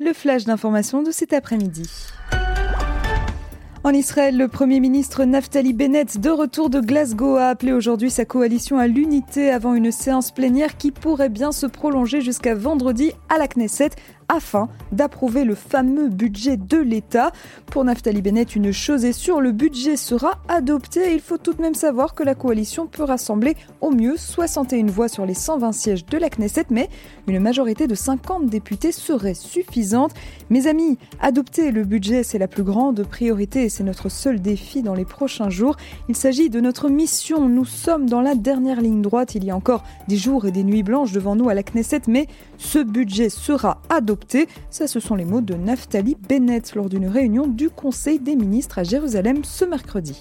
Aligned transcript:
le 0.00 0.12
flash 0.12 0.44
d'information 0.44 1.02
de 1.02 1.10
cet 1.10 1.32
après-midi. 1.32 1.90
En 3.82 3.90
Israël, 3.90 4.36
le 4.36 4.46
Premier 4.46 4.78
ministre 4.78 5.24
Naftali 5.24 5.72
Bennett, 5.72 6.20
de 6.20 6.30
retour 6.30 6.70
de 6.70 6.80
Glasgow, 6.80 7.36
a 7.36 7.48
appelé 7.48 7.72
aujourd'hui 7.72 8.10
sa 8.10 8.24
coalition 8.24 8.78
à 8.78 8.86
l'unité 8.86 9.50
avant 9.50 9.74
une 9.74 9.90
séance 9.90 10.30
plénière 10.30 10.76
qui 10.76 10.92
pourrait 10.92 11.28
bien 11.28 11.50
se 11.50 11.66
prolonger 11.66 12.20
jusqu'à 12.20 12.54
vendredi 12.54 13.12
à 13.28 13.38
la 13.38 13.48
Knesset 13.48 13.90
afin 14.28 14.68
d'approuver 14.92 15.44
le 15.44 15.54
fameux 15.54 16.08
budget 16.08 16.56
de 16.56 16.78
l'État. 16.78 17.32
Pour 17.66 17.84
Naftali 17.84 18.22
Bennett, 18.22 18.54
une 18.54 18.72
chose 18.72 19.04
est 19.04 19.12
sûre, 19.12 19.40
le 19.40 19.52
budget 19.52 19.96
sera 19.96 20.38
adopté. 20.48 21.14
Il 21.14 21.20
faut 21.20 21.38
tout 21.38 21.54
de 21.54 21.62
même 21.62 21.74
savoir 21.74 22.14
que 22.14 22.22
la 22.22 22.34
coalition 22.34 22.86
peut 22.86 23.04
rassembler 23.04 23.56
au 23.80 23.90
mieux 23.90 24.16
61 24.16 24.86
voix 24.86 25.08
sur 25.08 25.26
les 25.26 25.34
120 25.34 25.72
sièges 25.72 26.06
de 26.06 26.18
la 26.18 26.28
Knesset, 26.28 26.66
mais 26.70 26.88
une 27.26 27.40
majorité 27.40 27.86
de 27.86 27.94
50 27.94 28.46
députés 28.46 28.92
serait 28.92 29.34
suffisante. 29.34 30.12
Mes 30.50 30.66
amis, 30.66 30.98
adopter 31.20 31.70
le 31.70 31.84
budget, 31.84 32.22
c'est 32.22 32.38
la 32.38 32.48
plus 32.48 32.62
grande 32.62 33.02
priorité 33.04 33.64
et 33.64 33.68
c'est 33.68 33.84
notre 33.84 34.08
seul 34.08 34.40
défi 34.40 34.82
dans 34.82 34.94
les 34.94 35.04
prochains 35.04 35.50
jours. 35.50 35.76
Il 36.08 36.16
s'agit 36.16 36.50
de 36.50 36.60
notre 36.60 36.88
mission. 36.88 37.48
Nous 37.48 37.64
sommes 37.64 38.08
dans 38.08 38.20
la 38.20 38.34
dernière 38.34 38.80
ligne 38.80 39.02
droite. 39.02 39.34
Il 39.34 39.44
y 39.44 39.50
a 39.50 39.56
encore 39.56 39.84
des 40.06 40.16
jours 40.16 40.46
et 40.46 40.52
des 40.52 40.64
nuits 40.64 40.82
blanches 40.82 41.12
devant 41.12 41.36
nous 41.36 41.48
à 41.48 41.54
la 41.54 41.62
Knesset, 41.62 42.02
mais 42.08 42.26
ce 42.58 42.78
budget 42.80 43.30
sera 43.30 43.80
adopté. 43.88 44.48
Ça, 44.70 44.86
ce 44.86 45.00
sont 45.00 45.14
les 45.14 45.24
mots 45.24 45.40
de 45.40 45.54
Naftali 45.54 46.16
Bennett 46.28 46.74
lors 46.74 46.88
d'une 46.88 47.06
réunion 47.06 47.46
du 47.46 47.70
Conseil 47.70 48.18
des 48.18 48.36
ministres 48.36 48.78
à 48.78 48.84
Jérusalem 48.84 49.44
ce 49.44 49.64
mercredi. 49.64 50.20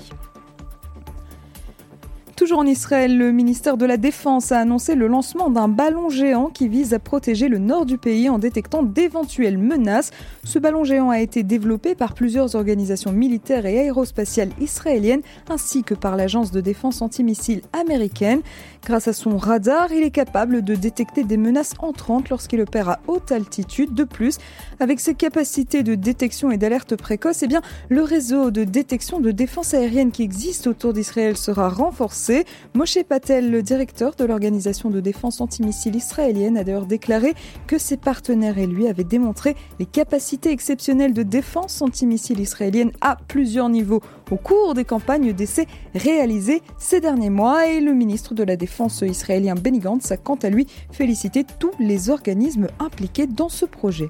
Toujours 2.38 2.60
en 2.60 2.68
Israël, 2.68 3.18
le 3.18 3.32
ministère 3.32 3.78
de 3.78 3.86
la 3.88 3.98
Défense 3.98 4.52
a 4.52 4.60
annoncé 4.60 4.94
le 4.94 5.08
lancement 5.08 5.50
d'un 5.50 5.68
ballon 5.68 6.10
géant 6.10 6.52
qui 6.54 6.68
vise 6.68 6.94
à 6.94 7.00
protéger 7.00 7.48
le 7.48 7.58
nord 7.58 7.88
du 7.88 7.98
pays 7.98 8.30
en 8.30 8.38
détectant 8.38 8.84
d'éventuelles 8.84 9.58
menaces. 9.58 10.12
Ce 10.44 10.60
ballon 10.60 10.84
géant 10.84 11.10
a 11.10 11.20
été 11.20 11.42
développé 11.42 11.96
par 11.96 12.14
plusieurs 12.14 12.54
organisations 12.54 13.12
militaires 13.12 13.66
et 13.66 13.80
aérospatiales 13.80 14.52
israéliennes 14.62 15.24
ainsi 15.50 15.82
que 15.82 15.96
par 15.96 16.16
l'agence 16.16 16.52
de 16.52 16.62
défense 16.62 17.02
antimissile 17.02 17.64
américaine. 17.74 18.42
Grâce 18.86 19.08
à 19.08 19.14
son 19.14 19.40
radar, 19.40 19.92
il 19.92 20.04
est 20.04 20.12
capable 20.12 20.62
de 20.62 20.76
détecter 20.76 21.24
des 21.24 21.38
menaces 21.38 21.74
entrantes 21.80 22.30
lorsqu'il 22.30 22.62
opère 22.62 22.90
à 22.90 23.00
haute 23.08 23.32
altitude. 23.32 23.96
De 23.96 24.04
plus, 24.04 24.38
avec 24.80 25.00
ses 25.00 25.16
capacités 25.16 25.82
de 25.82 25.96
détection 25.96 26.52
et 26.52 26.58
d'alerte 26.58 26.98
précoce, 26.98 27.42
eh 27.42 27.48
bien, 27.48 27.64
le 27.90 28.04
réseau 28.04 28.52
de 28.52 28.64
détection 28.64 29.20
de 29.20 29.32
défense 29.32 29.74
aérienne 29.74 30.12
qui 30.12 30.22
existe 30.22 30.68
autour 30.68 30.94
d'Israël 30.94 31.36
sera 31.36 31.68
renforcé. 31.70 32.27
Moshe 32.74 33.04
Patel, 33.04 33.52
le 33.52 33.62
directeur 33.62 34.16
de 34.16 34.26
l'organisation 34.26 34.90
de 34.90 35.00
défense 35.00 35.42
antimissile 35.42 35.96
israélienne, 35.96 36.58
a 36.58 36.64
d'ailleurs 36.64 36.86
déclaré 36.86 37.34
que 37.68 37.78
ses 37.78 37.98
partenaires 37.98 38.58
et 38.58 38.68
lui 38.68 38.88
avaient 38.88 39.04
démontré 39.04 39.56
les 39.80 39.86
capacités 39.86 40.52
exceptionnelles 40.52 41.14
de 41.14 41.24
défense 41.24 41.82
antimissile 41.82 42.40
israélienne 42.40 42.92
à 43.02 43.18
plusieurs 43.28 43.70
niveaux 43.70 44.02
au 44.32 44.36
cours 44.36 44.74
des 44.74 44.86
campagnes 44.86 45.34
d'essais 45.34 45.68
réalisées 45.94 46.62
ces 46.78 47.00
derniers 47.00 47.30
mois. 47.30 47.68
Et 47.68 47.80
le 47.80 47.94
ministre 47.94 48.34
de 48.34 48.44
la 48.44 48.56
Défense 48.56 49.02
israélien 49.02 49.56
Benny 49.56 49.80
Gantz 49.80 50.12
a 50.12 50.18
quant 50.18 50.36
à 50.36 50.50
lui 50.50 50.68
félicité 50.92 51.46
tous 51.60 51.72
les 51.80 52.10
organismes 52.10 52.68
impliqués 52.80 53.28
dans 53.28 53.50
ce 53.50 53.66
projet. 53.66 54.10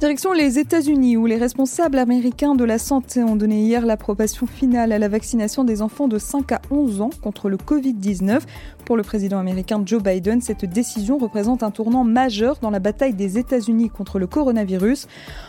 Direction 0.00 0.32
les 0.32 0.60
États-Unis, 0.60 1.16
où 1.16 1.26
les 1.26 1.38
responsables 1.38 1.98
américains 1.98 2.54
de 2.54 2.62
la 2.62 2.78
santé 2.78 3.24
ont 3.24 3.34
donné 3.34 3.62
hier 3.62 3.84
l'approbation 3.84 4.46
finale 4.46 4.92
à 4.92 4.98
la 5.00 5.08
vaccination 5.08 5.64
des 5.64 5.82
enfants 5.82 6.06
de 6.06 6.18
5 6.18 6.52
à 6.52 6.62
11 6.70 7.00
ans 7.00 7.10
contre 7.20 7.48
le 7.48 7.56
Covid-19. 7.56 8.42
Pour 8.84 8.96
le 8.96 9.02
président 9.02 9.40
américain 9.40 9.82
Joe 9.84 10.00
Biden, 10.00 10.40
cette 10.40 10.64
décision 10.64 11.18
représente 11.18 11.64
un 11.64 11.72
tournant 11.72 12.04
majeur 12.04 12.58
dans 12.62 12.70
la 12.70 12.78
bataille 12.78 13.12
des 13.12 13.38
États-Unis 13.38 13.90
contre 13.90 14.20
le 14.20 14.28
coronavirus. 14.28 15.08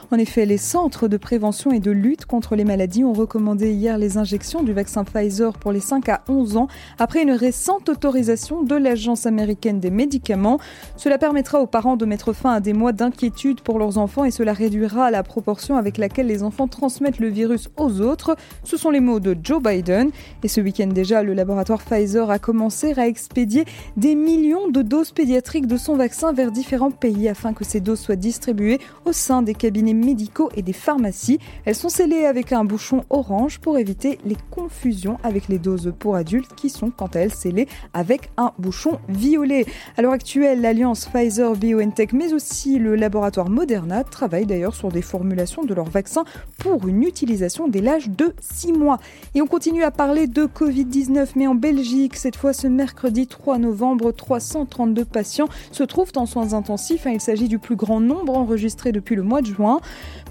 En 0.09 0.17
effet, 0.17 0.47
les 0.47 0.57
centres 0.57 1.07
de 1.07 1.17
prévention 1.17 1.71
et 1.71 1.79
de 1.79 1.91
lutte 1.91 2.25
contre 2.25 2.55
les 2.55 2.65
maladies 2.65 3.03
ont 3.03 3.13
recommandé 3.13 3.71
hier 3.71 3.99
les 3.99 4.17
injections 4.17 4.63
du 4.63 4.73
vaccin 4.73 5.03
Pfizer 5.03 5.53
pour 5.53 5.71
les 5.71 5.79
5 5.79 6.09
à 6.09 6.23
11 6.27 6.57
ans 6.57 6.67
après 6.97 7.21
une 7.21 7.31
récente 7.31 7.87
autorisation 7.87 8.63
de 8.63 8.75
l'Agence 8.75 9.27
américaine 9.27 9.79
des 9.79 9.91
médicaments. 9.91 10.59
Cela 10.97 11.19
permettra 11.19 11.61
aux 11.61 11.67
parents 11.67 11.97
de 11.97 12.05
mettre 12.05 12.33
fin 12.33 12.53
à 12.53 12.59
des 12.59 12.73
mois 12.73 12.93
d'inquiétude 12.93 13.61
pour 13.61 13.77
leurs 13.77 13.99
enfants 13.99 14.25
et 14.25 14.31
cela 14.39 14.53
réduira 14.53 15.11
la 15.11 15.21
proportion 15.21 15.75
avec 15.75 15.97
laquelle 15.97 16.27
les 16.27 16.43
enfants 16.43 16.69
transmettent 16.69 17.19
le 17.19 17.27
virus 17.27 17.67
aux 17.75 17.99
autres. 17.99 18.37
Ce 18.63 18.77
sont 18.77 18.89
les 18.89 19.01
mots 19.01 19.19
de 19.19 19.35
Joe 19.43 19.61
Biden. 19.61 20.11
Et 20.43 20.47
ce 20.47 20.61
week-end 20.61 20.87
déjà, 20.87 21.23
le 21.23 21.33
laboratoire 21.33 21.81
Pfizer 21.81 22.31
a 22.31 22.39
commencé 22.39 22.97
à 22.97 23.05
expédier 23.05 23.65
des 23.97 24.15
millions 24.15 24.69
de 24.69 24.81
doses 24.81 25.11
pédiatriques 25.11 25.67
de 25.67 25.75
son 25.75 25.97
vaccin 25.97 26.31
vers 26.31 26.53
différents 26.53 26.89
pays 26.89 27.27
afin 27.27 27.51
que 27.51 27.65
ces 27.65 27.81
doses 27.81 27.99
soient 27.99 28.15
distribuées 28.15 28.79
au 29.03 29.11
sein 29.11 29.41
des 29.41 29.53
cabinets 29.53 29.93
médicaux 29.93 30.49
et 30.55 30.61
des 30.61 30.71
pharmacies. 30.71 31.39
Elles 31.65 31.75
sont 31.75 31.89
scellées 31.89 32.23
avec 32.23 32.53
un 32.53 32.63
bouchon 32.63 33.03
orange 33.09 33.59
pour 33.59 33.77
éviter 33.77 34.19
les 34.23 34.37
confusions 34.51 35.17
avec 35.21 35.49
les 35.49 35.59
doses 35.59 35.91
pour 35.99 36.15
adultes 36.15 36.55
qui 36.55 36.69
sont 36.69 36.91
quant 36.91 37.07
à 37.07 37.19
elles 37.19 37.33
scellées 37.33 37.67
avec 37.93 38.31
un 38.37 38.53
bouchon 38.57 38.99
violet. 39.09 39.65
À 39.97 40.01
l'heure 40.01 40.13
actuelle, 40.13 40.61
l'alliance 40.61 41.09
Pfizer-BioNTech 41.09 42.13
mais 42.13 42.31
aussi 42.31 42.79
le 42.79 42.95
laboratoire 42.95 43.49
Moderna 43.49 44.05
travaillent 44.05 44.28
d'ailleurs 44.29 44.75
sur 44.75 44.89
des 44.89 45.01
formulations 45.01 45.63
de 45.63 45.73
leur 45.73 45.89
vaccin 45.89 46.23
pour 46.59 46.87
une 46.87 47.03
utilisation 47.03 47.67
dès 47.67 47.81
l'âge 47.81 48.09
de 48.09 48.33
6 48.39 48.73
mois. 48.73 48.99
Et 49.35 49.41
on 49.41 49.47
continue 49.47 49.83
à 49.83 49.91
parler 49.91 50.27
de 50.27 50.45
Covid-19 50.45 51.29
mais 51.35 51.47
en 51.47 51.55
Belgique, 51.55 52.15
cette 52.15 52.35
fois 52.35 52.53
ce 52.53 52.67
mercredi 52.67 53.27
3 53.27 53.57
novembre, 53.57 54.11
332 54.11 55.05
patients 55.05 55.47
se 55.71 55.83
trouvent 55.83 56.11
en 56.15 56.25
soins 56.25 56.53
intensifs. 56.53 57.07
Hein, 57.07 57.11
il 57.13 57.21
s'agit 57.21 57.47
du 57.47 57.59
plus 57.59 57.75
grand 57.75 57.99
nombre 57.99 58.37
enregistré 58.37 58.91
depuis 58.91 59.15
le 59.15 59.23
mois 59.23 59.41
de 59.41 59.47
juin. 59.47 59.79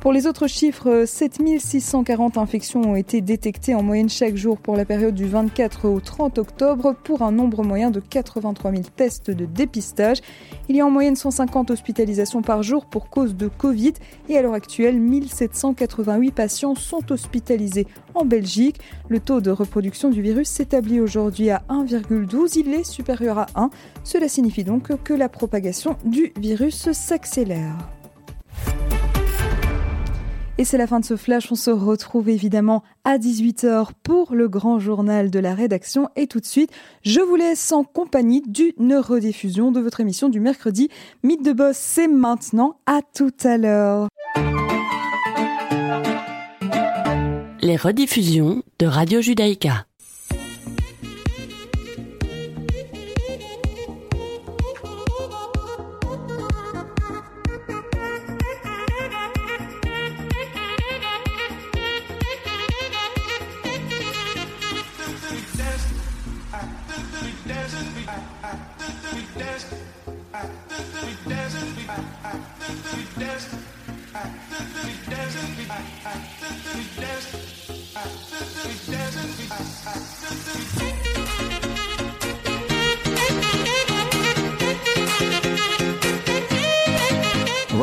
Pour 0.00 0.12
les 0.12 0.28
autres 0.28 0.47
chiffres, 0.47 1.04
7640 1.06 2.38
infections 2.38 2.82
ont 2.82 2.94
été 2.94 3.20
détectées 3.20 3.75
en 3.75 3.82
moyenne 3.82 4.09
chaque 4.09 4.36
jour 4.36 4.59
pour 4.59 4.76
la 4.76 4.84
période 4.84 5.14
du 5.14 5.26
24 5.26 5.88
au 5.88 5.98
30 5.98 6.38
octobre 6.38 6.94
pour 7.03 7.22
un 7.22 7.32
nombre 7.32 7.64
moyen 7.64 7.91
de 7.91 7.98
83 7.98 8.70
000 8.70 8.82
tests 8.94 9.32
de 9.32 9.44
dépistage. 9.44 10.19
Il 10.69 10.76
y 10.76 10.81
a 10.81 10.86
en 10.86 10.91
moyenne 10.91 11.16
150 11.16 11.72
hospitalisations 11.72 12.42
par 12.42 12.62
jour 12.62 12.86
pour 12.86 13.10
cause 13.10 13.34
de 13.34 13.48
Covid 13.48 13.94
et 14.28 14.38
à 14.38 14.42
l'heure 14.42 14.54
actuelle, 14.54 15.00
1788 15.00 16.30
patients 16.30 16.76
sont 16.76 17.10
hospitalisés 17.10 17.88
en 18.15 18.25
Belgique. 18.25 18.80
Le 19.09 19.19
taux 19.19 19.41
de 19.41 19.50
reproduction 19.50 20.10
du 20.10 20.22
virus 20.22 20.48
s'établit 20.48 21.00
aujourd'hui 21.00 21.50
à 21.50 21.65
1,12. 21.69 22.56
Il 22.56 22.72
est 22.72 22.84
supérieur 22.84 23.38
à 23.38 23.47
1. 23.56 23.70
Cela 24.04 24.28
signifie 24.28 24.62
donc 24.62 24.97
que 25.03 25.12
la 25.12 25.28
propagation 25.28 25.97
du 26.04 26.32
virus 26.38 26.92
s'accélère. 26.92 27.76
Et 30.61 30.65
c'est 30.65 30.77
la 30.77 30.89
fin 30.89 30.99
de 30.99 31.05
ce 31.05 31.17
flash. 31.17 31.53
On 31.53 31.55
se 31.55 31.71
retrouve 31.71 32.29
évidemment 32.29 32.83
à 33.05 33.17
18h 33.17 33.91
pour 34.03 34.35
le 34.35 34.49
grand 34.49 34.81
journal 34.81 35.31
de 35.31 35.39
la 35.39 35.55
rédaction. 35.55 36.09
Et 36.17 36.27
tout 36.27 36.41
de 36.41 36.47
suite, 36.47 36.73
je 37.03 37.21
vous 37.21 37.37
laisse 37.37 37.71
en 37.71 37.85
compagnie 37.85 38.43
d'une 38.45 38.97
rediffusion 38.97 39.71
de 39.71 39.79
votre 39.79 40.01
émission 40.01 40.29
du 40.29 40.41
mercredi. 40.41 40.89
Mythe 41.23 41.45
de 41.45 41.53
Boss, 41.53 41.77
c'est 41.77 42.09
maintenant. 42.09 42.81
À 42.87 43.03
tout 43.15 43.31
à 43.45 43.57
l'heure. 43.57 44.09
Les 47.61 47.77
rediffusions 47.77 48.65
de 48.81 48.87
Radio 48.87 49.21
Judaïka. 49.21 49.87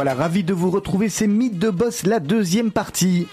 Voilà, 0.06 0.22
ravi 0.22 0.44
de 0.44 0.54
vous 0.54 0.69
retrouver, 0.69 1.10
c'est 1.10 1.25
Mythe 1.25 1.57
de 1.57 1.72
Boss, 1.72 2.06
la 2.06 2.19
deuxième 2.19 2.69
partie. 2.69 3.28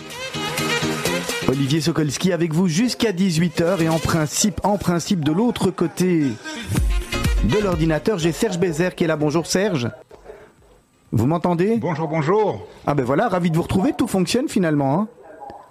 Olivier 1.47 1.83
Sokolski 1.83 2.33
avec 2.33 2.55
vous 2.55 2.67
jusqu'à 2.67 3.13
18h 3.13 3.83
et 3.83 3.91
en 3.91 3.99
principe, 3.99 4.59
en 4.65 4.79
principe 4.79 5.23
de 5.23 5.33
l'autre 5.33 5.71
côté 5.71 6.29
de 7.45 7.59
l'ordinateur, 7.63 8.19
j'ai 8.19 8.33
Serge 8.33 8.59
Bézère 8.59 8.95
qui 8.95 9.05
est 9.05 9.07
là. 9.07 9.17
Bonjour 9.17 9.47
Serge. 9.47 9.91
Vous 11.13 11.27
m'entendez? 11.27 11.77
Bonjour, 11.77 12.09
bonjour. 12.09 12.67
Ah 12.87 12.95
ben 12.95 13.05
voilà, 13.05 13.29
ravi 13.29 13.51
de 13.51 13.57
vous 13.57 13.65
retrouver, 13.65 13.93
tout 13.93 14.07
fonctionne 14.07 14.49
finalement. 14.49 14.99
Hein 14.99 15.09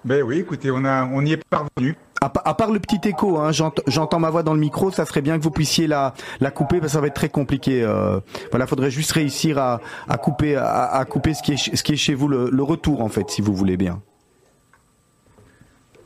Ben 0.04 0.24
oui, 0.24 0.40
écoutez, 0.40 0.72
on, 0.72 0.84
a, 0.84 1.06
on 1.06 1.24
y 1.26 1.34
est 1.34 1.44
parvenu. 1.50 1.96
À, 2.22 2.54
part 2.54 2.72
le 2.72 2.80
petit 2.80 3.00
écho, 3.10 3.40
hein, 3.40 3.52
j'entends 3.52 4.20
ma 4.20 4.30
voix 4.30 4.44
dans 4.44 4.54
le 4.54 4.60
micro, 4.60 4.92
ça 4.92 5.06
serait 5.06 5.24
bien 5.24 5.40
que 5.40 5.44
vous 5.44 5.50
puissiez 5.50 5.88
la, 5.88 6.14
la 6.40 6.52
couper 6.52 6.80
parce 6.80 6.92
que 6.92 6.94
ça 6.94 7.02
va 7.02 7.08
être 7.08 7.16
très 7.16 7.30
compliqué. 7.30 7.82
Euh, 7.84 8.20
voilà, 8.52 8.68
faudrait 8.68 8.92
juste 8.92 9.12
réussir 9.12 9.58
à, 9.58 9.82
à 10.08 10.18
couper, 10.20 10.56
à, 10.56 11.04
couper 11.10 11.34
ce 11.34 11.42
qui 11.42 11.54
est, 11.54 11.76
ce 11.76 11.82
qui 11.82 11.94
est 11.94 11.98
chez 11.98 12.14
vous, 12.14 12.28
le, 12.28 12.52
le 12.52 12.64
retour 12.64 13.02
en 13.02 13.10
fait, 13.10 13.28
si 13.32 13.42
vous 13.42 13.56
voulez 13.56 13.76
bien. 13.76 14.04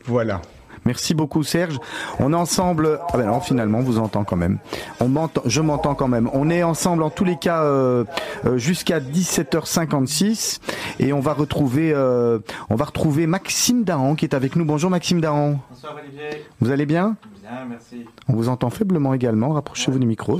Voilà. 0.05 0.41
Merci 0.85 1.15
beaucoup 1.15 1.41
Serge. 1.43 1.79
On 2.19 2.31
est 2.31 2.35
ensemble. 2.35 2.99
Ah 3.11 3.17
ben 3.17 3.25
non, 3.25 3.39
finalement, 3.39 3.79
on 3.79 3.83
vous 3.83 3.97
entend 3.97 4.23
quand 4.23 4.35
même. 4.35 4.59
On 4.99 5.07
m'entend, 5.07 5.41
je 5.45 5.61
m'entends 5.61 5.95
quand 5.95 6.07
même. 6.07 6.29
On 6.33 6.49
est 6.49 6.61
ensemble 6.61 7.01
en 7.01 7.09
tous 7.09 7.25
les 7.25 7.37
cas 7.37 7.63
euh, 7.63 8.03
euh, 8.45 8.57
jusqu'à 8.57 8.99
17h56 8.99 10.59
et 10.99 11.11
on 11.11 11.21
va 11.21 11.33
retrouver, 11.33 11.91
euh, 11.91 12.37
on 12.69 12.75
va 12.75 12.85
retrouver 12.85 13.25
Maxime 13.25 13.83
Dahan 13.83 14.13
qui 14.13 14.25
est 14.25 14.35
avec 14.35 14.55
nous. 14.55 14.63
Bonjour 14.63 14.91
Maxime 14.91 15.21
Dahan. 15.21 15.59
Bonsoir 15.71 15.95
Olivier. 15.99 16.45
Vous 16.61 16.69
allez 16.69 16.85
bien? 16.85 17.17
Bien, 17.41 17.65
merci. 17.67 18.05
On 18.27 18.33
vous 18.33 18.49
entend 18.49 18.69
faiblement 18.69 19.15
également. 19.15 19.53
Rapprochez-vous 19.53 19.97
du 19.97 20.05
micro. 20.05 20.39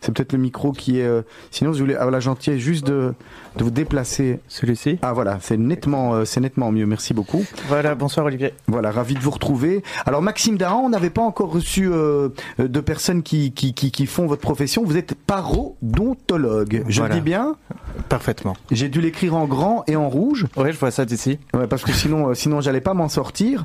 C'est 0.00 0.12
peut-être 0.12 0.32
le 0.32 0.38
micro 0.38 0.72
qui 0.72 1.00
est. 1.00 1.06
Euh, 1.06 1.22
sinon, 1.50 1.72
je 1.72 1.80
voulais 1.80 1.94
avoir 1.94 2.10
la 2.10 2.20
gentillesse 2.20 2.60
juste 2.60 2.86
de, 2.86 3.14
de 3.56 3.64
vous 3.64 3.70
déplacer. 3.70 4.40
Celui-ci 4.48 4.98
Ah 5.02 5.12
voilà, 5.12 5.38
c'est 5.40 5.56
nettement, 5.56 6.14
euh, 6.14 6.24
c'est 6.24 6.40
nettement 6.40 6.70
mieux. 6.72 6.86
Merci 6.86 7.14
beaucoup. 7.14 7.44
Voilà, 7.66 7.94
bonsoir 7.94 8.26
Olivier. 8.26 8.54
Voilà, 8.66 8.90
ravi 8.90 9.14
de 9.14 9.20
vous 9.20 9.30
retrouver. 9.30 9.82
Alors 10.06 10.22
Maxime 10.22 10.56
Daran, 10.56 10.82
on 10.84 10.88
n'avait 10.88 11.10
pas 11.10 11.22
encore 11.22 11.50
reçu 11.50 11.88
euh, 11.90 12.28
de 12.58 12.80
personnes 12.80 13.22
qui, 13.22 13.52
qui, 13.52 13.74
qui, 13.74 13.90
qui, 13.90 14.06
font 14.06 14.26
votre 14.26 14.42
profession. 14.42 14.84
Vous 14.84 14.96
êtes 14.96 15.14
parodontologue. 15.14 16.84
Je 16.88 17.02
le 17.02 17.08
dis 17.10 17.20
bien? 17.20 17.56
Parfaitement. 18.08 18.56
J'ai 18.70 18.88
dû 18.88 19.00
l'écrire 19.00 19.34
en 19.34 19.46
grand 19.46 19.84
et 19.86 19.96
en 19.96 20.08
rouge. 20.08 20.46
Oui, 20.56 20.72
je 20.72 20.78
vois 20.78 20.90
ça 20.90 21.04
d'ici. 21.04 21.38
Ouais, 21.54 21.66
parce 21.66 21.82
que 21.82 21.92
sinon, 21.92 22.34
sinon, 22.34 22.60
j'allais 22.60 22.80
pas 22.80 22.94
m'en 22.94 23.08
sortir. 23.08 23.64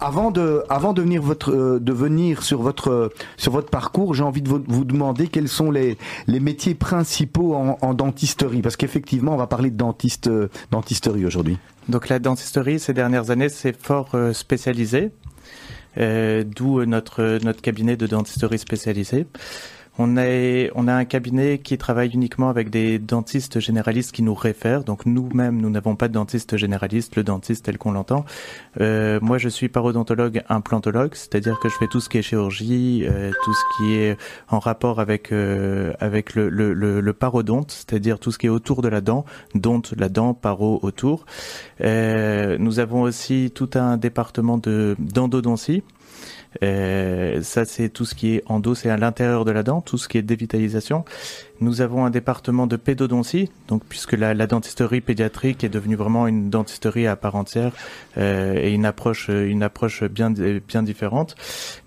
Avant 0.00 0.30
de, 0.30 0.64
avant 0.68 0.92
de 0.92 1.02
venir 1.02 1.22
votre, 1.22 1.78
de 1.78 1.92
venir 1.92 2.42
sur 2.42 2.60
votre, 2.62 3.12
sur 3.36 3.52
votre 3.52 3.70
parcours, 3.70 4.14
j'ai 4.14 4.24
envie 4.24 4.42
de 4.42 4.48
vous, 4.48 4.62
vous 4.66 4.84
demander 4.84 5.28
quels 5.28 5.48
sont 5.48 5.70
les, 5.70 5.96
les 6.26 6.40
métiers 6.40 6.74
principaux 6.74 7.54
en, 7.54 7.94
dentisterie 7.94 8.62
Parce 8.62 8.76
qu'effectivement, 8.76 9.34
on 9.34 9.36
va 9.36 9.46
parler 9.46 9.70
de 9.70 9.76
dentiste, 9.76 10.30
dentisterie 10.70 11.24
aujourd'hui. 11.24 11.58
Donc 11.88 12.08
la 12.08 12.18
dentisterie, 12.18 12.78
ces 12.78 12.94
dernières 12.94 13.30
années, 13.30 13.48
c'est 13.48 13.76
fort 13.80 14.10
euh, 14.14 14.32
spécialisé, 14.32 15.10
euh, 15.98 16.44
d'où 16.44 16.84
notre, 16.84 17.38
notre 17.42 17.60
cabinet 17.60 17.96
de 17.96 18.06
dentisterie 18.06 18.58
spécialisé. 18.58 19.26
On 19.96 20.16
a, 20.16 20.70
on 20.74 20.88
a 20.88 20.92
un 20.92 21.04
cabinet 21.04 21.58
qui 21.58 21.78
travaille 21.78 22.10
uniquement 22.10 22.48
avec 22.48 22.68
des 22.68 22.98
dentistes 22.98 23.60
généralistes 23.60 24.10
qui 24.10 24.22
nous 24.22 24.34
réfèrent. 24.34 24.82
Donc 24.82 25.06
nous-mêmes, 25.06 25.60
nous 25.60 25.70
n'avons 25.70 25.94
pas 25.94 26.08
de 26.08 26.14
dentiste 26.14 26.56
généraliste, 26.56 27.14
le 27.14 27.22
dentiste 27.22 27.66
tel 27.66 27.78
qu'on 27.78 27.92
l'entend. 27.92 28.24
Euh, 28.80 29.20
moi, 29.22 29.38
je 29.38 29.48
suis 29.48 29.68
parodontologue 29.68 30.42
implantologue, 30.48 31.14
c'est-à-dire 31.14 31.60
que 31.60 31.68
je 31.68 31.76
fais 31.76 31.86
tout 31.86 32.00
ce 32.00 32.08
qui 32.08 32.18
est 32.18 32.22
chirurgie, 32.22 33.06
euh, 33.08 33.30
tout 33.44 33.54
ce 33.54 33.76
qui 33.76 33.94
est 33.94 34.16
en 34.48 34.58
rapport 34.58 34.98
avec 34.98 35.30
euh, 35.30 35.92
avec 36.00 36.34
le, 36.34 36.48
le, 36.48 36.72
le, 36.74 37.12
parodonte, 37.12 37.70
c'est-à-dire 37.70 38.18
tout 38.18 38.32
ce 38.32 38.38
qui 38.38 38.46
est 38.46 38.50
autour 38.50 38.82
de 38.82 38.88
la 38.88 39.00
dent, 39.00 39.24
donte 39.54 39.94
la 39.96 40.08
dent, 40.08 40.34
paro 40.34 40.80
autour. 40.82 41.24
Euh, 41.82 42.56
nous 42.58 42.80
avons 42.80 43.02
aussi 43.02 43.52
tout 43.54 43.70
un 43.74 43.96
département 43.96 44.58
de 44.58 44.96
d'endodontie 44.98 45.84
euh, 46.62 47.42
ça, 47.42 47.64
c'est 47.64 47.88
tout 47.88 48.04
ce 48.04 48.14
qui 48.14 48.36
est 48.36 48.42
endo, 48.46 48.74
c'est 48.74 48.90
à 48.90 48.96
l'intérieur 48.96 49.44
de 49.44 49.50
la 49.50 49.62
dent, 49.62 49.80
tout 49.80 49.98
ce 49.98 50.08
qui 50.08 50.18
est 50.18 50.22
dévitalisation. 50.22 51.04
Nous 51.60 51.80
avons 51.80 52.04
un 52.04 52.10
département 52.10 52.66
de 52.66 52.76
pédodontie, 52.76 53.50
donc 53.68 53.82
puisque 53.88 54.12
la, 54.12 54.34
la 54.34 54.46
dentisterie 54.46 55.00
pédiatrique 55.00 55.64
est 55.64 55.68
devenue 55.68 55.96
vraiment 55.96 56.26
une 56.26 56.50
dentisterie 56.50 57.06
à 57.06 57.16
part 57.16 57.36
entière 57.36 57.72
euh, 58.18 58.54
et 58.54 58.72
une 58.72 58.86
approche, 58.86 59.28
une 59.28 59.62
approche 59.62 60.04
bien, 60.04 60.30
bien 60.30 60.82
différente. 60.82 61.36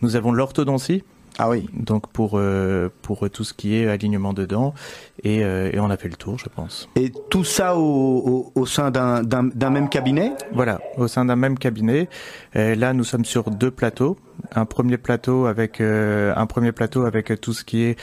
Nous 0.01 0.15
avons 0.15 0.31
l'orthodontie, 0.31 1.03
ah 1.37 1.49
oui. 1.49 1.67
Donc 1.73 2.07
pour 2.07 2.31
euh, 2.35 2.89
pour 3.01 3.29
tout 3.29 3.43
ce 3.43 3.53
qui 3.53 3.75
est 3.75 3.87
alignement 3.87 4.33
de 4.33 4.45
dents 4.45 4.73
et, 5.23 5.43
euh, 5.43 5.69
et 5.71 5.79
on 5.79 5.89
a 5.89 5.97
fait 5.97 6.09
le 6.09 6.15
tour, 6.15 6.37
je 6.39 6.49
pense. 6.49 6.89
Et 6.95 7.11
tout 7.29 7.43
ça 7.43 7.75
au, 7.77 7.81
au, 7.83 8.51
au 8.55 8.65
sein 8.65 8.91
d'un 8.91 9.23
d'un 9.23 9.69
même 9.69 9.89
cabinet? 9.89 10.31
Voilà, 10.51 10.79
au 10.97 11.07
sein 11.07 11.25
d'un 11.25 11.35
même 11.35 11.57
cabinet. 11.57 12.09
Et 12.53 12.75
là, 12.75 12.93
nous 12.93 13.03
sommes 13.03 13.25
sur 13.25 13.51
deux 13.51 13.71
plateaux. 13.71 14.17
Un 14.53 14.65
premier 14.65 14.97
plateau 14.97 15.47
avec 15.47 15.81
euh, 15.81 16.31
un 16.35 16.45
premier 16.45 16.71
plateau 16.71 17.05
avec 17.05 17.41
tout 17.41 17.53
ce 17.53 17.63
qui 17.63 17.83
est 17.83 17.97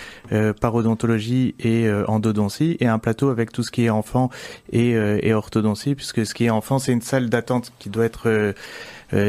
parodontologie 0.60 1.54
et 1.60 1.88
endodontie 2.08 2.76
et 2.80 2.86
un 2.88 2.98
plateau 2.98 3.28
avec 3.30 3.52
tout 3.52 3.62
ce 3.62 3.70
qui 3.70 3.84
est 3.84 3.90
enfant 3.90 4.30
et, 4.72 4.90
et 4.90 5.32
orthodontie 5.32 5.94
puisque 5.94 6.26
ce 6.26 6.34
qui 6.34 6.46
est 6.46 6.50
enfant 6.50 6.78
c'est 6.78 6.92
une 6.92 7.02
salle 7.02 7.28
d'attente 7.30 7.72
qui 7.78 7.88
doit 7.88 8.04
être 8.04 8.28
euh, 8.28 8.52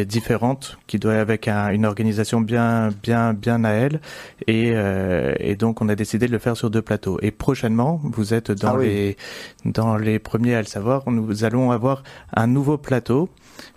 différente, 0.05 0.77
qui 0.87 0.99
doit 0.99 1.15
avec 1.15 1.47
une 1.47 1.85
organisation 1.85 2.41
bien, 2.41 2.89
bien, 3.03 3.33
bien 3.33 3.63
à 3.63 3.71
elle. 3.71 4.01
Et, 4.47 4.71
euh, 4.73 5.33
et, 5.39 5.55
donc, 5.55 5.81
on 5.81 5.89
a 5.89 5.95
décidé 5.95 6.27
de 6.27 6.31
le 6.31 6.39
faire 6.39 6.57
sur 6.57 6.69
deux 6.69 6.81
plateaux. 6.81 7.19
Et 7.21 7.31
prochainement, 7.31 7.99
vous 8.03 8.33
êtes 8.33 8.51
dans 8.51 8.75
ah 8.75 8.81
les 8.81 9.17
dans 9.63 9.97
les 9.97 10.19
premiers 10.19 10.55
à 10.55 10.61
le 10.61 10.67
savoir. 10.67 11.09
Nous 11.09 11.43
allons 11.43 11.71
avoir 11.71 12.03
un 12.33 12.47
nouveau 12.47 12.77
plateau. 12.77 13.29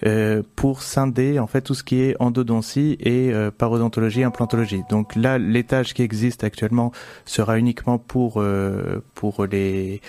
Euh, 0.05 0.43
pour 0.57 0.83
scinder 0.83 1.39
en 1.39 1.47
fait 1.47 1.61
tout 1.61 1.75
ce 1.75 1.85
qui 1.85 2.01
est 2.01 2.17
endodontie 2.21 2.97
et 3.01 3.33
euh, 3.33 3.51
parodontologie, 3.51 4.25
implantologie. 4.25 4.83
Donc 4.91 5.15
là, 5.15 5.39
l'étage 5.39 5.95
qui 5.95 6.03
existe 6.03 6.45
actuellement 6.45 6.93
sera 7.25 7.59
uniquement 7.59 7.99
pour 7.99 8.35
euh, 8.39 9.03
pour 9.15 9.47
les 9.47 10.01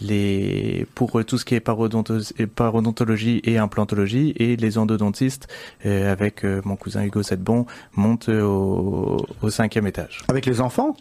les 0.00 0.86
pour 0.94 1.24
tout 1.24 1.38
ce 1.38 1.44
qui 1.44 1.54
est 1.54 1.60
parodontologie 1.60 3.40
et 3.44 3.58
implantologie 3.58 4.32
et 4.36 4.56
les 4.56 4.78
endodontistes 4.78 5.48
euh, 5.86 6.12
avec 6.12 6.44
euh, 6.44 6.60
mon 6.64 6.76
cousin 6.76 7.04
Hugo 7.04 7.22
Sedbon 7.22 7.66
montent 7.94 8.28
au, 8.28 9.16
au 9.42 9.50
cinquième 9.50 9.86
étage. 9.86 10.22
Avec 10.28 10.46
les 10.46 10.60
enfants? 10.60 10.96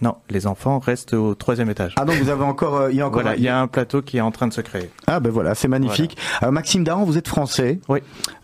Non, 0.00 0.16
les 0.30 0.48
enfants 0.48 0.80
restent 0.80 1.14
au 1.14 1.36
troisième 1.36 1.70
étage. 1.70 1.94
Ah 1.96 2.04
donc 2.04 2.16
vous 2.16 2.28
avez 2.28 2.42
encore, 2.42 2.74
euh, 2.76 2.90
il 2.90 2.96
y 2.96 3.00
a 3.00 3.06
encore. 3.06 3.22
Voilà, 3.22 3.36
il 3.36 3.42
y 3.42 3.48
a 3.48 3.60
un 3.60 3.68
plateau 3.68 4.02
qui 4.02 4.16
est 4.16 4.20
en 4.20 4.32
train 4.32 4.48
de 4.48 4.52
se 4.52 4.60
créer. 4.60 4.90
Ah 5.06 5.20
ben 5.20 5.30
voilà, 5.30 5.54
c'est 5.54 5.68
magnifique. 5.68 6.16
Maxime 6.50 6.82
Daran, 6.82 7.04
vous 7.04 7.18
êtes 7.18 7.28
français? 7.28 7.78
Oui. 7.88 8.00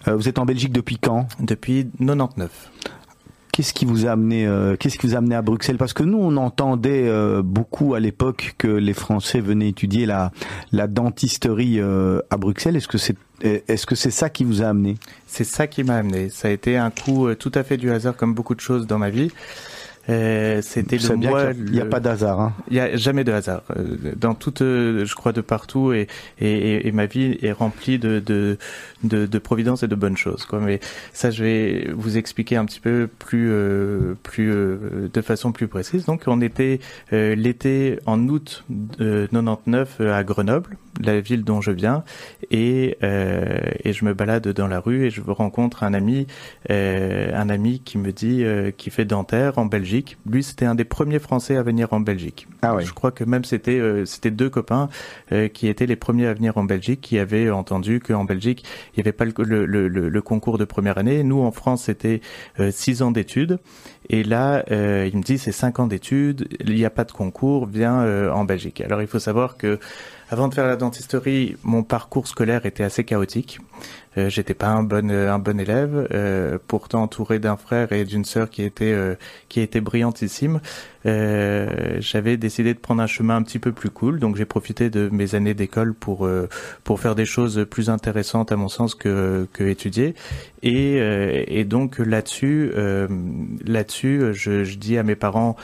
vous 0.07 0.29
êtes 0.29 0.39
en 0.39 0.45
Belgique 0.45 0.73
depuis 0.73 0.99
quand? 0.99 1.27
Depuis 1.41 1.89
99. 1.99 2.71
Qu'est-ce 3.59 3.75
qui 3.75 3.87
vous 3.87 4.07
a 4.07 4.13
amené 4.13 4.47
euh, 4.47 4.77
Qu'est-ce 4.77 4.99
qui 4.99 5.09
vous 5.09 5.17
a 5.17 5.19
amené 5.19 5.35
à 5.35 5.43
Bruxelles? 5.43 5.79
Parce 5.79 5.93
que 5.93 6.05
nous, 6.05 6.19
on 6.19 6.37
entendait 6.37 7.09
euh, 7.09 7.43
beaucoup 7.43 7.95
à 7.95 7.99
l'époque 7.99 8.55
que 8.57 8.69
les 8.69 8.93
Français 8.93 9.41
venaient 9.41 9.69
étudier 9.69 10.07
la 10.07 10.31
la 10.71 10.87
dentisterie 10.87 11.81
euh, 11.81 12.21
à 12.31 12.37
Bruxelles. 12.37 12.77
Est-ce 12.77 12.87
que 12.87 12.99
c'est 12.99 13.17
est-ce 13.43 13.85
que 13.85 13.97
c'est 13.97 14.13
ça 14.13 14.31
qui 14.31 14.45
vous 14.45 14.63
a 14.63 14.67
amené? 14.67 14.95
C'est 15.27 15.43
ça 15.43 15.67
qui 15.67 15.83
m'a 15.83 15.97
amené. 15.97 16.29
Ça 16.29 16.47
a 16.47 16.51
été 16.53 16.77
un 16.77 16.91
coup 16.91 17.35
tout 17.35 17.51
à 17.53 17.65
fait 17.65 17.79
du 17.79 17.91
hasard, 17.91 18.17
comme 18.17 18.33
beaucoup 18.33 18.55
de 18.55 18.61
choses 18.61 18.87
dans 18.87 18.99
ma 18.99 19.11
vie. 19.11 19.33
Euh, 20.09 20.63
c'était 20.63 20.97
le 20.97 21.17
mois. 21.17 21.53
Il 21.53 21.73
n'y 21.73 21.81
a, 21.81 21.85
pas 21.85 22.01
d'hasard. 22.01 22.41
Hein. 22.41 22.55
Il 22.71 22.75
n'y 22.75 22.81
a 22.81 22.97
jamais 22.97 23.25
de 23.25 23.33
hasard. 23.33 23.63
Euh, 23.77 24.15
dans 24.17 24.35
toute, 24.35 24.63
euh, 24.63 25.05
je 25.05 25.15
crois, 25.15 25.33
de 25.33 25.41
partout, 25.41 25.93
et, 25.93 26.09
et, 26.41 26.87
et 26.89 26.93
ma 26.93 27.07
vie 27.07 27.39
est 27.43 27.53
remplie 27.53 27.99
de, 27.99 28.19
de, 28.19 28.57
de, 29.03 29.27
de, 29.27 29.39
providence 29.39 29.83
et 29.83 29.89
de 29.89 29.95
bonnes 29.95 30.17
choses. 30.17 30.47
Quoi. 30.47 30.61
Mais 30.61 30.81
ça, 31.13 31.31
je 31.31 31.45
vais 31.45 31.91
vous 31.93 32.17
expliquer 32.17 32.57
un 32.57 32.65
petit 32.65 32.81
peu 32.81 33.09
plus, 33.19 33.53
plus 34.23 34.53
de 35.13 35.21
façon 35.21 35.53
plus 35.53 35.69
précise. 35.69 36.07
Donc, 36.07 36.23
on 36.27 36.41
était 36.41 36.81
l'été 37.13 37.99
en 38.07 38.29
août 38.29 38.65
99 38.99 40.01
à 40.01 40.25
Grenoble, 40.25 40.77
la 41.01 41.21
ville 41.21 41.45
dont 41.45 41.61
je 41.61 41.71
viens, 41.71 42.03
et, 42.51 42.97
et 43.03 43.93
je 43.93 44.05
me 44.05 44.15
balade 44.15 44.49
dans 44.49 44.67
la 44.67 44.81
rue 44.81 45.07
et 45.07 45.11
je 45.11 45.21
rencontre 45.21 45.83
un 45.83 45.95
ami, 45.95 46.27
un 46.69 47.49
ami 47.49 47.81
qui 47.85 47.99
me 47.99 48.13
dit, 48.13 48.45
qui 48.77 48.91
fait 48.91 49.05
dentaire 49.05 49.59
en 49.59 49.67
Belgique 49.67 49.98
lui, 50.27 50.43
c'était 50.43 50.67
un 50.67 50.75
des 50.75 50.85
premiers 50.85 51.19
Français 51.19 51.57
à 51.57 51.63
venir 51.63 51.93
en 51.93 52.01
Belgique. 52.01 52.47
Ah 52.63 52.77
Je 52.81 52.93
crois 52.93 53.11
que 53.11 53.25
même 53.25 53.45
c'était 53.45 53.79
euh, 53.79 54.05
c'était 54.05 54.31
deux 54.31 54.51
copains 54.51 54.89
euh, 55.33 55.49
qui 55.49 55.69
étaient 55.69 55.87
les 55.87 55.97
premiers 55.97 56.27
à 56.27 56.35
venir 56.35 56.57
en 56.59 56.65
Belgique, 56.65 57.01
qui 57.01 57.19
avaient 57.19 57.51
entendu 57.51 58.01
qu'en 58.01 58.25
Belgique 58.25 58.65
il 58.95 58.99
n'y 58.99 59.03
avait 59.03 59.13
pas 59.13 59.25
le, 59.25 59.67
le, 59.67 59.89
le, 59.89 60.23
concours 60.23 60.59
de 60.59 60.65
première 60.65 60.99
année. 60.99 61.23
Nous 61.23 61.41
en 61.41 61.53
France 61.53 61.85
c'était 61.85 62.21
euh, 62.61 62.71
six 62.71 63.03
ans 63.03 63.11
d'études. 63.11 63.59
Et 64.11 64.25
là, 64.25 64.65
il 64.71 65.17
me 65.19 65.23
dit 65.23 65.37
c'est 65.37 65.53
cinq 65.53 65.81
ans 65.81 65.87
d'études, 65.87 66.49
il 66.61 66.75
n'y 66.75 66.87
a 66.87 66.91
pas 66.91 67.05
de 67.05 67.13
concours, 67.13 67.67
viens 67.67 68.33
en 68.33 68.45
Belgique. 68.45 68.81
Alors 68.81 69.03
il 69.03 69.07
faut 69.07 69.19
savoir 69.19 69.59
que 69.59 69.79
avant 70.31 70.49
de 70.49 70.55
faire 70.55 70.67
la 70.67 70.77
dentisterie, 70.77 71.57
mon 71.63 71.83
parcours 71.83 72.27
scolaire 72.27 72.67
était 72.67 72.85
assez 72.85 73.05
chaotique. 73.05 73.61
Euh, 74.19 74.29
j'étais 74.29 74.55
pas 74.55 74.69
un 74.69 74.83
bon 74.83 75.11
euh, 75.11 75.33
un 75.33 75.39
bon 75.39 75.59
élève, 75.59 76.09
euh, 76.13 76.59
pourtant 76.67 77.03
entouré 77.03 77.39
d'un 77.39 77.57
frère 77.57 77.93
et 77.93 78.05
d'une 78.05 78.25
sœur 78.25 78.51
qui 78.51 78.63
était 78.63 78.95
qui 79.49 79.61
était 79.61 79.81
brillantissime. 79.81 80.61
J'avais 81.05 82.37
décidé 82.37 82.75
de 82.75 82.79
prendre 82.79 83.01
un 83.01 83.07
chemin 83.07 83.37
un 83.37 83.43
petit 83.43 83.59
peu 83.59 83.73
plus 83.73 83.89
cool, 83.91 84.19
donc 84.19 84.37
j'ai 84.37 84.45
profité 84.45 84.91
de 84.91 85.09
mes 85.11 85.35
années 85.35 85.55
d'école 85.55 85.95
pour 85.95 86.29
pour 86.85 87.01
faire 87.01 87.15
des 87.15 87.25
choses 87.25 87.67
plus 87.71 87.89
intéressantes 87.89 88.53
à 88.53 88.57
mon 88.57 88.69
sens 88.69 88.95
que 88.95 89.49
que 89.53 89.65
étudier. 89.65 90.15
Et 90.63 90.99
et 91.61 91.65
donc 91.65 91.99
là-dessus 91.99 92.73
là-dessus, 93.65 94.35
je, 94.35 94.65
je 94.65 94.77
dis 94.77 94.99
à 94.99 95.03
mes 95.03 95.17
parents 95.17 95.57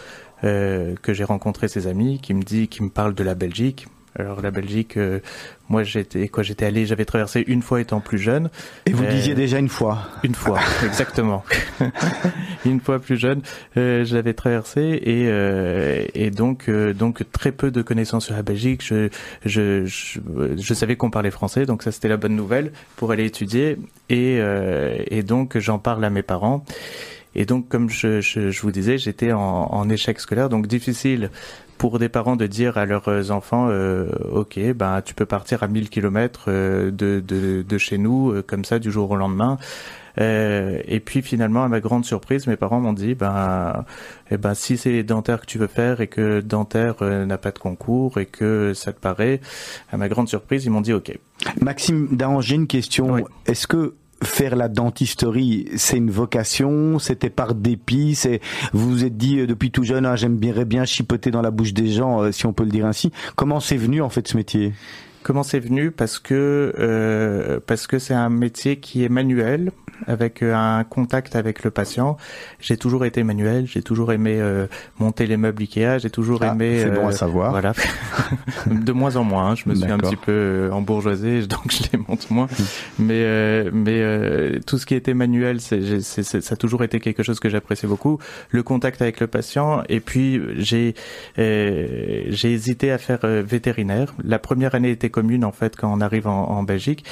que 0.43 1.13
j'ai 1.13 1.25
rencontré 1.25 1.69
ces 1.69 1.87
amis, 1.87 2.21
qui 2.21 2.33
me 2.35 2.43
dit, 2.43 2.69
qui 2.69 2.83
me 2.83 2.91
parlent 2.91 3.15
de 3.15 3.25
la 3.25 3.35
Belgique 3.35 3.89
Alors 4.17 4.41
la 4.41 4.53
Belgique, 4.53 4.97
euh, 4.97 5.19
moi 5.69 5.83
j'étais 5.83 6.29
quoi 6.29 6.45
J'étais 6.45 6.67
allé, 6.67 6.87
j'avais 6.87 7.05
traversé 7.05 7.43
une 7.49 7.63
fois 7.63 7.81
étant 7.81 8.01
plus 8.01 8.19
jeune. 8.19 8.49
Et 8.87 8.93
vous 8.93 9.05
disiez 9.07 9.35
déjà 9.35 9.59
une 9.59 9.69
fois 9.69 10.09
Une 10.23 10.37
fois, 10.37 10.61
exactement. 10.85 11.45
une 12.65 12.81
fois 12.81 13.01
plus 13.01 13.17
jeune, 13.17 13.43
euh, 13.77 14.05
j'avais 14.05 14.35
traversé 14.35 14.81
et 15.03 15.27
euh, 15.27 16.05
et 16.15 16.31
donc 16.31 16.71
donc 16.71 17.25
très 17.33 17.51
peu 17.51 17.73
de 17.73 17.83
connaissances 17.83 18.27
sur 18.27 18.37
la 18.37 18.43
Belgique. 18.43 18.85
Je 18.85 19.09
je 19.45 19.85
je, 19.85 20.21
je 20.57 20.75
savais 20.75 20.95
qu'on 20.95 21.11
parlait 21.11 21.33
français, 21.33 21.67
donc 21.67 21.83
ça 21.83 21.91
c'était 21.91 22.09
la 22.09 22.17
bonne 22.17 22.37
nouvelle 22.37 22.71
pour 22.97 23.11
aller 23.11 23.25
étudier 23.25 23.79
et 24.11 24.39
et 25.09 25.23
donc 25.25 25.59
j'en 25.59 25.81
parle 25.81 26.05
à 26.05 26.11
mes 26.11 26.23
parents. 26.23 26.65
Et 27.35 27.47
donc, 27.47 27.69
comme 27.69 27.91
je, 27.91 28.21
je, 28.21 28.51
je 28.51 28.63
vous 28.63 28.71
disais, 28.71 28.99
j'étais 28.99 29.33
en, 29.33 29.41
en, 29.41 29.89
échec 29.89 30.21
scolaire, 30.21 30.49
donc 30.49 30.67
difficile 30.67 31.31
pour 31.79 31.99
des 31.99 32.09
parents 32.09 32.37
de 32.37 32.47
dire 32.47 32.79
à 32.79 32.87
leurs 32.87 33.31
enfants, 33.31 33.69
euh, 33.69 34.09
ok, 34.31 34.59
ben 34.75 35.03
tu 35.03 35.15
peux 35.15 35.27
partir 35.27 35.63
à 35.63 35.69
1000 35.69 35.91
km 35.91 36.45
euh, 36.47 36.91
de, 36.91 37.21
de, 37.21 37.63
de, 37.63 37.79
chez 37.79 37.99
nous, 37.99 38.31
euh, 38.31 38.43
comme 38.47 38.65
ça, 38.65 38.79
du 38.79 38.93
jour 38.93 39.11
au 39.11 39.17
lendemain. 39.17 39.59
Euh, 40.21 40.81
et 40.87 41.01
puis 41.01 41.23
finalement, 41.23 41.65
à 41.65 41.69
ma 41.69 41.81
grande 41.81 42.05
surprise, 42.05 42.47
mes 42.47 42.57
parents 42.57 42.81
m'ont 42.81 42.93
dit, 42.93 43.15
ben, 43.15 43.85
eh 44.31 44.37
ben 44.37 44.55
si 44.55 44.77
c'est 44.77 45.03
dentaire 45.03 45.41
que 45.41 45.47
tu 45.47 45.59
veux 45.59 45.67
faire 45.67 46.01
et 46.01 46.07
que 46.07 46.41
dentaire 46.41 46.97
euh, 47.03 47.27
n'a 47.27 47.39
pas 47.39 47.51
de 47.51 47.59
concours 47.59 48.19
et 48.19 48.27
que 48.27 48.73
ça 48.75 48.93
te 48.93 49.01
paraît, 49.01 49.41
à 49.91 49.97
ma 49.97 50.09
grande 50.09 50.29
surprise, 50.29 50.65
ils 50.65 50.71
m'ont 50.71 50.81
dit, 50.81 50.93
ok. 50.93 51.19
Maxime 51.61 52.09
Danger, 52.13 52.55
une 52.55 52.67
question. 52.67 53.13
Oui. 53.13 53.23
Est-ce 53.47 53.67
que 53.67 53.95
faire 54.25 54.57
la 54.57 54.69
dentisterie, 54.69 55.69
c'est 55.77 55.97
une 55.97 56.11
vocation, 56.11 56.99
c'était 56.99 57.31
par 57.31 57.55
dépit, 57.55 58.15
c'est 58.15 58.41
vous 58.73 58.91
vous 58.91 59.05
êtes 59.05 59.17
dit 59.17 59.41
euh, 59.41 59.47
depuis 59.47 59.71
tout 59.71 59.85
jeune, 59.85 60.07
ah, 60.07 60.17
j'aimerais 60.17 60.65
bien 60.65 60.85
chipoter 60.85 61.31
dans 61.31 61.43
la 61.43 61.51
bouche 61.51 61.73
des 61.73 61.89
gens, 61.89 62.23
euh, 62.23 62.33
si 62.33 62.47
on 62.47 62.53
peut 62.53 62.65
le 62.65 62.71
dire 62.71 62.87
ainsi. 62.87 63.13
Comment 63.37 63.61
c'est 63.61 63.77
venu 63.77 64.03
en 64.03 64.09
fait 64.09 64.27
ce 64.29 64.37
métier? 64.37 64.73
Comment 65.25 65.43
c'est 65.43 65.59
venu? 65.59 65.91
Parce 65.91 66.19
que 66.19 66.75
euh, 66.79 67.59
parce 67.67 67.87
que 67.87 67.99
c'est 67.99 68.13
un 68.13 68.29
métier 68.29 68.77
qui 68.77 69.05
est 69.05 69.09
manuel, 69.09 69.73
avec 70.07 70.43
euh, 70.43 70.55
un 70.55 70.85
contact 70.85 71.35
avec 71.35 71.65
le 71.65 71.71
patient. 71.71 72.19
J'ai 72.61 72.77
toujours 72.77 73.07
été 73.07 73.23
manuel, 73.23 73.67
j'ai 73.67 73.81
toujours 73.81 74.13
aimé 74.13 74.37
euh, 74.39 74.67
monter 74.99 75.27
les 75.27 75.39
meubles 75.39 75.63
Ikea, 75.63 75.99
j'ai 75.99 76.11
toujours 76.11 76.43
ah, 76.43 76.49
aimé. 76.49 76.81
C'est 76.83 76.91
bon 76.91 77.09
à 77.09 77.13
savoir. 77.13 77.53
Voilà, 77.53 77.73
de 78.67 78.93
moins 78.93 79.17
en 79.17 79.25
moins. 79.25 79.51
Hein. 79.51 79.55
Je 79.55 79.67
me 79.67 79.75
suis 79.75 79.91
un 79.91 79.97
petit 79.97 80.17
peu 80.17 80.69
embourgeoisé, 80.71 81.47
donc 81.47 81.73
je 81.73 81.85
les 81.91 81.99
monte 81.99 82.31
moins. 82.31 82.49
mais 82.99 83.71
mais 83.73 84.61
tout 84.67 84.77
ce 84.77 84.85
qui 84.85 84.95
était 84.95 85.15
manuel, 85.15 85.63
c'est, 85.63 86.03
c'est, 86.03 86.23
ça 86.23 86.53
a 86.53 86.57
toujours 86.57 86.85
été 86.85 87.01
quelque 87.01 87.23
chose 87.23 87.41
que 87.41 87.49
j'appréciais 87.49 87.89
beaucoup. 87.89 88.19
Le 88.51 88.63
contact 88.63 89.01
avec 89.01 89.21
le 89.21 89.27
patient, 89.27 89.83
et 89.89 90.01
puis 90.01 90.39
j'ai 90.59 90.95
j'ai 91.37 92.53
hésité 92.53 92.91
à 92.91 92.99
faire 92.99 93.21
vétérinaire. 93.23 94.13
La 94.23 94.39
première 94.39 94.75
année 94.75 94.91
était 94.91 95.14
commune 95.15 95.45
en 95.45 95.53
fait 95.53 95.77
quand 95.77 95.93
on 95.93 96.01
arrive 96.01 96.27
en, 96.27 96.65
Belgique. 96.65 97.05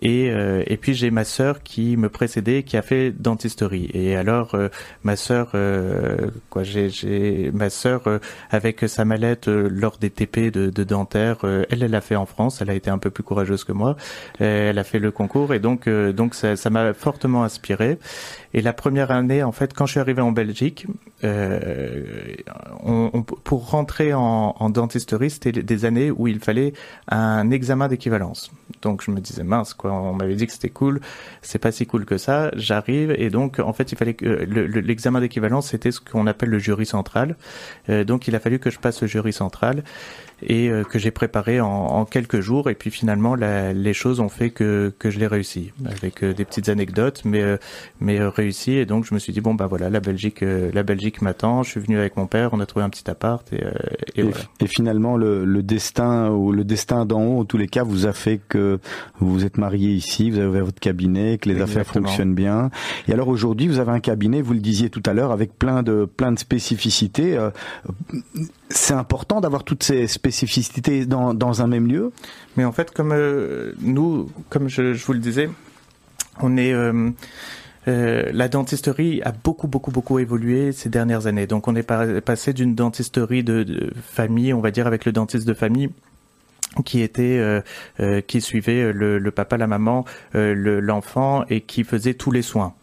Et, 0.00 0.30
euh, 0.30 0.62
et 0.66 0.76
puis 0.76 0.94
j'ai 0.94 1.10
ma 1.10 1.24
sœur 1.24 1.62
qui 1.62 1.96
me 1.96 2.08
précédait, 2.08 2.62
qui 2.62 2.76
a 2.76 2.82
fait 2.82 3.10
dentisterie. 3.10 3.90
Et 3.94 4.14
alors 4.14 4.54
euh, 4.54 4.68
ma 5.02 5.16
sœur, 5.16 5.50
euh, 5.54 6.30
quoi, 6.50 6.62
j'ai, 6.62 7.50
ma 7.52 7.68
sœur 7.68 8.02
avec 8.50 8.88
sa 8.88 9.04
mallette 9.04 9.48
lors 9.48 9.98
des 9.98 10.10
TP 10.10 10.52
de, 10.52 10.70
de 10.70 10.84
dentaire, 10.84 11.38
elle, 11.42 11.82
elle 11.82 11.90
l'a 11.90 12.00
fait 12.00 12.16
en 12.16 12.26
France. 12.26 12.62
Elle 12.62 12.70
a 12.70 12.74
été 12.74 12.90
un 12.90 12.98
peu 12.98 13.10
plus 13.10 13.24
courageuse 13.24 13.64
que 13.64 13.72
moi. 13.72 13.96
elle 14.38 14.78
a 14.78 14.84
fait 14.84 15.00
le 15.00 15.10
concours 15.10 15.52
et 15.52 15.58
donc 15.58 15.88
donc 15.88 16.34
ça, 16.34 16.54
ça 16.54 16.70
m'a 16.70 16.94
fortement 16.94 17.42
inspiré. 17.42 17.98
Et 18.54 18.62
la 18.62 18.72
première 18.72 19.10
année, 19.10 19.42
en 19.42 19.52
fait, 19.52 19.74
quand 19.74 19.86
je 19.86 19.92
suis 19.92 20.00
arrivé 20.00 20.22
en 20.22 20.32
Belgique, 20.32 20.86
euh, 21.24 22.02
pour 23.44 23.70
rentrer 23.70 24.14
en, 24.14 24.54
en 24.58 24.70
dentisterie, 24.70 25.30
c'était 25.30 25.52
des 25.52 25.84
années 25.84 26.10
où 26.10 26.28
il 26.28 26.40
fallait 26.40 26.72
un 27.08 27.50
examen 27.50 27.88
d'équivalence. 27.88 28.50
Donc 28.82 29.02
je 29.02 29.10
me 29.10 29.20
disais 29.20 29.44
mince, 29.44 29.74
quoi, 29.74 29.92
on 29.92 30.14
m'avait 30.14 30.36
dit 30.36 30.46
que 30.46 30.52
c'était 30.52 30.68
cool, 30.68 31.00
c'est 31.42 31.58
pas 31.58 31.72
si 31.72 31.86
cool 31.86 32.04
que 32.04 32.18
ça. 32.18 32.50
J'arrive 32.54 33.10
et 33.18 33.30
donc 33.30 33.58
en 33.58 33.72
fait 33.72 33.92
il 33.92 33.98
fallait 33.98 34.14
que 34.14 34.26
l'examen 34.26 35.20
d'équivalence 35.20 35.68
c'était 35.68 35.90
ce 35.90 36.00
qu'on 36.00 36.26
appelle 36.26 36.50
le 36.50 36.58
jury 36.58 36.86
central. 36.86 37.36
Euh, 37.88 38.04
donc 38.04 38.28
il 38.28 38.36
a 38.36 38.40
fallu 38.40 38.58
que 38.58 38.70
je 38.70 38.78
passe 38.78 39.02
le 39.02 39.08
jury 39.08 39.32
central 39.32 39.82
et 40.42 40.68
euh, 40.68 40.84
que 40.84 40.98
j'ai 40.98 41.10
préparé 41.10 41.60
en, 41.60 42.04
quelques 42.04 42.40
jours. 42.40 42.70
Et 42.70 42.74
puis 42.74 42.90
finalement, 42.90 43.34
les 43.34 43.94
choses 43.94 44.20
ont 44.20 44.28
fait 44.28 44.50
que, 44.50 44.92
que 44.98 45.10
je 45.10 45.18
l'ai 45.18 45.26
réussi, 45.26 45.72
avec 45.84 46.22
euh, 46.22 46.32
des 46.32 46.44
petites 46.44 46.68
anecdotes, 46.68 47.22
mais, 47.24 47.42
euh, 47.42 47.56
mais 48.00 48.18
réussi. 48.38 48.72
Et 48.72 48.86
donc 48.86 49.04
je 49.04 49.14
me 49.14 49.18
suis 49.18 49.32
dit 49.32 49.40
bon 49.40 49.54
bah 49.54 49.66
voilà, 49.66 49.90
la 49.90 50.00
Belgique, 50.00 50.42
la 50.42 50.82
Belgique 50.82 51.22
m'attend. 51.22 51.62
Je 51.62 51.70
suis 51.70 51.80
venu 51.80 51.98
avec 51.98 52.16
mon 52.16 52.26
père, 52.26 52.50
on 52.52 52.60
a 52.60 52.66
trouvé 52.66 52.84
un 52.84 52.90
petit 52.90 53.08
appart 53.10 53.50
et, 53.52 53.56
et, 53.56 54.20
et, 54.20 54.22
voilà. 54.22 54.38
et 54.60 54.66
finalement 54.66 55.16
le, 55.16 55.44
le, 55.44 55.62
destin 55.62 56.30
ou 56.30 56.52
le 56.52 56.64
destin 56.64 57.04
d'en 57.04 57.22
haut, 57.22 57.40
en 57.40 57.44
tous 57.44 57.58
les 57.58 57.68
cas, 57.68 57.82
vous 57.82 58.06
a 58.06 58.12
fait 58.12 58.40
que 58.48 58.78
vous 59.20 59.44
êtes 59.44 59.58
marié 59.58 59.90
ici, 59.90 60.30
vous 60.30 60.38
avez 60.38 60.48
ouvert 60.48 60.64
votre 60.64 60.80
cabinet, 60.80 61.38
que 61.38 61.48
les 61.48 61.54
Exactement. 61.54 61.80
affaires 61.80 61.92
fonctionnent 61.92 62.34
bien. 62.34 62.70
Et 63.06 63.12
alors 63.12 63.28
aujourd'hui, 63.28 63.68
vous 63.68 63.78
avez 63.78 63.92
un 63.92 64.00
cabinet, 64.00 64.42
vous 64.42 64.54
le 64.54 64.60
disiez 64.60 64.90
tout 64.90 65.02
à 65.06 65.12
l'heure, 65.12 65.32
avec 65.32 65.58
plein 65.58 65.82
de 65.82 66.04
plein 66.04 66.32
de 66.32 66.38
spécificités. 66.38 67.38
C'est 68.70 68.94
important 68.94 69.40
d'avoir 69.40 69.64
toutes 69.64 69.82
ces 69.82 70.06
spécificités 70.06 71.06
dans, 71.06 71.34
dans, 71.34 71.62
un 71.62 71.66
même 71.66 71.86
lieu? 71.86 72.12
Mais 72.56 72.64
en 72.64 72.72
fait, 72.72 72.90
comme 72.90 73.12
euh, 73.12 73.72
nous, 73.80 74.30
comme 74.50 74.68
je, 74.68 74.94
je, 74.94 75.04
vous 75.04 75.12
le 75.12 75.18
disais, 75.18 75.48
on 76.40 76.56
est... 76.56 76.72
Euh, 76.72 77.10
euh, 77.88 78.30
la 78.32 78.48
dentisterie 78.48 79.22
a 79.22 79.32
beaucoup, 79.32 79.66
beaucoup, 79.66 79.90
beaucoup 79.90 80.18
évolué 80.18 80.72
ces 80.72 80.88
dernières 80.88 81.26
années. 81.26 81.46
Donc 81.46 81.68
on 81.68 81.74
est 81.74 81.82
passé 81.82 82.52
d'une 82.52 82.74
dentisterie 82.74 83.42
de, 83.42 83.90
famille, 84.02 84.52
on 84.52 84.60
va 84.60 84.70
dire, 84.70 84.86
avec 84.86 85.04
le 85.04 85.12
dentiste 85.12 85.46
de 85.46 85.54
famille 85.54 85.90
qui 86.84 87.00
était 87.00 87.38
euh, 87.38 87.60
euh, 87.98 88.20
qui 88.20 88.40
suivait 88.40 88.92
le, 88.92 89.30
papa, 89.30 89.56
la 89.56 89.66
maman, 89.66 90.04
l'enfant 90.34 91.44
et 91.48 91.62
qui 91.62 91.82
faisait 91.82 92.14
tous 92.14 92.30
les 92.30 92.42
soins. 92.42 92.74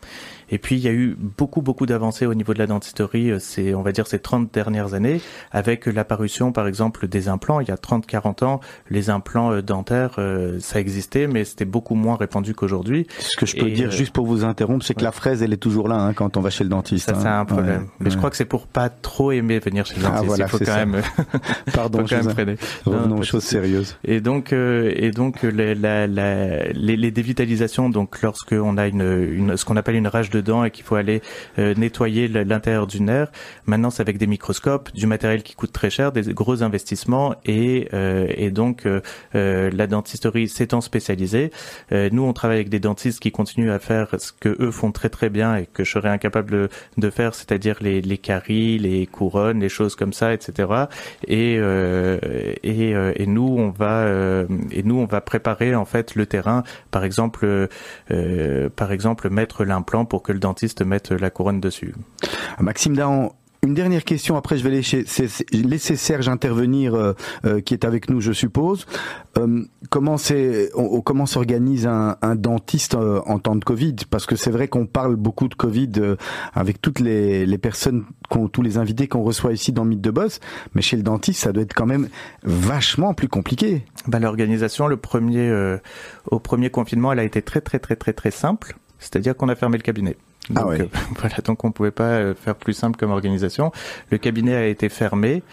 Et 0.50 0.58
puis 0.58 0.76
il 0.76 0.82
y 0.82 0.88
a 0.88 0.94
eu 0.94 1.16
beaucoup 1.20 1.62
beaucoup 1.62 1.86
d'avancées 1.86 2.26
au 2.26 2.34
niveau 2.34 2.54
de 2.54 2.60
la 2.60 2.68
dentisterie, 2.68 3.34
c'est 3.40 3.74
on 3.74 3.82
va 3.82 3.92
dire 3.92 4.08
ces 4.08 4.20
30 4.20 4.54
dernières 4.54 4.94
années 4.94 5.22
avec 5.52 5.86
l'apparition 5.86 6.52
par 6.52 6.68
exemple 6.68 7.08
des 7.08 7.28
implants, 7.28 7.60
il 7.60 7.68
y 7.68 7.72
a 7.72 7.78
30 7.78 8.06
40 8.06 8.44
ans, 8.44 8.60
les 8.90 9.10
implants 9.10 9.62
dentaires 9.62 10.20
ça 10.60 10.80
existait 10.80 11.28
mais 11.28 11.44
c'était 11.44 11.66
beaucoup 11.66 11.96
moins 11.96 12.16
répandu 12.16 12.54
qu'aujourd'hui. 12.54 13.08
Ce 13.20 13.38
que 13.38 13.46
je 13.46 13.56
peux 13.56 13.68
Et 13.68 13.72
dire 13.72 13.88
euh, 13.90 13.92
juste 13.92 14.14
pour 14.14 14.26
vous 14.26 14.44
interrompre, 14.44 14.86
c'est 14.86 14.94
que 14.94 15.00
ouais. 15.00 15.06
la 15.06 15.12
fraise 15.12 15.42
elle 15.42 15.54
est 15.54 15.58
toujours 15.58 15.88
là 15.88 15.96
hein, 15.96 16.14
quand 16.14 16.38
on 16.38 16.42
va 16.42 16.50
chez 16.50 16.64
le 16.64 16.70
dentiste. 16.70 17.06
Ça 17.06 17.14
hein. 17.14 17.20
c'est 17.22 17.28
un 17.28 17.46
problème. 17.46 17.82
Ouais, 17.84 17.90
mais 18.00 18.06
ouais. 18.06 18.12
je 18.12 18.18
crois 18.18 18.30
que 18.30 18.38
c'est 18.38 18.46
pour 18.46 18.68
pas 18.68 18.90
trop 18.90 19.32
aimer 19.32 19.60
venir 19.60 19.86
chez 19.86 19.96
le 19.96 20.04
dentiste, 20.04 20.22
ah, 20.24 20.28
voilà, 20.28 20.46
il 20.46 20.50
faut 20.50 20.58
quand 20.60 20.66
ça. 20.66 20.86
même 20.86 21.02
Pardon, 21.74 22.00
faut 22.00 22.16
quand 22.16 22.24
même 22.24 22.34
freiner. 22.34 22.56
Revenons 22.86 23.20
aux 23.20 23.24
choses 23.24 23.44
sérieuses. 23.44 23.98
Et 24.04 24.22
donc 24.22 24.54
euh, 24.54 24.92
et 24.96 25.12
donc 25.12 25.44
les, 25.44 25.76
la, 25.76 26.08
la, 26.08 26.66
les, 26.72 26.98
les 26.98 27.12
dévitalisations 27.12 27.90
donc 27.90 28.22
lorsque 28.22 28.54
on 28.54 28.78
a 28.78 28.88
une, 28.88 29.02
une 29.02 29.58
ce 29.58 29.66
qu'on 29.66 29.78
appelle 29.78 29.96
une 29.96 30.08
rage 30.08 30.30
de 30.30 30.35
dents 30.42 30.64
et 30.64 30.72
qu'il 30.72 30.86
faut 30.86 30.96
aller 30.96 31.22
euh, 31.60 31.74
nettoyer 31.76 32.28
l'intérieur 32.28 32.88
du 32.88 33.02
nerf. 33.02 33.32
Maintenant, 33.66 33.90
c'est 33.90 34.02
avec 34.02 34.18
des 34.18 34.28
microscopes, 34.28 34.94
du 34.94 35.08
matériel 35.08 35.44
qui 35.44 35.56
coûte 35.56 35.72
très 35.72 35.90
cher, 35.90 36.12
des 36.12 36.34
gros 36.34 36.64
investissements 36.64 37.36
et, 37.46 37.88
euh, 37.94 38.28
et 38.36 38.52
donc 38.52 38.86
euh, 38.86 39.02
la 39.34 39.88
dentisterie 39.88 40.48
s'étant 40.48 40.82
spécialisée, 40.82 41.52
nous 41.92 42.24
on 42.24 42.34
travaille 42.34 42.58
avec 42.58 42.70
des 42.70 42.80
dentistes 42.80 43.20
qui 43.20 43.32
continuent 43.32 43.72
à 43.72 43.80
faire 43.80 44.08
ce 44.18 44.32
que 44.32 44.56
eux 44.60 44.72
font 44.72 44.92
très 44.92 45.10
très 45.10 45.30
bien 45.30 45.56
et 45.56 45.66
que 45.66 45.84
je 45.84 45.92
serais 45.92 46.10
incapable 46.10 46.70
de, 46.98 47.10
faire, 47.10 47.36
c'est-à-dire 47.36 47.78
les, 47.82 48.02
les 48.02 48.18
caries, 48.18 48.78
les 48.78 49.06
couronnes, 49.06 49.60
les 49.60 49.70
choses 49.70 49.96
comme 49.96 50.14
ça, 50.14 50.34
etc. 50.34 50.68
Et 51.28 51.56
et, 52.64 52.90
et 52.92 53.26
nous 53.28 53.56
on 53.58 53.70
va 53.70 54.08
et 54.72 54.84
nous 54.84 54.98
on 54.98 55.06
va 55.06 55.22
préparer 55.22 55.76
en 55.76 55.86
fait 55.86 56.16
le 56.16 56.26
terrain, 56.26 56.64
par 56.92 57.04
exemple 57.04 57.70
par 58.76 58.92
exemple 58.92 59.30
mettre 59.30 59.66
l'implant 59.66 60.06
pour 60.06 60.24
que 60.26 60.34
le 60.34 60.40
dentiste 60.40 60.82
mettre 60.82 61.16
la 61.16 61.30
couronne 61.30 61.62
dessus. 61.62 61.94
Maxime 62.60 62.96
Dahan, 62.96 63.32
une 63.66 63.74
dernière 63.74 64.04
question, 64.04 64.38
après 64.38 64.58
je 64.58 64.64
vais 64.64 64.70
laisser, 64.70 65.06
laisser 65.52 65.96
Serge 65.96 66.30
intervenir, 66.30 66.94
euh, 66.94 67.14
euh, 67.46 67.62
qui 67.62 67.74
est 67.74 67.84
avec 67.84 68.12
nous, 68.12 68.22
je 68.22 68.32
suppose. 68.32 68.86
Euh, 69.40 69.64
comment 69.90 70.18
c'est, 70.18 70.70
comment 71.04 71.26
s'organise 71.26 71.88
un, 71.88 72.16
un, 72.22 72.36
dentiste 72.36 72.96
en 72.96 73.40
temps 73.40 73.56
de 73.56 73.64
Covid? 73.64 73.96
Parce 74.10 74.28
que 74.28 74.36
c'est 74.36 74.52
vrai 74.52 74.68
qu'on 74.68 74.86
parle 74.86 75.16
beaucoup 75.16 75.48
de 75.48 75.56
Covid 75.56 75.92
avec 76.54 76.80
toutes 76.80 77.00
les, 77.00 77.48
les 77.48 77.58
personnes, 77.58 78.06
tous 78.30 78.62
les 78.62 78.78
invités 78.78 79.08
qu'on 79.08 79.24
reçoit 79.24 79.52
ici 79.52 79.72
dans 79.72 79.84
Mythe 79.84 80.02
de 80.02 80.12
Boss, 80.12 80.40
mais 80.76 80.84
chez 80.84 80.96
le 80.96 81.04
dentiste, 81.04 81.42
ça 81.42 81.52
doit 81.52 81.64
être 81.64 81.74
quand 81.74 81.88
même 81.88 82.10
vachement 82.44 83.16
plus 83.16 83.28
compliqué. 83.28 83.84
Bah, 84.08 84.20
L'organisation, 84.20 84.88
le 84.88 84.98
premier, 84.98 85.52
au 86.30 86.40
premier 86.40 86.70
confinement, 86.70 87.12
elle 87.12 87.20
a 87.20 87.24
été 87.24 87.42
très 87.42 87.62
très 87.62 87.80
très 87.80 87.96
très 87.96 88.14
très 88.14 88.32
simple. 88.32 88.76
C'est-à-dire 89.00 89.36
qu'on 89.36 89.50
a 89.50 89.56
fermé 89.56 89.78
le 89.78 89.84
cabinet. 89.84 90.18
Donc, 90.50 90.58
ah 90.62 90.68
ouais. 90.68 90.82
euh, 90.82 90.88
voilà, 91.20 91.38
donc 91.44 91.64
on 91.64 91.72
pouvait 91.72 91.92
pas 91.92 92.34
faire 92.34 92.56
plus 92.56 92.74
simple 92.74 92.98
comme 92.98 93.12
organisation. 93.12 93.72
Le 94.12 94.18
cabinet 94.18 94.56
a 94.56 94.66
été 94.68 94.90
fermé, 94.90 95.44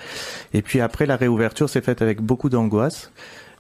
et 0.52 0.62
puis 0.62 0.80
après 0.80 1.06
la 1.06 1.16
réouverture 1.16 1.68
s'est 1.68 1.80
faite 1.80 2.02
avec 2.02 2.20
beaucoup 2.20 2.49
d'angoisse. 2.49 3.11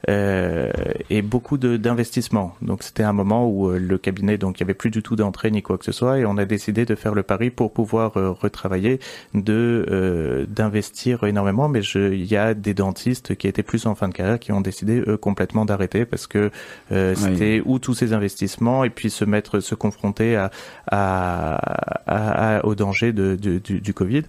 Euh, 0.08 0.70
et 1.10 1.22
beaucoup 1.22 1.58
d'investissements. 1.58 2.54
Donc 2.60 2.82
c'était 2.82 3.02
un 3.02 3.12
moment 3.12 3.48
où 3.48 3.68
euh, 3.68 3.78
le 3.78 3.98
cabinet, 3.98 4.38
donc 4.38 4.58
il 4.58 4.60
y 4.60 4.64
avait 4.64 4.74
plus 4.74 4.90
du 4.90 5.02
tout 5.02 5.16
d'entrée 5.16 5.50
ni 5.50 5.62
quoi 5.62 5.78
que 5.78 5.84
ce 5.84 5.92
soit, 5.92 6.18
et 6.18 6.26
on 6.26 6.36
a 6.38 6.44
décidé 6.44 6.84
de 6.84 6.94
faire 6.94 7.14
le 7.14 7.22
pari 7.22 7.50
pour 7.50 7.72
pouvoir 7.72 8.16
euh, 8.16 8.30
retravailler, 8.30 8.98
de 9.34 9.86
euh, 9.90 10.46
d'investir 10.46 11.24
énormément. 11.24 11.68
Mais 11.68 11.80
il 11.80 12.24
y 12.24 12.36
a 12.36 12.54
des 12.54 12.74
dentistes 12.74 13.36
qui 13.36 13.46
étaient 13.46 13.62
plus 13.62 13.86
en 13.86 13.94
fin 13.94 14.08
de 14.08 14.14
carrière 14.14 14.38
qui 14.38 14.52
ont 14.52 14.60
décidé 14.60 15.02
eux 15.06 15.16
complètement 15.16 15.64
d'arrêter 15.64 16.04
parce 16.04 16.26
que 16.26 16.50
c'était 16.88 17.62
où 17.64 17.78
tous 17.78 17.94
ces 17.94 18.12
investissements 18.12 18.84
et 18.84 18.90
puis 18.90 19.10
se 19.10 19.24
mettre, 19.24 19.60
se 19.60 19.74
confronter 19.74 20.36
à, 20.36 20.50
à, 20.86 22.56
à, 22.56 22.64
au 22.64 22.74
danger 22.74 23.12
de, 23.12 23.36
du, 23.36 23.60
du, 23.60 23.94
Covid. 23.94 24.22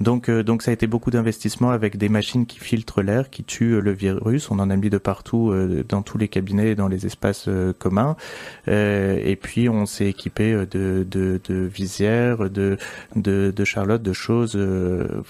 Donc 0.00 0.30
donc 0.30 0.62
ça 0.62 0.70
a 0.70 0.74
été 0.74 0.86
beaucoup 0.86 1.10
d'investissements 1.10 1.70
avec 1.70 1.96
des 1.96 2.08
machines 2.08 2.46
qui 2.46 2.58
filtrent 2.58 3.02
l'air, 3.02 3.30
qui 3.30 3.44
tuent 3.44 3.80
le 3.80 3.92
virus. 3.92 4.50
On 4.50 4.58
en 4.58 4.70
a 4.70 4.76
mis 4.76 4.90
de 4.90 4.98
partout 5.06 5.52
euh, 5.52 5.84
dans 5.88 6.02
tous 6.02 6.18
les 6.18 6.26
cabinets, 6.26 6.74
dans 6.74 6.88
les 6.88 7.06
espaces 7.06 7.44
euh, 7.46 7.72
communs. 7.72 8.16
Euh, 8.66 9.20
et 9.24 9.36
puis 9.36 9.68
on 9.68 9.86
s'est 9.86 10.06
équipé 10.06 10.52
de, 10.52 11.06
de, 11.08 11.40
de 11.48 11.54
visières, 11.54 12.50
de, 12.50 12.76
de, 13.14 13.52
de 13.56 14.12
choses, 14.12 14.56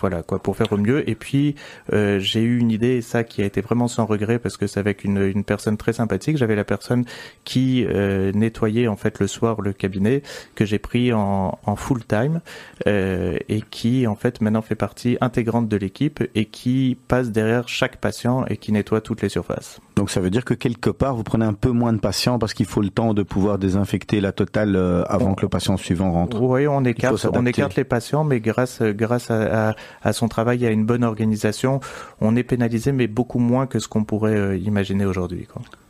voilà 0.00 0.23
quoi, 0.23 0.38
pour 0.38 0.56
faire 0.56 0.73
au 0.73 0.78
mieux. 0.78 1.09
Et 1.11 1.14
puis 1.14 1.56
j'ai 1.92 2.40
eu 2.40 2.59
une 2.59 2.71
idée, 2.71 2.97
et 2.97 3.02
ça 3.02 3.23
qui 3.23 3.42
a 3.42 3.45
été 3.45 3.61
vraiment 3.61 3.88
sans 3.88 4.06
regret 4.06 4.38
parce 4.38 4.56
que 4.56 4.66
c'est 4.66 4.80
avec 4.80 5.04
une, 5.04 5.45
personne 5.45 5.76
très 5.76 5.92
sympathique. 5.92 6.38
J'avais 6.38 6.56
la 6.56 6.64
personne 6.64 7.04
qui 7.45 7.87
nettoyait 8.35 8.88
en 8.88 8.97
fait 8.97 9.18
le 9.21 9.26
soir 9.26 9.61
le 9.61 9.73
cabinet 9.73 10.23
que 10.54 10.64
j'ai 10.64 10.78
pris 10.78 11.12
en, 11.12 11.76
full 11.76 12.04
time 12.04 12.40
et 12.87 13.62
qui 13.71 14.06
en 14.06 14.16
fait 14.16 14.40
maintenant 14.40 14.62
fait 14.62 14.75
partie 14.75 15.18
intégrante 15.21 15.68
de 15.68 15.76
l'équipe 15.76 16.23
et 16.35 16.47
qui 16.47 16.97
passe 17.09 17.30
derrière 17.30 17.68
chaque 17.68 17.97
patient 17.99 18.47
et 18.47 18.56
qui 18.56 18.73
nettoie 18.73 19.00
toutes 19.00 19.23
les 19.23 19.28
surfaces. 19.28 19.65
Donc 19.96 20.11
ça 20.11 20.20
veut 20.20 20.30
dire 20.30 20.44
que 20.44 20.54
quelque 20.54 20.90
part, 20.90 21.14
vous 21.14 21.23
prenez 21.23 21.46
un 21.46 21.54
peu 21.54 21.70
moins 21.70 21.92
de 21.92 21.99
patients 21.99 22.38
parce 22.38 22.52
qu'il 22.52 22.66
faut 22.66 22.82
le 22.82 22.90
temps 22.90 23.14
de 23.14 23.23
pouvoir 23.23 23.58
désinfecter 23.58 24.20
la 24.20 24.32
totale 24.32 24.76
euh, 24.76 25.04
avant 25.06 25.35
que 25.35 25.42
le 25.42 25.49
patient 25.49 25.76
suivant 25.76 26.12
rentre. 26.12 26.40
Oui, 26.40 26.66
on 26.66 26.85
écarte, 26.85 27.26
on 27.32 27.46
écarte 27.46 27.76
les 27.76 27.85
patients, 27.85 28.25
mais 28.25 28.40
grâce, 28.40 28.82
grâce 28.82 29.30
à, 29.30 29.75
son 30.12 30.28
travail 30.28 30.64
et 30.64 30.66
à 30.68 30.70
une 30.70 30.85
bonne 30.85 31.04
organisation, 31.04 31.80
on 32.20 32.37
est 32.37 32.42
pénalisé, 32.42 32.92
mais 32.92 33.06
beaucoup 33.06 33.38
moins 33.38 33.66
que 33.66 33.78
ce 33.78 33.88
qu'on 33.88 34.04
pourrait 34.04 34.37
euh, 34.37 34.56
imaginer 34.56 35.06
aujourd'hui. 35.06 35.46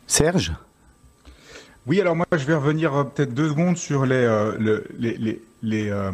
Serge? 0.06 0.52
Oui, 1.86 2.00
alors 2.00 2.16
moi 2.16 2.26
je 2.32 2.44
vais 2.44 2.54
revenir 2.54 2.94
euh, 2.94 3.04
peut-être 3.04 3.34
deux 3.34 3.48
secondes 3.48 3.76
sur 3.76 4.06
les, 4.06 4.26
les, 4.98 5.40
les, 5.62 5.90
euh, 5.90 6.12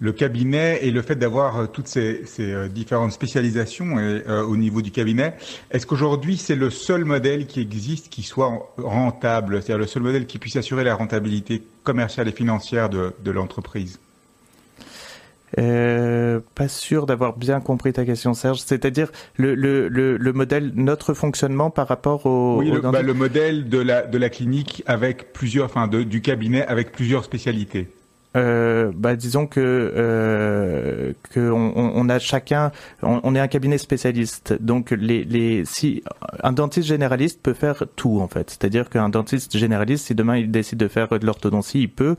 le 0.00 0.12
cabinet 0.12 0.80
et 0.82 0.90
le 0.90 1.02
fait 1.02 1.16
d'avoir 1.16 1.56
euh, 1.58 1.66
toutes 1.66 1.88
ces, 1.88 2.24
euh, 2.40 2.68
différentes 2.68 3.12
spécialisations 3.12 3.96
au 4.26 4.56
niveau 4.56 4.82
du 4.82 4.90
cabinet. 4.90 5.34
Est-ce 5.70 5.86
qu'aujourd'hui 5.86 6.36
c'est 6.36 6.56
le 6.56 6.70
seul 6.70 7.04
modèle 7.04 7.46
qui 7.46 7.60
existe 7.60 8.08
qui 8.08 8.22
soit 8.22 8.72
rentable, 8.78 9.62
c'est-à-dire 9.62 9.78
le 9.78 9.86
seul 9.86 10.02
modèle 10.02 10.26
qui 10.26 10.38
puisse 10.38 10.56
assurer 10.56 10.84
la 10.84 10.94
rentabilité 10.94 11.62
commerciale 11.84 12.28
et 12.28 12.32
financière 12.32 12.88
de 12.88 13.30
l'entreprise? 13.30 13.98
Euh, 15.58 16.40
pas 16.54 16.68
sûr 16.68 17.06
d'avoir 17.06 17.36
bien 17.36 17.60
compris 17.60 17.92
ta 17.92 18.04
question, 18.04 18.34
Serge. 18.34 18.58
C'est-à-dire 18.58 19.10
le, 19.36 19.54
le, 19.54 19.88
le, 19.88 20.16
le, 20.16 20.32
modèle, 20.32 20.72
notre 20.74 21.14
fonctionnement 21.14 21.70
par 21.70 21.88
rapport 21.88 22.26
au. 22.26 22.58
Oui, 22.58 22.70
le, 22.70 22.80
bah, 22.80 23.02
le 23.02 23.14
modèle 23.14 23.68
de 23.68 23.78
la, 23.78 24.02
de 24.02 24.18
la 24.18 24.30
clinique 24.30 24.82
avec 24.86 25.32
plusieurs, 25.32 25.66
enfin, 25.66 25.88
de, 25.88 26.02
du 26.02 26.22
cabinet 26.22 26.66
avec 26.66 26.92
plusieurs 26.92 27.24
spécialités 27.24 27.88
euh, 28.36 28.92
bah, 28.94 29.16
disons 29.16 29.46
que 29.46 29.60
euh, 29.60 31.12
que 31.30 31.50
on, 31.50 31.72
on, 31.76 32.08
a 32.08 32.18
chacun, 32.18 32.72
on, 33.02 33.34
est 33.34 33.40
un 33.40 33.48
cabinet 33.48 33.78
spécialiste. 33.78 34.54
Donc 34.60 34.90
les 34.90 35.24
les 35.24 35.64
si 35.64 36.02
un 36.42 36.52
dentiste 36.52 36.88
généraliste 36.88 37.40
peut 37.42 37.54
faire 37.54 37.84
tout 37.96 38.20
en 38.20 38.28
fait. 38.28 38.50
C'est-à-dire 38.50 38.88
qu'un 38.88 39.08
dentiste 39.08 39.56
généraliste, 39.56 40.06
si 40.06 40.14
demain 40.14 40.36
il 40.36 40.50
décide 40.50 40.78
de 40.78 40.88
faire 40.88 41.08
de 41.08 41.26
l'orthodontie, 41.26 41.82
il 41.82 41.90
peut. 41.90 42.16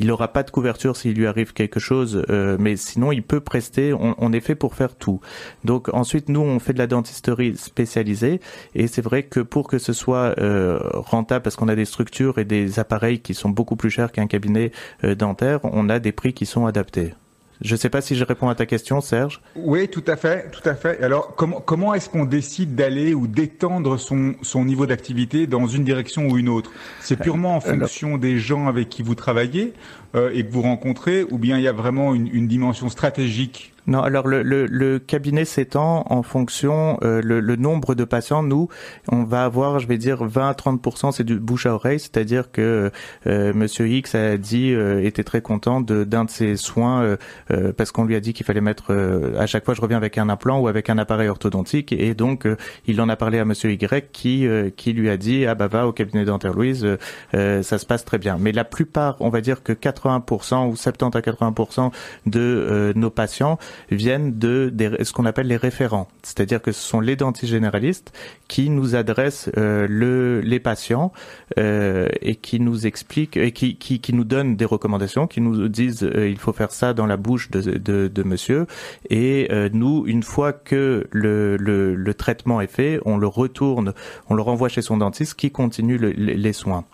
Il 0.00 0.08
n'aura 0.08 0.28
pas 0.28 0.42
de 0.42 0.50
couverture 0.50 0.96
s'il 0.96 1.14
lui 1.14 1.26
arrive 1.26 1.52
quelque 1.52 1.80
chose, 1.80 2.24
euh, 2.30 2.56
mais 2.58 2.76
sinon 2.76 3.12
il 3.12 3.22
peut 3.22 3.40
prester. 3.40 3.92
On, 3.92 4.14
on, 4.18 4.32
est 4.32 4.40
fait 4.40 4.54
pour 4.54 4.74
faire 4.74 4.94
tout. 4.94 5.20
Donc 5.64 5.92
ensuite 5.92 6.28
nous 6.28 6.40
on 6.40 6.58
fait 6.58 6.72
de 6.72 6.78
la 6.78 6.86
dentisterie 6.86 7.56
spécialisée 7.56 8.40
et 8.74 8.86
c'est 8.86 9.02
vrai 9.02 9.22
que 9.22 9.40
pour 9.40 9.68
que 9.68 9.78
ce 9.78 9.92
soit 9.92 10.34
euh, 10.38 10.80
rentable, 10.92 11.42
parce 11.42 11.56
qu'on 11.56 11.68
a 11.68 11.76
des 11.76 11.84
structures 11.84 12.38
et 12.38 12.44
des 12.44 12.78
appareils 12.78 13.20
qui 13.20 13.34
sont 13.34 13.50
beaucoup 13.50 13.76
plus 13.76 13.90
chers 13.90 14.12
qu'un 14.12 14.26
cabinet 14.26 14.72
euh, 15.04 15.14
on 15.62 15.88
a 15.88 15.98
des 15.98 16.12
prix 16.12 16.32
qui 16.32 16.46
sont 16.46 16.66
adaptés. 16.66 17.14
Je 17.62 17.74
ne 17.74 17.78
sais 17.78 17.90
pas 17.90 18.00
si 18.00 18.16
je 18.16 18.24
réponds 18.24 18.48
à 18.48 18.56
ta 18.56 18.66
question, 18.66 19.00
Serge. 19.00 19.40
Oui, 19.54 19.88
tout 19.88 20.02
à 20.08 20.16
fait, 20.16 20.50
tout 20.50 20.68
à 20.68 20.74
fait. 20.74 21.00
Alors, 21.00 21.34
comment, 21.36 21.60
comment 21.60 21.94
est-ce 21.94 22.08
qu'on 22.08 22.24
décide 22.24 22.74
d'aller 22.74 23.14
ou 23.14 23.28
d'étendre 23.28 23.98
son, 23.98 24.34
son 24.42 24.64
niveau 24.64 24.84
d'activité 24.84 25.46
dans 25.46 25.68
une 25.68 25.84
direction 25.84 26.26
ou 26.26 26.38
une 26.38 26.48
autre? 26.48 26.72
C'est 27.00 27.16
purement 27.16 27.54
en 27.56 27.60
fonction 27.60 28.18
des 28.18 28.38
gens 28.38 28.66
avec 28.66 28.88
qui 28.88 29.02
vous 29.02 29.14
travaillez 29.14 29.74
euh, 30.16 30.32
et 30.34 30.44
que 30.44 30.52
vous 30.52 30.62
rencontrez, 30.62 31.24
ou 31.30 31.38
bien 31.38 31.56
il 31.56 31.62
y 31.62 31.68
a 31.68 31.72
vraiment 31.72 32.14
une, 32.14 32.26
une 32.26 32.48
dimension 32.48 32.88
stratégique 32.88 33.71
non, 33.86 34.00
alors 34.00 34.28
le, 34.28 34.42
le, 34.42 34.66
le 34.66 34.98
cabinet 34.98 35.44
s'étend 35.44 36.04
en 36.08 36.22
fonction 36.22 36.98
euh, 37.02 37.20
le, 37.22 37.40
le, 37.40 37.56
nombre 37.56 37.94
de 37.94 38.04
patients. 38.04 38.42
Nous, 38.42 38.68
on 39.08 39.24
va 39.24 39.44
avoir, 39.44 39.80
je 39.80 39.88
vais 39.88 39.98
dire, 39.98 40.24
20 40.24 40.50
à 40.50 40.54
30 40.54 41.12
c'est 41.12 41.24
du 41.24 41.38
bouche 41.38 41.66
à 41.66 41.74
oreille, 41.74 41.98
c'est-à-dire 41.98 42.52
que 42.52 42.90
euh, 43.26 43.52
Monsieur 43.54 43.88
X 43.88 44.14
a 44.14 44.36
dit 44.36 44.72
euh, 44.72 45.04
était 45.04 45.24
très 45.24 45.40
content 45.40 45.80
de 45.80 46.04
d'un 46.04 46.24
de 46.24 46.30
ses 46.30 46.56
soins 46.56 47.16
euh, 47.50 47.72
parce 47.72 47.92
qu'on 47.92 48.04
lui 48.04 48.14
a 48.14 48.20
dit 48.20 48.32
qu'il 48.32 48.46
fallait 48.46 48.60
mettre 48.60 48.92
à 49.38 49.46
chaque 49.46 49.64
fois 49.64 49.74
je 49.74 49.80
reviens 49.80 49.96
avec 49.96 50.18
un 50.18 50.28
implant 50.28 50.60
ou 50.60 50.68
avec 50.68 50.90
un 50.90 50.98
appareil 50.98 51.28
orthodontique 51.28 51.92
et 51.92 52.14
donc 52.14 52.46
il 52.86 53.00
en 53.00 53.08
a 53.08 53.16
parlé 53.16 53.38
à 53.38 53.44
Monsieur 53.44 53.70
Y 53.72 54.10
qui 54.12 54.46
qui 54.76 54.92
lui 54.92 55.10
a 55.10 55.16
dit 55.16 55.46
ah 55.46 55.54
bah 55.54 55.66
va 55.66 55.86
au 55.86 55.92
cabinet 55.92 56.24
dentaire 56.24 56.52
Louise, 56.52 56.86
ça 57.32 57.62
se 57.62 57.86
passe 57.86 58.04
très 58.04 58.18
bien. 58.18 58.36
Mais 58.38 58.52
la 58.52 58.64
plupart, 58.64 59.16
on 59.20 59.28
va 59.28 59.40
dire 59.40 59.62
que 59.62 59.72
80% 59.72 60.70
ou 60.70 60.76
70 60.76 61.16
à 61.16 61.20
80% 61.20 61.90
de 62.26 62.92
nos 62.94 63.10
patients 63.10 63.58
viennent 63.90 64.38
de 64.38 64.72
ce 65.02 65.12
qu'on 65.12 65.26
appelle 65.26 65.46
les 65.46 65.56
référents, 65.56 66.08
c'est-à-dire 66.22 66.60
que 66.60 66.72
ce 66.72 66.80
sont 66.80 67.00
les 67.00 67.16
dentistes 67.16 67.50
généralistes 67.50 68.12
qui 68.48 68.70
nous 68.70 68.94
adressent 68.94 69.50
euh, 69.56 69.86
le, 69.88 70.40
les 70.40 70.60
patients 70.60 71.12
euh, 71.58 72.08
et 72.20 72.36
qui 72.36 72.60
nous 72.60 72.86
expliquent 72.86 73.36
et 73.36 73.52
qui, 73.52 73.76
qui, 73.76 74.00
qui, 74.00 74.12
nous 74.12 74.24
donnent 74.24 74.56
des 74.56 74.64
recommandations, 74.64 75.26
qui 75.26 75.40
nous 75.40 75.68
disent 75.68 76.02
euh, 76.02 76.28
il 76.28 76.38
faut 76.38 76.52
faire 76.52 76.72
ça 76.72 76.94
dans 76.94 77.06
la 77.06 77.16
bouche 77.16 77.50
de, 77.50 77.60
de, 77.60 78.08
de 78.08 78.22
monsieur 78.22 78.66
et 79.10 79.48
euh, 79.50 79.68
nous 79.72 80.06
une 80.06 80.22
fois 80.22 80.52
que 80.52 81.06
le, 81.10 81.56
le, 81.56 81.94
le, 81.94 82.14
traitement 82.14 82.60
est 82.60 82.66
fait, 82.66 83.00
on 83.04 83.16
le 83.16 83.26
retourne, 83.26 83.94
on 84.28 84.34
le 84.34 84.42
renvoie 84.42 84.68
chez 84.68 84.82
son 84.82 84.96
dentiste 84.96 85.34
qui 85.34 85.50
continue 85.50 85.98
le, 85.98 86.10
les 86.10 86.52
soins. 86.52 86.84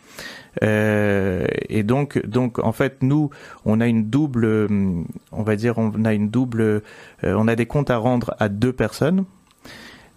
Euh, 0.63 1.47
et 1.69 1.83
donc, 1.83 2.25
donc 2.27 2.59
en 2.59 2.73
fait, 2.73 3.03
nous, 3.03 3.31
on 3.65 3.81
a 3.81 3.87
une 3.87 4.09
double, 4.09 4.69
on 5.33 5.43
va 5.43 5.57
dire, 5.57 5.79
on 5.79 6.05
a 6.05 6.15
une 6.15 6.31
double, 6.31 6.61
euh, 6.61 6.83
on 7.23 7.49
a 7.49 7.57
des 7.57 7.67
comptes 7.67 7.91
à 7.91 7.97
rendre 7.97 8.35
à 8.39 8.49
deux 8.49 8.73
personnes. 8.73 9.25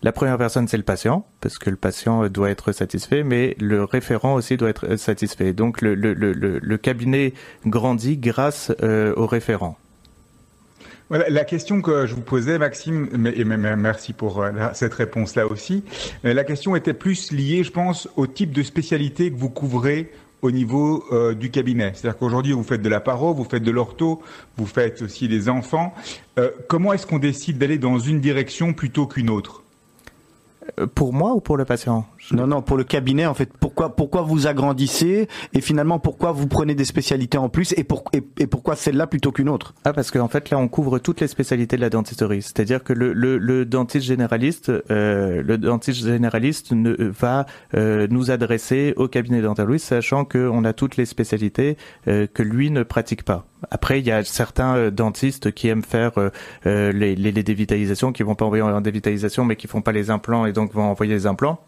La 0.03 0.11
première 0.11 0.39
personne, 0.39 0.67
c'est 0.67 0.77
le 0.77 0.83
patient, 0.83 1.27
parce 1.41 1.59
que 1.59 1.69
le 1.69 1.75
patient 1.75 2.27
doit 2.27 2.49
être 2.49 2.71
satisfait, 2.71 3.23
mais 3.23 3.55
le 3.59 3.83
référent 3.83 4.33
aussi 4.33 4.57
doit 4.57 4.69
être 4.69 4.95
satisfait. 4.95 5.53
Donc 5.53 5.81
le, 5.81 5.93
le, 5.93 6.13
le, 6.13 6.33
le 6.33 6.77
cabinet 6.77 7.33
grandit 7.67 8.17
grâce 8.17 8.71
euh, 8.81 9.13
au 9.15 9.27
référent. 9.27 9.77
La 11.12 11.43
question 11.43 11.82
que 11.82 12.06
je 12.06 12.15
vous 12.15 12.21
posais, 12.21 12.58
Maxime, 12.58 13.10
et 13.36 13.43
merci 13.43 14.13
pour 14.13 14.45
cette 14.74 14.93
réponse-là 14.93 15.45
aussi, 15.45 15.84
la 16.24 16.45
question 16.45 16.74
était 16.76 16.93
plus 16.93 17.34
liée, 17.34 17.65
je 17.65 17.71
pense, 17.71 18.08
au 18.15 18.28
type 18.28 18.54
de 18.54 18.63
spécialité 18.63 19.30
que 19.30 19.38
vous 19.38 19.50
couvrez 19.50 20.10
au 20.41 20.52
niveau 20.52 21.04
euh, 21.12 21.34
du 21.34 21.52
cabinet. 21.52 21.91
C'est-à-dire 21.93 22.17
qu'aujourd'hui, 22.17 22.54
vous 22.54 22.63
faites 22.63 22.82
de 22.82 22.89
la 22.89 23.00
paro, 23.00 23.34
vous 23.34 23.43
faites 23.43 23.63
de 23.63 23.71
l'ortho, 23.71 24.21
vous 24.58 24.65
faites 24.65 25.02
aussi 25.02 25.28
des 25.28 25.50
enfants. 25.50 25.93
Euh, 26.39 26.50
comment 26.67 26.93
est-ce 26.93 27.06
qu'on 27.06 27.19
décide 27.19 27.58
d'aller 27.58 27.78
dans 27.78 28.00
une 28.00 28.19
direction 28.19 28.74
plutôt 28.74 29.06
qu'une 29.08 29.30
autre? 29.30 29.63
Euh, 30.80 30.88
pour 30.88 31.13
moi 31.13 31.34
ou 31.34 31.41
pour 31.41 31.58
le 31.58 31.65
patient? 31.65 32.08
Non, 32.31 32.47
non, 32.47 32.61
pour 32.61 32.77
le 32.77 32.83
cabinet 32.83 33.25
en 33.25 33.33
fait. 33.33 33.49
Pourquoi, 33.59 33.95
pourquoi 33.95 34.21
vous 34.21 34.47
agrandissez 34.47 35.27
et 35.53 35.61
finalement 35.61 35.99
pourquoi 35.99 36.31
vous 36.31 36.47
prenez 36.47 36.75
des 36.75 36.85
spécialités 36.85 37.37
en 37.37 37.49
plus 37.49 37.73
et, 37.77 37.83
pour, 37.83 38.03
et, 38.13 38.47
pourquoi 38.47 38.75
celle-là 38.75 39.07
plutôt 39.07 39.31
qu'une 39.31 39.49
autre? 39.49 39.73
Ah 39.85 39.93
parce 39.93 40.11
qu'en 40.11 40.27
fait 40.27 40.49
là 40.49 40.57
on 40.57 40.67
couvre 40.67 40.99
toutes 40.99 41.21
les 41.21 41.27
spécialités 41.27 41.75
de 41.75 41.81
la 41.81 41.89
dentisterie. 41.89 42.41
C'est-à-dire 42.41 42.83
que 42.83 42.93
le, 42.93 43.13
le, 43.13 43.37
le, 43.37 43.65
dentiste 43.65 44.05
généraliste, 44.05 44.71
euh, 44.91 45.41
le 45.41 45.57
dentiste 45.57 46.05
généraliste 46.05 46.71
ne, 46.71 46.93
va 46.93 47.45
euh, 47.73 48.07
nous 48.09 48.31
adresser 48.31 48.93
au 48.97 49.07
cabinet 49.07 49.41
dentaire 49.41 49.67
sachant 49.77 50.25
qu'on 50.25 50.63
a 50.65 50.73
toutes 50.73 50.97
les 50.97 51.05
spécialités 51.05 51.77
euh, 52.07 52.27
que 52.31 52.43
lui 52.43 52.71
ne 52.71 52.83
pratique 52.83 53.23
pas. 53.23 53.45
Après, 53.69 53.99
il 53.99 54.07
y 54.07 54.11
a 54.11 54.23
certains 54.23 54.75
euh, 54.75 54.91
dentistes 54.91 55.51
qui 55.51 55.67
aiment 55.67 55.83
faire 55.83 56.17
euh, 56.17 56.29
euh, 56.65 56.91
les, 56.91 57.15
les, 57.15 57.31
les, 57.31 57.43
dévitalisations, 57.43 58.11
qui 58.11 58.23
vont 58.23 58.35
pas 58.35 58.45
envoyer 58.45 58.63
en 58.63 58.81
dévitalisation, 58.81 59.45
mais 59.45 59.55
qui 59.55 59.67
font 59.67 59.81
pas 59.81 59.91
les 59.91 60.09
implants 60.09 60.45
et 60.45 60.53
donc 60.53 60.73
vont 60.73 60.83
envoyer 60.83 61.13
les 61.13 61.27
implants. 61.27 61.59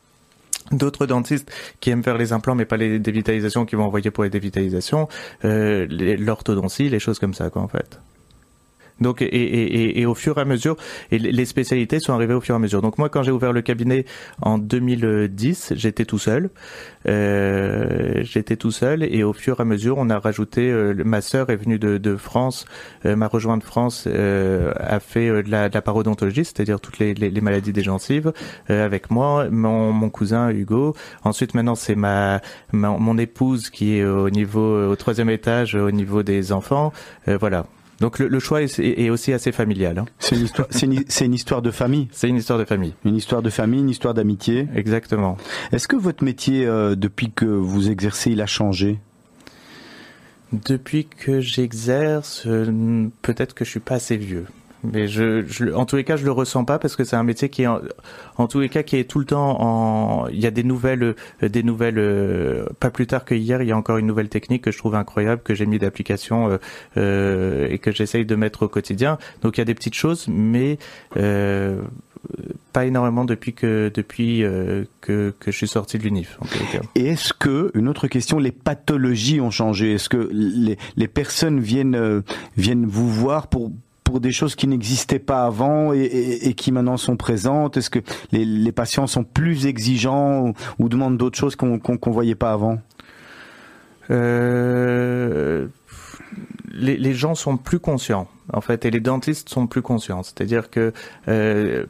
D'autres 0.72 1.06
dentistes 1.06 1.52
qui 1.80 1.90
aiment 1.90 2.04
faire 2.04 2.18
les 2.18 2.34
implants 2.34 2.56
mais 2.56 2.66
pas 2.66 2.78
les 2.78 3.00
dévitalisations, 3.00 3.66
qui 3.66 3.76
vont 3.76 3.86
envoyer 3.86 4.12
pour 4.12 4.24
les 4.24 4.30
dévitalisations, 4.30 5.08
euh, 5.46 5.88
l'orthodontie, 5.90 6.90
les 6.90 7.00
choses 7.00 7.20
comme 7.20 7.34
ça, 7.34 7.50
quoi, 7.50 7.62
en 7.62 7.68
fait. 7.68 8.00
Donc 9.02 9.22
et, 9.22 9.26
et, 9.26 10.00
et, 10.02 10.06
au 10.06 10.16
fur 10.16 10.38
et 10.38 10.42
à 10.42 10.46
mesure, 10.46 10.76
et 11.12 11.20
les 11.20 11.46
spécialités 11.46 12.00
sont 12.00 12.14
arrivées 12.14 12.34
au 12.34 12.42
fur 12.42 12.56
et 12.56 12.58
à 12.58 12.60
mesure. 12.60 12.82
Donc 12.82 12.98
moi, 12.98 13.10
quand 13.10 13.24
j'ai 13.24 13.32
ouvert 13.32 13.54
le 13.54 13.62
cabinet 13.62 14.06
en 14.42 14.58
2010, 14.58 15.74
j'étais 15.76 16.06
tout 16.06 16.20
seul. 16.20 16.50
Euh, 17.08 18.22
j'étais 18.22 18.56
tout 18.56 18.72
seul 18.72 19.04
et 19.04 19.24
au 19.24 19.34
fur 19.34 19.60
et 19.60 19.62
à 19.62 19.66
mesure, 19.66 19.98
on 19.98 20.10
a 20.10 20.20
rajouté. 20.20 20.70
Euh, 20.70 20.94
ma 21.06 21.22
sœur 21.22 21.50
est 21.50 21.56
venue 21.56 21.80
de, 21.80 21.98
de 21.98 22.16
France, 22.16 22.66
euh, 23.06 23.16
m'a 23.16 23.28
rejoint 23.28 23.58
de 23.58 23.64
France, 23.64 24.06
euh, 24.08 24.74
a 24.78 25.00
fait 25.00 25.28
de 25.28 25.50
la, 25.50 25.70
de, 25.70 25.74
la, 25.74 25.82
parodontologie, 25.82 26.46
c'est-à-dire 26.46 26.80
toutes 26.80 27.00
les, 27.00 27.14
les, 27.14 27.30
les, 27.30 27.42
maladies 27.42 27.74
des 27.74 27.84
gencives, 27.84 28.32
avec 28.70 29.12
moi, 29.12 29.50
mon, 29.50 29.92
mon, 29.92 30.10
cousin 30.10 30.50
Hugo. 30.50 30.96
Ensuite, 31.24 31.54
maintenant, 31.54 31.76
c'est 31.76 31.96
ma, 31.96 32.42
ma, 32.72 32.90
mon 32.90 33.18
épouse 33.18 33.70
qui 33.70 33.98
est 33.98 34.06
au 34.06 34.30
niveau 34.30 34.92
au 34.92 34.96
troisième 34.96 35.30
étage, 35.30 35.76
au 35.76 35.92
niveau 35.92 36.24
des 36.24 36.52
enfants. 36.52 36.94
voilà. 37.28 37.66
Donc 38.04 38.20
le, 38.20 38.28
le 38.28 38.40
choix 38.40 38.62
est, 38.62 38.80
est, 38.80 39.10
aussi 39.10 39.32
assez 39.32 39.54
familial. 39.54 39.98
Hein. 39.98 40.06
C'est 40.20 40.36
une 40.36 40.44
histoire, 40.44 40.68
c'est 40.72 40.86
une, 40.88 41.06
une, 41.22 41.34
histoire 41.34 41.62
de 41.62 41.72
famille. 41.72 42.10
C'est 42.12 42.28
une 42.28 42.36
histoire 42.36 42.60
de 42.60 42.66
famille. 42.66 42.94
Une 43.06 43.16
histoire 43.16 43.42
de 43.42 43.50
famille, 43.50 43.80
une 43.80 43.90
histoire 43.90 44.14
d'amitié. 44.14 44.68
Exactement. 44.76 45.38
Est-ce 45.72 45.88
que 45.88 45.96
votre 45.96 46.22
métier, 46.22 46.66
euh, 46.66 46.96
depuis 46.96 47.32
que 47.32 47.46
vous 47.46 47.90
exercez, 47.90 48.32
il 48.32 48.42
a 48.42 48.46
changé? 48.46 49.00
Depuis 50.52 51.06
que 51.06 51.40
j'exerce, 51.40 52.44
euh, 52.46 53.08
peut-être 53.22 53.54
que 53.54 53.64
je 53.64 53.70
suis 53.70 53.80
pas 53.80 53.96
assez 53.96 54.18
vieux. 54.18 54.48
Mais 54.84 55.08
je, 55.08 55.46
je, 55.48 55.72
en 55.74 55.86
tous 55.86 55.96
les 55.96 56.04
cas, 56.04 56.18
je 56.18 56.26
le 56.26 56.32
ressens 56.32 56.66
pas 56.66 56.78
parce 56.78 56.96
que 56.96 57.04
c'est 57.04 57.16
un 57.16 57.24
métier 57.24 57.50
qui 57.50 57.64
est, 57.64 57.68
en, 57.68 57.80
en, 58.38 58.48
tous 58.48 58.60
les 58.60 58.70
cas, 58.70 58.84
qui 58.84 58.98
est 58.98 59.06
tout 59.06 59.20
le 59.20 59.26
temps 59.26 59.62
en. 59.62 60.28
Il 60.28 60.40
y 60.40 60.46
a 60.46 60.52
des 60.52 60.64
nouvelles, 60.64 61.16
euh, 61.42 61.50
des 61.50 61.64
nouvelles. 61.64 62.00
Euh, 62.00 62.66
pas 62.80 62.90
plus 62.90 63.08
tard 63.08 63.24
que 63.24 63.34
hier, 63.34 63.62
il 63.62 63.70
y 63.70 63.72
a 63.72 63.78
encore 63.78 63.98
une 63.98 64.08
nouvelle 64.08 64.30
technique 64.30 64.64
que 64.64 64.72
je 64.72 64.78
trouve 64.78 64.96
incroyable 64.96 65.42
que 65.42 65.54
j'ai 65.54 65.66
mis 65.66 65.80
d'application 65.80 66.50
euh, 66.50 66.58
euh, 66.98 67.68
et 67.70 67.80
que 67.80 67.92
j'essaye 67.92 68.26
de 68.26 68.36
mettre 68.36 68.64
au 68.64 68.68
quotidien. 68.68 69.18
Donc 69.42 69.58
il 69.58 69.62
y 69.62 69.64
a 69.64 69.66
des 69.66 69.76
petites 69.76 69.96
choses, 69.96 70.28
mais 70.28 70.78
euh, 71.18 71.82
pas 72.74 72.86
énormément 72.86 73.26
depuis 73.26 73.54
que 73.54 73.92
depuis 73.94 74.44
euh, 74.44 74.84
que, 75.02 75.34
que 75.40 75.52
je 75.52 75.58
suis 75.58 75.68
sorti 75.68 75.98
de 75.98 76.04
l'UNIF. 76.04 76.38
Est-ce 76.96 77.34
que 77.34 77.72
une 77.74 77.88
autre 77.88 78.08
question, 78.08 78.40
les 78.40 78.52
pathologies 78.52 79.40
ont 79.40 79.52
changé? 79.52 79.94
Est-ce 79.94 80.10
que 80.10 80.30
les, 80.32 80.78
les 80.96 81.08
personnes 81.08 81.60
viennent 81.60 82.22
viennent 82.58 82.86
vous 82.86 83.10
voir 83.10 83.48
pour 83.48 83.72
pour 84.04 84.20
des 84.20 84.32
choses 84.32 84.56
qui 84.56 84.68
n'existaient 84.68 85.20
pas 85.20 85.46
avant 85.46 85.94
et, 85.94 86.54
qui 86.56 86.72
maintenant 86.72 86.98
sont 86.98 87.18
présentes? 87.18 87.78
Est-ce 87.78 87.90
que 87.90 88.00
les, 88.32 88.72
patients 88.72 89.08
sont 89.08 89.24
plus 89.24 89.66
exigeants 89.66 90.54
ou, 90.80 90.90
demandent 90.90 91.18
d'autres 91.18 91.38
choses 91.38 91.56
qu'on 91.56 91.80
qu 91.80 92.10
voyait 92.10 92.36
pas 92.36 92.52
avant? 92.52 92.80
Euh, 94.12 95.68
les, 96.72 96.98
les, 96.98 97.14
gens 97.14 97.36
sont 97.36 97.56
plus 97.56 97.80
conscients 97.80 98.28
en 98.52 98.60
fait 98.60 98.86
et 98.86 98.92
les 98.92 99.00
dentistes 99.00 99.50
sont 99.50 99.68
plus 99.68 99.82
conscients. 99.82 100.24
C'est-à-dire 100.24 100.70
que 100.70 100.92
euh, 101.28 101.86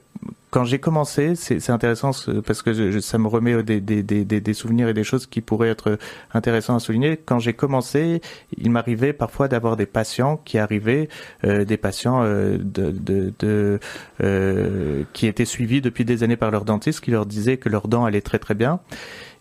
quand 0.54 0.66
j'ai 0.66 0.78
commencé, 0.78 1.34
c'est 1.36 1.72
intéressant 1.72 2.12
parce 2.46 2.62
que 2.62 3.00
ça 3.02 3.18
me 3.18 3.28
remet 3.28 3.64
des, 3.64 4.54
souvenirs 4.54 4.88
et 4.88 4.94
des 4.94 5.04
choses 5.04 5.26
qui 5.26 5.42
pourraient 5.42 5.70
être 5.70 5.98
intéressantes 6.32 6.76
à 6.76 6.80
souligner. 6.80 7.18
Quand 7.18 7.40
j'ai 7.40 7.54
commencé, 7.54 8.22
il 8.56 8.70
m'arrivait 8.70 9.14
parfois 9.14 9.48
d'avoir 9.48 9.78
des 9.78 9.88
patients 9.88 10.40
qui 10.46 10.60
arrivaient, 10.60 11.10
euh, 11.44 11.66
des 11.66 11.78
patients 11.78 12.22
euh, 12.24 12.60
de, 12.60 12.92
de, 12.92 13.34
de 13.40 13.80
euh, 14.22 15.04
qui 15.14 15.26
étaient 15.26 15.46
suivis 15.46 15.82
depuis 15.82 16.06
des 16.06 16.22
années 16.22 16.38
par 16.38 16.52
leur 16.52 16.66
dentiste, 16.66 17.02
qui 17.02 17.10
leur 17.10 17.26
disait 17.26 17.58
que 17.58 17.70
leurs 17.70 17.88
dents 17.88 18.06
allaient 18.06 18.22
très 18.22 18.38
très 18.38 18.54
bien 18.54 18.80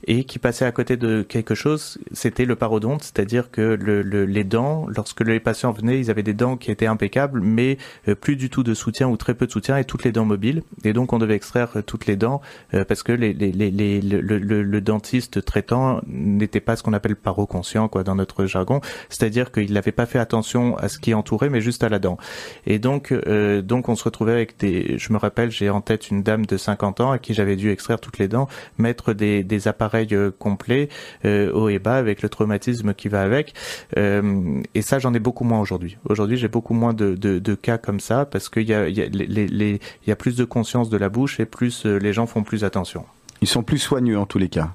et 0.04 0.24
qui 0.24 0.38
passait 0.38 0.64
à 0.64 0.72
côté 0.72 0.96
de 0.96 1.22
quelque 1.22 1.54
chose, 1.54 1.98
c'était 2.12 2.44
le 2.44 2.56
parodonte, 2.56 3.02
c'est-à-dire 3.02 3.50
que 3.50 3.60
le, 3.60 4.02
le, 4.02 4.24
les 4.24 4.44
dents, 4.44 4.86
lorsque 4.88 5.20
les 5.20 5.40
patients 5.40 5.72
venaient, 5.72 5.98
ils 6.00 6.10
avaient 6.10 6.22
des 6.22 6.34
dents 6.34 6.56
qui 6.56 6.70
étaient 6.70 6.86
impeccables, 6.86 7.40
mais 7.40 7.78
euh, 8.08 8.14
plus 8.14 8.36
du 8.36 8.50
tout 8.50 8.62
de 8.62 8.74
soutien 8.74 9.08
ou 9.08 9.16
très 9.16 9.34
peu 9.34 9.46
de 9.46 9.52
soutien 9.52 9.76
et 9.76 9.84
toutes 9.84 10.04
les 10.04 10.12
dents 10.12 10.24
mobiles. 10.24 10.62
Et 10.84 10.92
donc 10.92 11.12
on 11.12 11.18
devait 11.18 11.34
extraire 11.34 11.70
euh, 11.76 11.82
toutes 11.82 12.06
les 12.06 12.16
dents 12.16 12.40
euh, 12.74 12.84
parce 12.84 13.02
que 13.02 13.12
les, 13.12 13.32
les, 13.32 13.52
les, 13.52 14.00
le, 14.00 14.38
le, 14.40 14.80
dentiste 14.80 15.44
traitant 15.44 16.00
n'était 16.06 16.60
pas 16.60 16.74
ce 16.74 16.82
qu'on 16.82 16.92
appelle 16.92 17.14
paroconscient 17.14 17.86
quoi 17.88 18.02
dans 18.02 18.16
notre 18.16 18.46
jargon, 18.46 18.80
c'est-à-dire 19.08 19.52
qu'il 19.52 19.72
n'avait 19.72 19.92
pas 19.92 20.06
fait 20.06 20.18
attention 20.18 20.76
à 20.78 20.88
ce 20.88 20.98
qui 20.98 21.14
entourait, 21.14 21.50
mais 21.50 21.60
juste 21.60 21.84
à 21.84 21.88
la 21.88 22.00
dent. 22.00 22.18
Et 22.66 22.78
donc 22.78 23.12
euh, 23.12 23.62
donc 23.62 23.88
on 23.88 23.94
se 23.94 24.04
retrouvait 24.04 24.32
avec 24.32 24.58
des, 24.58 24.98
je 24.98 25.12
me 25.12 25.18
rappelle, 25.18 25.50
j'ai 25.50 25.70
en 25.70 25.80
tête 25.80 26.10
une 26.10 26.22
dame 26.22 26.46
de 26.46 26.56
50 26.56 27.00
ans 27.00 27.12
à 27.12 27.18
qui 27.18 27.34
j'avais 27.34 27.56
dû 27.56 27.70
extraire 27.70 28.00
toutes 28.00 28.18
les 28.18 28.28
dents, 28.28 28.48
mettre 28.78 29.12
des, 29.12 29.44
des 29.44 29.68
appareils 29.68 29.91
complet 30.38 30.88
euh, 31.24 31.52
haut 31.52 31.68
et 31.68 31.78
bas 31.78 31.96
avec 31.96 32.22
le 32.22 32.28
traumatisme 32.28 32.94
qui 32.94 33.08
va 33.08 33.22
avec. 33.22 33.54
Euh, 33.96 34.60
et 34.74 34.82
ça 34.82 34.98
j'en 34.98 35.14
ai 35.14 35.18
beaucoup 35.18 35.44
moins 35.44 35.60
aujourd'hui. 35.60 35.96
Aujourd'hui 36.08 36.36
j'ai 36.36 36.48
beaucoup 36.48 36.74
moins 36.74 36.94
de, 36.94 37.14
de, 37.14 37.54
cas 37.54 37.78
comme 37.78 38.00
ça 38.00 38.24
parce 38.24 38.48
qu'il 38.48 38.68
y 38.68 38.74
a, 38.74 38.88
y, 38.88 40.10
a 40.10 40.16
plus 40.16 40.36
de 40.36 40.44
conscience 40.44 40.90
de 40.90 40.96
la 40.96 41.08
bouche 41.08 41.40
et 41.40 41.46
plus 41.46 41.86
euh, 41.86 41.98
les 41.98 42.12
gens 42.12 42.26
font 42.26 42.42
plus 42.42 42.64
attention. 42.64 43.04
Ils 43.40 43.48
sont 43.48 43.62
plus 43.62 43.78
soigneux 43.78 44.18
en 44.18 44.26
tous 44.26 44.38
les 44.38 44.48
cas. 44.48 44.74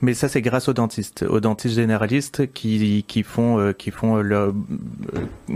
Mais 0.00 0.14
ça, 0.14 0.28
c'est 0.28 0.42
grâce 0.42 0.68
aux 0.68 0.72
dentistes, 0.72 1.24
aux 1.28 1.40
dentistes 1.40 1.74
généralistes 1.74 2.52
qui, 2.52 3.04
qui 3.06 3.22
font, 3.22 3.58
euh, 3.58 3.72
qui 3.72 3.90
font 3.90 4.16
le, 4.16 4.36
euh, 4.36 4.52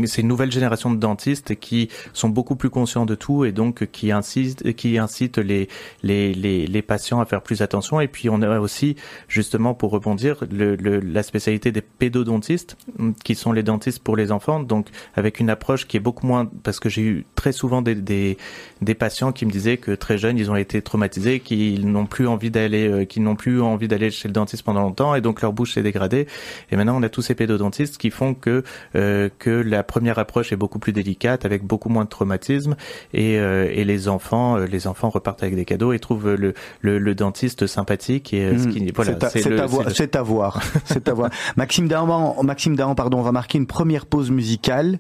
c'est 0.07 0.23
une 0.23 0.29
nouvelle 0.29 0.51
de 0.51 0.95
dentistes 0.97 1.57
qui 1.57 1.89
sont 2.13 2.29
beaucoup 2.29 2.57
plus 2.57 2.71
conscients 2.71 3.07
de 3.07 3.15
tout 3.15 3.45
et 3.45 3.53
donc 3.53 3.87
qui 3.91 4.13
incitent, 4.13 4.75
qui 4.75 4.99
incitent 4.99 5.39
les, 5.39 5.69
les, 6.03 6.33
les, 6.35 6.67
les 6.67 6.83
patients 6.83 7.21
à 7.21 7.25
faire 7.25 7.43
plus 7.43 7.63
attention. 7.63 8.01
Et 8.01 8.09
puis 8.09 8.29
on 8.29 8.43
a 8.43 8.59
aussi, 8.59 8.97
justement, 9.29 9.75
pour 9.75 9.91
rebondir, 9.91 10.45
le, 10.51 10.77
la 10.77 11.23
spécialité 11.23 11.73
des 11.73 11.83
pédodontistes, 11.83 12.77
qui 13.25 13.35
sont 13.35 13.53
les 13.53 13.63
dentistes 13.63 14.03
pour 14.03 14.17
les 14.17 14.33
enfants, 14.33 14.61
donc 14.61 14.89
avec 15.15 15.41
une 15.41 15.51
approche 15.51 15.87
qui 15.87 15.97
est 15.97 16.01
beaucoup 16.01 16.27
moins, 16.27 16.51
parce 16.63 16.81
que 16.81 16.89
j'ai 16.89 17.03
eu 17.03 17.27
très 17.35 17.53
souvent 17.53 17.83
des, 17.83 17.95
des, 17.95 18.37
des 18.83 18.95
patients 18.95 19.33
qui 19.33 19.47
me 19.47 19.51
disaient 19.51 19.77
que 19.77 19.93
très 19.93 20.19
jeunes, 20.19 20.39
ils 20.39 20.51
ont 20.51 20.57
été 20.57 20.83
traumatisés, 20.83 21.41
qu'ils 21.41 21.91
n'ont 21.91 22.07
plus 22.07 22.27
envie 22.27 22.51
d'aller, 22.51 22.89
euh, 22.89 23.05
qui 23.05 23.21
n'ont 23.21 23.37
plus 23.37 23.61
envie 23.61 23.86
d'aller 23.89 24.11
chez 24.11 24.29
le 24.29 24.33
dentiste 24.33 24.63
pendant 24.63 24.83
longtemps 24.83 25.15
et 25.15 25.21
donc 25.21 25.43
leur 25.43 25.53
bouche 25.53 25.75
s'est 25.75 25.83
dégradée. 25.83 26.27
Et 26.71 26.77
maintenant, 26.77 26.97
on 26.97 27.03
a 27.03 27.09
tous 27.09 27.23
ces 27.23 27.35
pédodontistes 27.35 27.99
qui 27.99 28.11
font 28.11 28.35
que 28.35 28.63
euh, 28.95 29.29
que 29.39 29.51
la 29.51 29.83
première 29.83 30.19
approche 30.19 30.53
est 30.53 30.57
beaucoup 30.57 30.79
plus 30.79 30.93
délicate, 30.93 31.45
avec 31.45 31.65
beaucoup 31.65 31.89
moins 31.89 32.05
de 32.05 32.09
traumatisme 32.09 32.77
et, 33.13 33.39
euh, 33.39 33.69
et 33.73 33.85
les 33.85 34.09
enfants, 34.09 34.57
euh, 34.57 34.67
les 34.67 34.87
enfants 34.87 35.11
repartent 35.11 35.43
avec 35.43 35.55
des 35.55 35.65
cadeaux 35.65 35.93
et 35.93 35.99
trouvent 35.99 36.35
le, 36.35 36.55
le, 36.81 36.99
le 36.99 37.15
dentiste 37.15 37.67
sympathique 37.67 38.33
et 38.33 38.53
mmh, 38.53 38.59
ce 38.59 38.69
qui, 38.69 38.93
voilà, 38.93 39.19
c'est 39.31 39.59
à, 39.59 39.63
à, 39.63 39.67
voir, 39.67 39.91
c'est 39.91 40.17
à 40.17 40.23
voir, 40.23 40.63
c'est 40.85 41.09
à 41.09 41.15
voir. 41.15 41.31
Maxime 41.57 41.89
Dahan, 41.89 42.43
Maxime 42.43 42.77
Dahan, 42.77 42.95
pardon, 42.95 43.19
on 43.19 43.23
va 43.23 43.33
marquer 43.33 43.59
une 43.59 43.67
première 43.67 44.07
pause 44.07 44.31
musicale 44.31 44.99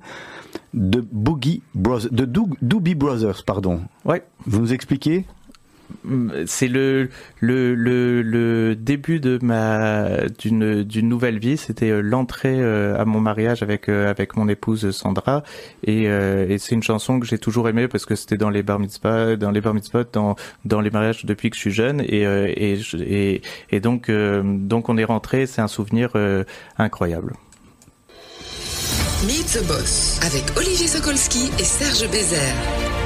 de 0.74 1.00
Boogie 1.00 1.62
Brothers, 1.74 2.10
de 2.12 2.24
Doobie 2.62 2.94
Brothers, 2.94 3.44
pardon. 3.44 3.82
Ouais. 4.04 4.22
Vous 4.46 4.60
nous 4.60 4.72
expliquez? 4.72 5.24
C'est 6.46 6.68
le, 6.68 7.08
le, 7.40 7.74
le, 7.74 8.74
début 8.76 9.20
de 9.20 9.38
ma 9.42 10.26
d'une 10.38 10.82
d'une 10.82 11.08
nouvelle 11.08 11.38
vie. 11.38 11.56
C'était 11.56 12.02
l'entrée 12.02 12.62
à 12.62 13.04
mon 13.04 13.20
mariage 13.20 13.62
avec 13.62 13.88
avec 13.88 14.36
mon 14.36 14.48
épouse 14.48 14.90
Sandra 14.90 15.42
et, 15.84 16.04
et 16.04 16.58
c'est 16.58 16.74
une 16.74 16.82
chanson 16.82 17.20
que 17.20 17.26
j'ai 17.26 17.38
toujours 17.38 17.68
aimée 17.68 17.88
parce 17.88 18.06
que 18.06 18.14
c'était 18.14 18.36
dans 18.36 18.50
les 18.50 18.62
bar 18.62 18.78
mitzvahs, 18.78 19.36
dans 19.36 19.50
les 19.50 19.60
bar 19.60 19.74
dans 20.12 20.36
dans 20.64 20.80
les 20.80 20.90
mariages 20.90 21.24
depuis 21.24 21.50
que 21.50 21.56
je 21.56 21.60
suis 21.60 21.72
jeune 21.72 22.00
et 22.00 22.22
et 22.22 22.80
et, 22.94 23.42
et 23.70 23.80
donc 23.80 24.10
donc 24.10 24.88
on 24.88 24.96
est 24.96 25.04
rentré. 25.04 25.46
C'est 25.46 25.60
un 25.62 25.68
souvenir 25.68 26.12
incroyable. 26.78 27.34
Meet 29.24 29.46
the 29.46 29.66
Boss 29.66 30.20
avec 30.22 30.44
Olivier 30.58 30.86
Sokolski 30.86 31.50
et 31.58 31.64
Serge 31.64 32.08
Bézère. 32.10 33.05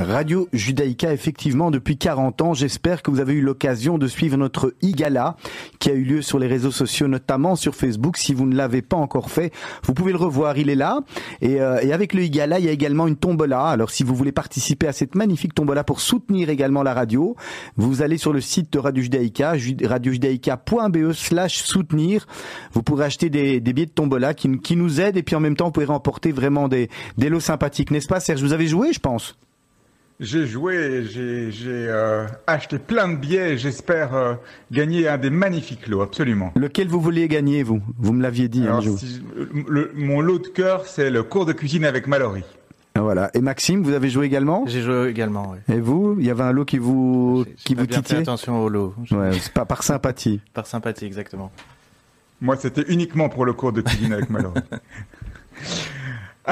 Radio 0.00 0.48
Judaïka, 0.54 1.12
effectivement, 1.12 1.70
depuis 1.70 1.98
40 1.98 2.40
ans. 2.40 2.54
J'espère 2.54 3.02
que 3.02 3.10
vous 3.10 3.20
avez 3.20 3.34
eu 3.34 3.42
l'occasion 3.42 3.98
de 3.98 4.06
suivre 4.06 4.36
notre 4.36 4.74
IGALA 4.80 5.36
qui 5.78 5.90
a 5.90 5.92
eu 5.92 6.04
lieu 6.04 6.22
sur 6.22 6.38
les 6.38 6.46
réseaux 6.46 6.70
sociaux, 6.70 7.06
notamment 7.06 7.54
sur 7.54 7.74
Facebook. 7.74 8.16
Si 8.16 8.32
vous 8.32 8.46
ne 8.46 8.56
l'avez 8.56 8.80
pas 8.80 8.96
encore 8.96 9.30
fait, 9.30 9.52
vous 9.84 9.92
pouvez 9.92 10.12
le 10.12 10.18
revoir. 10.18 10.56
Il 10.56 10.70
est 10.70 10.74
là. 10.74 11.00
Et, 11.42 11.60
euh, 11.60 11.80
et 11.82 11.92
avec 11.92 12.14
le 12.14 12.22
IGALA, 12.22 12.58
il 12.60 12.64
y 12.64 12.68
a 12.68 12.72
également 12.72 13.06
une 13.06 13.16
tombola. 13.16 13.66
Alors, 13.66 13.90
si 13.90 14.02
vous 14.02 14.14
voulez 14.14 14.32
participer 14.32 14.86
à 14.88 14.92
cette 14.92 15.14
magnifique 15.14 15.54
tombola 15.54 15.84
pour 15.84 16.00
soutenir 16.00 16.48
également 16.48 16.82
la 16.82 16.94
radio, 16.94 17.36
vous 17.76 18.00
allez 18.00 18.16
sur 18.16 18.32
le 18.32 18.40
site 18.40 18.72
de 18.72 18.78
Radio 18.78 19.02
Judaïka, 19.02 19.54
radiojudaïka.be 19.84 21.12
slash 21.12 21.62
soutenir. 21.62 22.26
Vous 22.72 22.82
pourrez 22.82 23.04
acheter 23.04 23.28
des, 23.28 23.60
des 23.60 23.72
billets 23.74 23.86
de 23.86 23.92
tombola 23.92 24.32
qui, 24.32 24.50
qui 24.60 24.76
nous 24.76 25.00
aident 25.00 25.18
et 25.18 25.22
puis 25.22 25.36
en 25.36 25.40
même 25.40 25.56
temps, 25.56 25.66
vous 25.66 25.72
pouvez 25.72 25.86
remporter 25.86 26.32
vraiment 26.32 26.68
des, 26.68 26.88
des 27.18 27.28
lots 27.28 27.40
sympathiques. 27.40 27.90
N'est-ce 27.90 28.08
pas, 28.08 28.20
Serge? 28.20 28.42
Vous 28.42 28.54
avez 28.54 28.66
joué, 28.66 28.92
je 28.92 29.00
pense? 29.00 29.36
J'ai 30.22 30.46
joué, 30.46 31.02
j'ai 31.06 31.50
euh, 31.64 32.26
acheté 32.46 32.78
plein 32.78 33.08
de 33.08 33.16
billets. 33.16 33.56
J'espère 33.56 34.14
euh, 34.14 34.34
gagner 34.70 35.08
un 35.08 35.16
des 35.16 35.30
magnifiques 35.30 35.86
lots, 35.88 36.02
absolument. 36.02 36.52
Lequel 36.56 36.88
vous 36.88 37.00
vouliez 37.00 37.26
gagner, 37.26 37.62
vous? 37.62 37.80
Vous 37.98 38.12
me 38.12 38.22
l'aviez 38.22 38.48
dit. 38.48 38.64
Alors, 38.64 38.76
un 38.76 38.80
jour. 38.82 38.98
si- 38.98 39.22
le- 39.66 39.92
mon 39.94 40.20
lot 40.20 40.38
de 40.38 40.48
cœur, 40.48 40.86
c'est 40.86 41.08
le 41.10 41.22
cours 41.22 41.46
de 41.46 41.54
cuisine 41.54 41.86
avec 41.86 42.06
Mallory. 42.06 42.42
Voilà. 42.96 43.30
Et 43.32 43.40
Maxime, 43.40 43.82
vous 43.82 43.92
avez 43.94 44.10
joué 44.10 44.26
également? 44.26 44.64
J'ai 44.66 44.82
joué 44.82 45.08
également, 45.08 45.52
oui. 45.52 45.74
Et 45.74 45.80
vous? 45.80 46.16
Il 46.18 46.26
y 46.26 46.30
avait 46.30 46.42
un 46.42 46.52
lot 46.52 46.66
qui 46.66 46.76
vous 46.76 47.46
qui 47.56 47.74
pas 47.74 47.80
vous 47.82 47.86
bien 47.86 47.96
fait 47.96 48.02
titillait? 48.02 48.20
attention 48.20 48.62
au 48.62 48.68
lot. 48.68 48.94
Ouais, 49.12 49.30
c'est 49.40 49.52
pas 49.54 49.64
par 49.64 49.82
sympathie. 49.82 50.40
Par 50.52 50.66
sympathie, 50.66 51.06
exactement. 51.06 51.50
Moi, 52.42 52.56
c'était 52.56 52.84
uniquement 52.92 53.30
pour 53.30 53.46
le 53.46 53.54
cours 53.54 53.72
de 53.72 53.80
cuisine 53.80 54.12
avec 54.12 54.28
Mallory. 54.28 54.60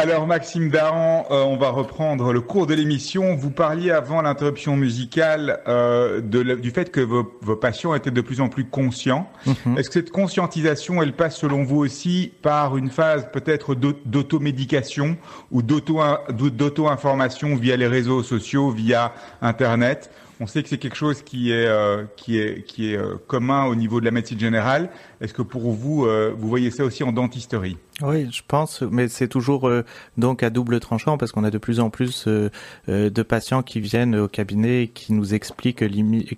Alors, 0.00 0.28
Maxime 0.28 0.68
Daran, 0.70 1.26
euh, 1.32 1.42
on 1.42 1.56
va 1.56 1.70
reprendre 1.70 2.32
le 2.32 2.40
cours 2.40 2.68
de 2.68 2.74
l'émission. 2.74 3.34
Vous 3.34 3.50
parliez 3.50 3.90
avant 3.90 4.22
l'interruption 4.22 4.76
musicale 4.76 5.58
euh, 5.66 6.20
de 6.20 6.54
du 6.54 6.70
fait 6.70 6.92
que 6.92 7.00
vos, 7.00 7.28
vos 7.42 7.56
patients 7.56 7.96
étaient 7.96 8.12
de 8.12 8.20
plus 8.20 8.40
en 8.40 8.48
plus 8.48 8.64
conscients. 8.64 9.28
Mhm. 9.44 9.76
Est-ce 9.76 9.88
que 9.88 9.94
cette 9.94 10.12
conscientisation, 10.12 11.02
elle 11.02 11.14
passe 11.14 11.36
selon 11.36 11.64
vous 11.64 11.78
aussi 11.78 12.30
par 12.42 12.76
une 12.76 12.90
phase 12.90 13.28
peut-être 13.32 13.74
d'au- 13.74 13.98
d'automédication 14.04 15.16
ou 15.50 15.62
d'auto- 15.62 15.98
d'auto-information 16.30 17.56
via 17.56 17.76
les 17.76 17.88
réseaux 17.88 18.22
sociaux, 18.22 18.70
via 18.70 19.12
Internet? 19.42 20.10
On 20.40 20.46
sait 20.46 20.62
que 20.62 20.68
c'est 20.68 20.78
quelque 20.78 20.94
chose 20.96 21.22
qui 21.22 21.50
est, 21.50 21.66
euh, 21.66 22.04
qui 22.16 22.38
est, 22.38 22.62
qui 22.64 22.92
est 22.92 22.96
euh, 22.96 23.16
commun 23.26 23.64
au 23.64 23.74
niveau 23.74 23.98
de 23.98 24.04
la 24.04 24.12
médecine 24.12 24.38
générale. 24.38 24.90
Est-ce 25.20 25.34
que 25.34 25.42
pour 25.42 25.72
vous, 25.72 26.06
euh, 26.06 26.32
vous 26.36 26.48
voyez 26.48 26.70
ça 26.70 26.84
aussi 26.84 27.02
en 27.02 27.12
dentisterie? 27.12 27.76
Oui, 28.02 28.28
je 28.30 28.42
pense, 28.46 28.82
mais 28.82 29.08
c'est 29.08 29.26
toujours 29.26 29.66
euh, 29.68 29.84
donc 30.16 30.44
à 30.44 30.50
double 30.50 30.78
tranchant 30.78 31.18
parce 31.18 31.32
qu'on 31.32 31.42
a 31.42 31.50
de 31.50 31.58
plus 31.58 31.80
en 31.80 31.90
plus 31.90 32.26
euh, 32.28 32.48
euh, 32.88 33.10
de 33.10 33.22
patients 33.24 33.62
qui 33.64 33.80
viennent 33.80 34.14
au 34.14 34.28
cabinet 34.28 34.84
et 34.84 34.88
qui 34.88 35.12
nous 35.12 35.34
expliquent 35.34 35.82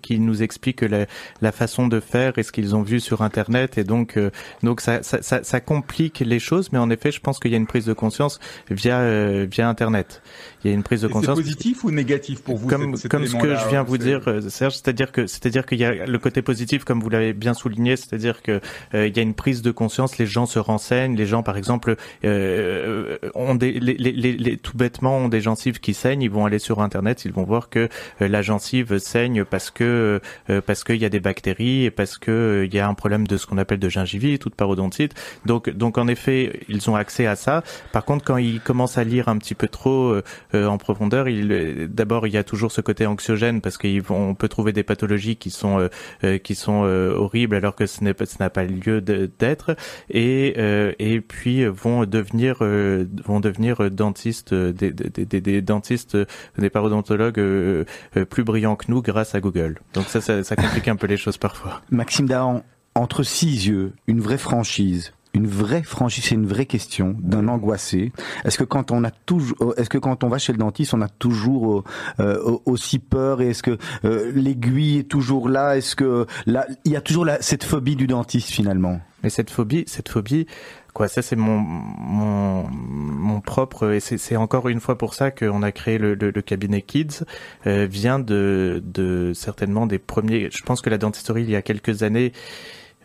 qui 0.00 0.18
nous 0.18 0.42
expliquent 0.42 0.80
la, 0.80 1.04
la 1.42 1.52
façon 1.52 1.86
de 1.88 2.00
faire 2.00 2.38
et 2.38 2.42
ce 2.42 2.52
qu'ils 2.52 2.74
ont 2.74 2.80
vu 2.82 2.98
sur 3.00 3.20
internet 3.20 3.76
et 3.76 3.84
donc 3.84 4.16
euh, 4.16 4.30
donc 4.62 4.80
ça, 4.80 5.02
ça, 5.02 5.20
ça, 5.20 5.42
ça 5.44 5.60
complique 5.60 6.20
les 6.20 6.38
choses, 6.38 6.72
mais 6.72 6.78
en 6.78 6.88
effet, 6.88 7.12
je 7.12 7.20
pense 7.20 7.38
qu'il 7.38 7.50
y 7.50 7.54
a 7.54 7.58
une 7.58 7.66
prise 7.66 7.84
de 7.84 7.92
conscience 7.92 8.40
via 8.70 9.00
euh, 9.00 9.46
via 9.50 9.68
internet. 9.68 10.22
Il 10.64 10.70
y 10.70 10.72
a 10.72 10.74
une 10.74 10.82
prise 10.82 11.02
de 11.02 11.06
Et 11.06 11.08
C'est 11.08 11.12
conscience 11.12 11.38
positif 11.38 11.84
ou 11.84 11.90
négatif 11.90 12.40
pour 12.42 12.56
vous 12.56 12.68
comme 12.68 12.92
cet- 12.96 13.02
cet 13.02 13.10
comme 13.10 13.26
ce 13.26 13.36
que 13.36 13.54
je 13.54 13.68
viens 13.68 13.82
vous 13.82 13.98
dire 13.98 14.22
Serge 14.48 14.74
c'est-à-dire 14.76 15.12
que 15.12 15.26
c'est-à-dire 15.26 15.66
qu'il 15.66 15.78
y 15.78 15.84
a 15.84 16.06
le 16.06 16.18
côté 16.18 16.40
positif 16.40 16.84
comme 16.84 17.00
vous 17.00 17.10
l'avez 17.10 17.34
bien 17.34 17.52
souligné 17.52 17.96
c'est-à-dire 17.96 18.40
que 18.40 18.60
il 18.94 19.16
y 19.16 19.18
a 19.18 19.22
une 19.22 19.34
prise 19.34 19.62
de 19.62 19.70
conscience 19.70 20.18
les 20.18 20.26
gens 20.26 20.46
se 20.46 20.58
renseignent 20.58 21.16
les 21.16 21.26
gens 21.26 21.42
par 21.42 21.56
exemple 21.56 21.96
euh, 22.24 23.18
ont 23.34 23.54
des 23.54 23.72
les, 23.72 23.94
les, 23.94 24.12
les, 24.12 24.56
tout 24.56 24.76
bêtement 24.76 25.16
ont 25.16 25.28
des 25.28 25.40
gencives 25.40 25.80
qui 25.80 25.94
saignent 25.94 26.22
ils 26.22 26.30
vont 26.30 26.46
aller 26.46 26.58
sur 26.58 26.80
internet 26.80 27.24
ils 27.24 27.32
vont 27.32 27.44
voir 27.44 27.68
que 27.68 27.88
euh, 28.20 28.28
la 28.28 28.42
gencive 28.42 28.98
saigne 28.98 29.44
parce 29.44 29.70
que 29.70 30.20
euh, 30.50 30.60
parce 30.60 30.84
qu'il 30.84 30.96
y 30.96 31.04
a 31.04 31.08
des 31.08 31.20
bactéries 31.20 31.84
et 31.84 31.90
parce 31.90 32.18
que 32.18 32.30
euh, 32.30 32.66
il 32.66 32.74
y 32.74 32.78
a 32.78 32.88
un 32.88 32.94
problème 32.94 33.26
de 33.26 33.36
ce 33.36 33.46
qu'on 33.46 33.58
appelle 33.58 33.78
de 33.78 33.88
gingivite 33.88 34.44
ou 34.46 34.50
de 34.50 34.54
parodontite 34.54 35.14
donc 35.46 35.70
donc 35.70 35.98
en 35.98 36.08
effet 36.08 36.60
ils 36.68 36.88
ont 36.90 36.96
accès 36.96 37.26
à 37.26 37.36
ça 37.36 37.62
par 37.92 38.04
contre 38.04 38.24
quand 38.24 38.36
ils 38.36 38.60
commencent 38.60 38.98
à 38.98 39.04
lire 39.04 39.28
un 39.28 39.38
petit 39.38 39.54
peu 39.54 39.68
trop 39.68 40.10
euh, 40.10 40.22
euh, 40.54 40.66
en 40.66 40.78
profondeur. 40.78 41.26
Euh, 41.28 41.86
d'abord, 41.88 42.26
il 42.26 42.32
y 42.32 42.36
a 42.36 42.44
toujours 42.44 42.72
ce 42.72 42.80
côté 42.80 43.06
anxiogène 43.06 43.60
parce 43.60 43.78
qu'on 43.78 44.34
peut 44.34 44.48
trouver 44.48 44.72
des 44.72 44.82
pathologies 44.82 45.36
qui 45.36 45.50
sont 45.50 45.80
euh, 45.80 45.88
euh, 46.24 46.38
qui 46.38 46.54
sont 46.54 46.82
euh, 46.84 47.14
horribles 47.14 47.56
alors 47.56 47.74
que 47.74 47.86
ce 47.86 48.04
n'est 48.04 48.14
pas 48.14 48.59
lieu 48.64 49.00
d'être 49.00 49.76
et 50.08 50.54
euh, 50.58 50.92
et 50.98 51.20
puis 51.20 51.62
euh, 51.62 51.70
vont 51.70 52.04
devenir 52.04 52.58
euh, 52.60 53.06
vont 53.24 53.40
devenir 53.40 53.90
dentistes 53.90 54.54
des, 54.54 55.62
dentistes 55.62 56.16
des 56.58 56.70
parodontologues 56.70 57.86
plus 58.28 58.44
brillants 58.44 58.76
que 58.76 58.90
nous 58.90 59.02
grâce 59.02 59.34
à 59.34 59.40
Google. 59.40 59.80
Donc 59.94 60.06
ça, 60.06 60.20
ça, 60.20 60.44
ça 60.44 60.56
complique 60.56 60.88
un 60.88 60.96
peu 60.96 61.06
les 61.06 61.16
choses 61.16 61.38
parfois. 61.38 61.82
Maxime 61.90 62.26
Dahan, 62.26 62.62
entre 62.94 63.22
six 63.22 63.66
yeux, 63.66 63.92
une 64.06 64.20
vraie 64.20 64.38
franchise. 64.38 65.12
Une 65.32 65.46
vraie 65.46 65.84
franchise, 65.84 66.24
c'est 66.24 66.34
une 66.34 66.46
vraie 66.46 66.66
question 66.66 67.14
d'un 67.20 67.46
angoissé. 67.46 68.12
Est-ce 68.44 68.58
que 68.58 68.64
quand 68.64 68.90
on 68.90 69.04
a 69.04 69.12
toujours, 69.12 69.74
est-ce 69.76 69.88
que 69.88 69.98
quand 69.98 70.24
on 70.24 70.28
va 70.28 70.38
chez 70.38 70.52
le 70.52 70.58
dentiste, 70.58 70.92
on 70.92 71.02
a 71.02 71.08
toujours 71.08 71.78
euh, 71.78 71.84
euh, 72.18 72.58
aussi 72.64 72.98
peur 72.98 73.40
et 73.40 73.50
est-ce 73.50 73.62
que 73.62 73.78
euh, 74.04 74.32
l'aiguille 74.34 74.98
est 74.98 75.08
toujours 75.08 75.48
là? 75.48 75.76
Est-ce 75.76 75.94
que 75.94 76.26
là, 76.46 76.66
il 76.84 76.92
y 76.92 76.96
a 76.96 77.00
toujours 77.00 77.24
la, 77.24 77.40
cette 77.40 77.62
phobie 77.62 77.94
du 77.94 78.08
dentiste 78.08 78.50
finalement? 78.50 79.00
Mais 79.22 79.30
cette 79.30 79.50
phobie, 79.50 79.84
cette 79.86 80.08
phobie, 80.08 80.46
quoi, 80.94 81.06
ça 81.06 81.22
c'est 81.22 81.36
mon, 81.36 81.58
mon, 81.58 82.68
mon 82.70 83.40
propre, 83.40 83.92
et 83.92 84.00
c'est 84.00 84.18
c'est 84.18 84.36
encore 84.36 84.68
une 84.68 84.80
fois 84.80 84.96
pour 84.96 85.12
ça 85.14 85.30
qu'on 85.30 85.62
a 85.62 85.72
créé 85.72 85.98
le, 85.98 86.14
le, 86.14 86.30
le 86.30 86.42
cabinet 86.42 86.82
Kids, 86.82 87.24
euh, 87.66 87.86
vient 87.86 88.18
de, 88.18 88.82
de 88.84 89.32
certainement 89.34 89.86
des 89.86 89.98
premiers, 89.98 90.48
je 90.50 90.62
pense 90.62 90.80
que 90.80 90.90
la 90.90 90.98
dentisterie 90.98 91.42
il 91.42 91.50
y 91.50 91.56
a 91.56 91.62
quelques 91.62 92.02
années, 92.02 92.32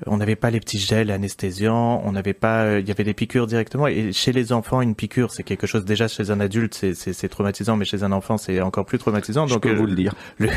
on 0.05 0.17
n'avait 0.17 0.35
pas 0.35 0.49
les 0.51 0.59
petits 0.59 0.77
gels 0.79 1.09
anesthésiants, 1.11 2.01
on 2.05 2.11
n'avait 2.11 2.33
pas, 2.33 2.63
euh, 2.63 2.79
il 2.81 2.87
y 2.87 2.91
avait 2.91 3.03
des 3.03 3.13
piqûres 3.13 3.47
directement. 3.47 3.87
Et 3.87 4.11
chez 4.11 4.31
les 4.33 4.51
enfants, 4.51 4.81
une 4.81 4.95
piqûre, 4.95 5.31
c'est 5.31 5.43
quelque 5.43 5.67
chose 5.67 5.85
déjà 5.85 6.07
chez 6.07 6.31
un 6.31 6.39
adulte, 6.39 6.73
c'est- 6.73 7.29
traumatisant, 7.29 7.75
mais 7.77 7.85
chez 7.85 8.03
un 8.03 8.11
enfant, 8.11 8.37
c'est 8.37 8.61
encore 8.61 8.85
plus 8.85 8.97
traumatisant. 8.97 9.47
Je 9.47 9.53
Donc, 9.53 9.63
peux 9.63 9.69
euh, 9.69 9.75
vous 9.75 9.85
le 9.85 9.95
dire. 9.95 10.13
le, 10.39 10.49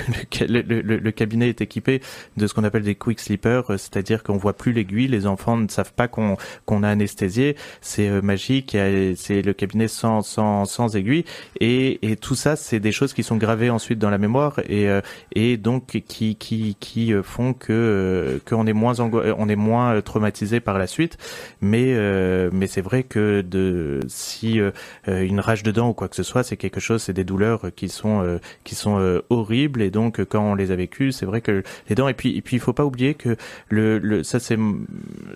le, 0.63 0.83
le- 0.99 1.11
cabinet 1.13 1.49
est 1.49 1.61
équipé 1.61 2.01
de 2.37 2.47
ce 2.47 2.55
qu'on 2.55 2.65
appelle 2.65 2.83
des 2.83 2.95
quick 2.95 3.21
sleepers, 3.21 3.71
euh, 3.71 3.77
c'est-à-dire 3.77 4.23
qu'on 4.23 4.37
voit 4.37 4.53
plus 4.53 4.73
l'aiguille, 4.73 5.09
les 5.09 5.27
enfants 5.27 5.57
ne 5.57 5.69
savent 5.69 5.93
pas 5.93 6.09
qu'on 6.09 6.37
qu'on 6.67 6.83
a 6.83 6.89
anesthésié, 6.89 7.57
c'est 7.81 8.09
magique, 8.23 8.77
c'est 9.17 9.43
le 9.43 9.53
cabinet 9.53 9.89
sans 9.89 10.23
sans 10.23 10.65
sans 10.65 10.97
aiguille 10.97 11.25
et, 11.61 11.99
et 12.11 12.17
tout 12.17 12.35
ça 12.35 12.57
c'est 12.57 12.81
des 12.81 12.93
choses 12.93 13.13
qui 13.15 13.23
sont 13.23 13.37
gravées 13.37 13.71
ensuite 13.71 13.99
dans 13.99 14.11
la 14.11 14.19
mémoire 14.19 14.59
et 14.69 14.89
euh, 14.89 15.01
et 15.35 15.57
donc 15.57 15.87
qui 16.07 16.37
qui 16.37 16.77
qui 16.79 17.13
font 17.23 17.53
que 17.55 17.73
euh, 17.73 18.39
qu'on 18.49 18.67
est 18.67 18.73
moins 18.73 19.01
ango- 19.01 19.21
euh, 19.23 19.28
on 19.37 19.49
est 19.49 19.57
moins 19.57 19.95
euh, 19.95 20.01
traumatisé 20.01 20.61
par 20.61 20.79
la 20.79 20.87
suite, 20.87 21.19
mais 21.61 21.95
euh, 21.95 22.51
mais 22.53 22.67
c'est 22.67 22.81
vrai 22.81 23.03
que 23.03 23.43
de 23.43 24.01
si 24.09 24.61
euh, 24.61 24.71
une 25.07 25.41
rage 25.41 25.63
de 25.63 25.71
dents 25.71 25.91
ou 25.91 25.93
quoi 25.95 26.09
que 26.09 26.17
ce 26.17 26.23
soit, 26.23 26.43
c'est 26.43 26.57
quelque 26.57 26.81
chose, 26.81 27.03
c'est 27.03 27.13
des 27.13 27.25
douleurs 27.25 27.71
qui 27.75 27.89
sont 27.89 28.39
qui 28.65 28.75
sont 28.75 29.21
horribles. 29.31 29.83
Et 29.83 29.91
donc 29.91 30.25
quand 30.25 30.43
on 30.43 30.55
les 30.55 30.71
a 30.71 30.77
vécues, 30.77 31.13
c'est 31.13 31.27
vrai 31.27 31.41
que 31.41 31.63
les 31.89 31.95
dents 31.95 32.09
et 32.09 32.15
puis 32.15 32.37
et 32.37 32.43
puis 32.43 32.57
il 32.57 32.61
faut 32.61 32.73
pas 32.73 32.85
oublier 32.85 33.15
que 33.15 33.37
le, 33.69 33.99
le 33.99 34.23
ça 34.23 34.41
c'est 34.41 34.59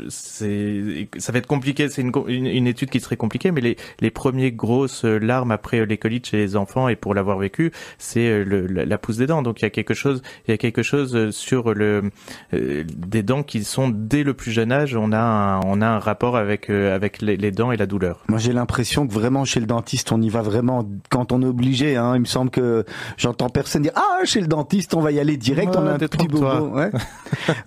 c'est 0.09 1.09
ça 1.18 1.33
va 1.33 1.38
être 1.38 1.46
compliqué, 1.46 1.88
c'est 1.88 2.02
une, 2.02 2.12
une 2.28 2.66
étude 2.66 2.90
qui 2.90 3.00
serait 3.00 3.16
compliquée, 3.16 3.50
mais 3.50 3.61
les 3.61 3.76
les 4.00 4.11
premiers 4.11 4.52
grosses 4.52 5.05
larmes 5.05 5.50
après 5.50 5.85
les 5.87 5.98
colites 5.98 6.26
chez 6.26 6.38
les 6.38 6.57
enfants 6.57 6.88
et 6.88 6.96
pour 6.96 7.14
l'avoir 7.14 7.38
vécu, 7.38 7.72
c'est 7.98 8.44
la, 8.44 8.85
la 8.85 8.98
pousse 8.98 9.16
des 9.16 9.26
dents. 9.26 9.42
Donc 9.42 9.61
il 9.61 9.64
y 9.64 9.66
a 9.66 9.70
quelque 9.70 9.94
chose 9.94 10.22
il 10.46 10.50
y 10.50 10.55
a 10.55 10.59
quelque 10.59 10.83
chose 10.83 11.31
sur 11.31 11.74
le 11.74 12.11
euh, 12.55 12.85
des 12.87 13.22
dents 13.22 13.42
qui 13.42 13.64
sont 13.64 13.82
dès 13.88 14.23
le 14.23 14.35
plus 14.35 14.51
jeune 14.53 14.73
âge, 14.73 14.95
on 14.97 15.12
a 15.12 15.18
un, 15.18 15.61
on 15.61 15.81
a 15.81 15.87
un 15.87 15.99
rapport 15.99 16.37
avec 16.37 16.71
euh, 16.71 16.95
avec 16.95 17.21
les, 17.23 17.37
les 17.37 17.51
dents 17.51 17.73
et 17.73 17.77
la 17.77 17.87
douleur. 17.87 18.21
Moi, 18.29 18.38
j'ai 18.38 18.53
l'impression 18.53 19.07
que 19.07 19.12
vraiment 19.12 19.45
chez 19.45 19.61
le 19.61 19.66
dentiste, 19.66 20.12
on 20.12 20.21
y 20.21 20.29
va 20.29 20.42
vraiment 20.42 20.88
quand 21.11 21.33
on 21.33 21.42
est 21.42 21.47
obligé. 21.47 21.97
Hein. 21.97 22.12
Il 22.16 22.21
me 22.21 22.25
semble 22.27 22.51
que 22.51 22.85
j'entends 23.16 23.49
personne 23.49 23.83
dire 23.83 23.92
ah 23.97 24.21
chez 24.25 24.40
le 24.40 24.47
dentiste, 24.47 24.95
on 24.95 25.01
va 25.01 25.12
y 25.12 25.21
aller 25.21 25.37
direct. 25.37 25.75
Ouais, 25.75 25.81
on 25.83 25.87
a 25.87 25.92
un 25.92 25.99
petit 25.99 26.29
bobo. 26.29 26.68
Ouais. 26.77 26.90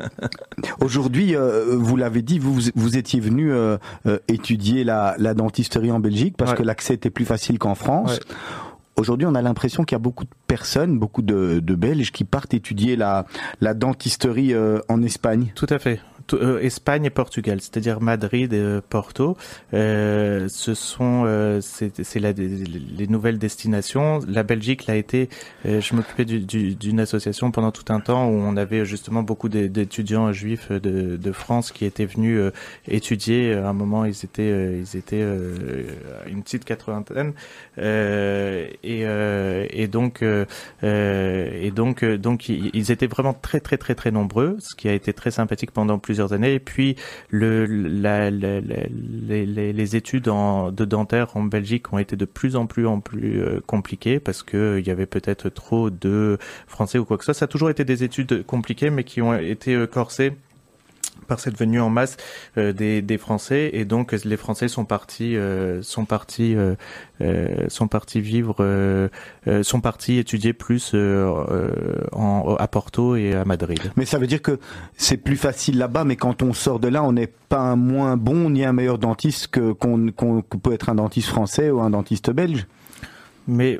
Aujourd'hui, 0.82 1.36
euh, 1.36 1.76
vous 1.78 1.96
l'avez 1.98 2.22
dit, 2.22 2.40
vous 2.40 2.58
vous 2.76 2.98
étiez 2.98 3.20
venu 3.20 3.52
euh, 3.52 3.78
euh, 4.08 4.20
étudier 4.28 4.84
la, 4.84 5.16
la 5.18 5.34
dentisterie 5.34 5.92
en 5.92 6.00
Belgique 6.00 6.36
parce 6.38 6.52
Ouais. 6.52 6.58
que 6.58 6.64
l'accès 6.64 6.94
était 6.94 7.10
plus 7.10 7.26
facile 7.26 7.58
qu'en 7.60 7.76
France. 7.76 8.20
Aujourd'hui, 8.98 9.28
on 9.28 9.36
a 9.36 9.42
l'impression 9.42 9.84
qu'il 9.84 9.96
y 9.96 9.98
a 9.98 10.00
beaucoup 10.00 10.24
de 10.24 10.30
personnes, 10.48 10.98
beaucoup 10.98 11.22
de, 11.22 11.60
Belges 11.60 12.12
qui 12.12 12.24
partent 12.24 12.54
étudier 12.54 12.96
la, 12.96 13.26
la 13.60 13.74
dentisterie 13.74 14.54
euh, 14.54 14.80
en 14.88 15.04
Espagne. 15.04 15.52
Tout 15.56 15.68
à 15.70 15.80
fait. 15.80 16.00
Euh, 16.34 16.60
Espagne 16.60 17.06
et 17.06 17.10
Portugal, 17.10 17.62
c'est-à-dire 17.62 18.02
Madrid 18.02 18.52
et 18.54 18.58
euh, 18.58 18.82
Porto. 18.88 19.38
Euh, 19.74 20.48
ce 20.50 20.74
sont 20.74 21.24
euh, 21.26 21.60
c'est 21.62 22.20
les 22.20 23.08
nouvelles 23.08 23.38
destinations. 23.38 24.20
La 24.28 24.44
Belgique 24.44 24.88
l'a 24.88 24.96
été. 24.96 25.30
je 25.64 25.96
m'occupais 25.96 26.26
d'une 26.26 27.00
association 27.00 27.52
pendant 27.52 27.72
tout 27.72 27.94
un 27.94 28.00
temps 28.00 28.28
où 28.28 28.34
on 28.34 28.58
avait 28.58 28.86
justement 28.86 29.22
beaucoup 29.24 29.50
d'étudiants 29.50 30.32
juifs 30.32 30.72
de, 30.72 31.18
de, 31.18 31.32
France 31.32 31.72
qui 31.72 31.86
étaient 31.86 32.06
venus 32.06 32.40
étudier. 32.88 33.54
À 33.54 33.70
un 33.70 33.74
moment, 33.74 34.06
ils 34.06 34.24
étaient 34.24 34.80
ils 34.80 34.98
étaient 34.98 35.24
une 36.28 36.44
petite 36.44 36.66
quatre-vingtaine 36.66 37.34
et, 37.78 38.78
et 38.84 39.88
donc 39.88 40.24
et 40.84 41.72
donc 41.72 42.06
donc 42.06 42.50
ils 42.50 42.92
étaient 42.92 43.08
vraiment 43.08 43.34
très 43.34 43.60
très 43.60 43.78
très 43.78 43.96
très 43.96 44.12
nombreux, 44.12 44.58
ce 44.60 44.76
qui 44.76 44.88
a 44.88 44.94
été 44.94 45.14
très 45.14 45.32
sympathique 45.32 45.72
pendant 45.72 46.00
plusieurs 46.00 46.15
années. 46.22 46.54
Et 46.54 46.60
puis 46.60 46.96
les, 47.32 47.52
études 49.96 50.30
en, 50.30 50.72
de 50.72 50.86
dentaire 50.86 51.36
en 51.38 51.44
Belgique 51.44 51.94
ont 51.94 51.98
été 51.98 52.16
de 52.16 52.26
plus 52.26 52.56
en 52.56 52.66
plus 52.68 52.88
en 52.88 53.00
plus 53.00 53.42
euh, 53.42 53.60
compliquées 53.66 54.20
parce 54.20 54.44
que 54.44 54.58
euh, 54.58 54.80
il 54.80 54.88
y 54.88 54.92
avait 54.92 55.06
peut-être 55.06 55.50
trop 55.50 55.90
de 55.90 56.38
Français 56.68 56.98
ou 56.98 57.06
quoi 57.06 57.18
que 57.18 57.24
ce 57.24 57.28
soit. 57.28 57.34
Ça 57.34 57.46
a 57.46 57.48
toujours 57.48 57.70
été 57.70 57.84
des 57.84 58.04
études 58.04 58.46
compliquées, 58.46 58.90
mais 58.90 59.04
qui 59.04 59.22
ont 59.22 59.34
été 59.38 59.76
euh, 59.76 59.88
corsées 59.88 60.34
par 61.26 61.40
cette 61.40 61.58
venue 61.58 61.80
en 61.80 61.90
masse 61.90 62.18
euh, 62.58 62.74
des, 62.74 63.02
des, 63.02 63.18
Français 63.18 63.70
et 63.74 63.86
donc 63.86 64.12
les 64.12 64.38
Français 64.38 64.68
sont 64.68 64.86
partis 64.86 65.36
euh, 65.36 65.82
sont 65.82 66.06
partis 66.06 66.56
euh, 66.56 66.76
sont 67.70 67.88
partis 67.88 68.22
vivre 68.22 68.56
sont 69.62 69.82
partis 69.82 70.18
étudier 70.18 70.54
plus 70.54 70.94
en, 70.94 72.56
à 72.60 72.68
Porto 72.68 73.16
et 73.16 73.34
à 73.34 73.46
Madrid. 73.46 73.80
Mais 73.96 74.06
ça 74.06 74.18
veut 74.18 74.28
dire 74.28 74.42
que 74.42 74.60
c'est 74.98 75.18
plus 75.18 75.38
facile 75.38 75.78
là-bas, 75.78 76.04
mais 76.04 76.16
quand 76.16 76.42
on 76.42 76.54
sort 76.54 76.80
de 76.80 76.88
là, 76.88 77.04
on 77.04 77.14
n'est 77.14 77.32
pas 77.50 77.60
un 77.60 77.76
moins 77.76 78.18
bon 78.18 78.50
ni 78.50 78.66
un 78.66 78.74
meilleur 78.74 78.98
dentiste 78.98 79.48
que 79.48 79.72
qu'on 79.72 80.42
peut 80.42 80.74
être 80.74 80.90
un 80.90 80.96
dentiste 80.96 81.30
français 81.30 81.70
ou 81.70 81.80
un 81.80 81.90
dentiste 81.90 82.32
belge. 82.32 82.68
Mais 83.48 83.80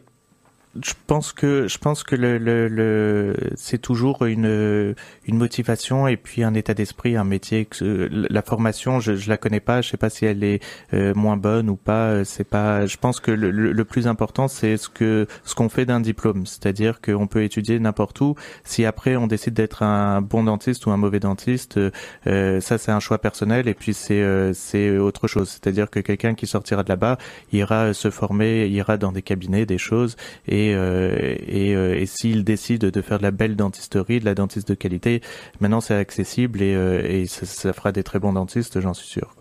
je 0.84 0.94
pense 1.08 1.32
que 1.32 1.68
je 1.68 1.78
pense 1.78 2.04
que 2.04 2.16
le, 2.16 2.38
le, 2.38 2.68
le 2.68 3.36
c'est 3.56 3.78
toujours 3.78 4.26
une 4.26 4.96
une 5.26 5.38
motivation 5.38 6.08
et 6.08 6.18
puis 6.18 6.44
un 6.44 6.54
état 6.54 6.74
d'esprit, 6.74 7.16
un 7.16 7.24
métier. 7.24 7.68
La 7.82 8.42
formation, 8.42 9.00
je, 9.00 9.16
je 9.16 9.30
la 9.30 9.38
connais 9.38 9.60
pas, 9.60 9.82
je 9.82 9.90
sais 9.90 9.98
pas 9.98 10.10
si 10.10 10.26
elle 10.26 10.44
est 10.44 10.62
euh, 10.94 11.14
moins 11.16 11.38
bonne 11.38 11.70
ou 11.70 11.76
pas. 11.76 12.26
C'est 12.26 12.44
pas. 12.44 12.86
Je 12.86 12.98
pense 12.98 13.20
que 13.20 13.32
le, 13.32 13.52
le 13.52 13.86
plus 13.86 14.08
important, 14.08 14.48
c'est 14.48 14.78
ce 14.78 14.90
que 14.90 15.28
ce 15.44 15.56
qu'on 15.56 15.70
fait 15.70 15.86
d'un 15.86 16.00
diplôme, 16.00 16.46
c'est-à-dire 16.46 17.02
qu'on 17.02 17.28
peut 17.28 17.44
étudier 17.44 17.80
n'importe 17.80 18.20
où. 18.22 18.36
Si 18.64 18.86
après 18.86 19.16
on 19.16 19.28
décide 19.28 19.54
d'être 19.54 19.84
un 19.84 20.22
bon 20.22 20.44
dentiste 20.44 20.86
ou 20.86 20.92
un 20.92 20.98
mauvais 20.98 21.20
dentiste, 21.20 21.80
euh, 22.28 22.60
ça 22.62 22.78
c'est 22.78 22.92
un 22.92 23.00
choix 23.00 23.20
personnel 23.20 23.68
et 23.68 23.74
puis 23.74 23.94
c'est 23.94 24.22
euh, 24.22 24.54
c'est 24.54 24.98
autre 24.98 25.28
chose. 25.28 25.50
C'est-à-dire 25.50 25.90
que 25.90 26.00
quelqu'un 26.00 26.36
qui 26.36 26.48
sortira 26.48 26.84
de 26.84 26.90
là-bas 26.90 27.18
ira 27.54 27.94
se 27.94 28.10
former, 28.10 28.68
ira 28.68 28.98
dans 28.98 29.12
des 29.12 29.22
cabinets, 29.22 29.66
des 29.66 29.78
choses 29.78 30.16
et 30.48 30.65
et, 30.66 30.76
euh, 30.76 31.36
et, 31.48 31.76
euh, 31.76 31.96
et 31.96 32.06
s'ils 32.06 32.44
décident 32.44 32.90
de 32.90 33.02
faire 33.02 33.18
de 33.18 33.24
la 33.24 33.32
belle 33.32 33.56
dentisterie, 33.56 34.20
de 34.20 34.26
la 34.26 34.36
dentiste 34.36 34.68
de 34.68 34.74
qualité, 34.74 35.22
maintenant 35.60 35.82
c'est 35.82 35.96
accessible 35.96 36.62
et, 36.62 36.76
euh, 36.76 37.26
ça, 37.28 37.74
fera 37.74 37.92
des 37.92 38.04
très 38.04 38.20
bons 38.20 38.34
dentistes, 38.34 38.80
j'en 38.80 38.94
suis 38.94 39.08
sûr. 39.08 39.36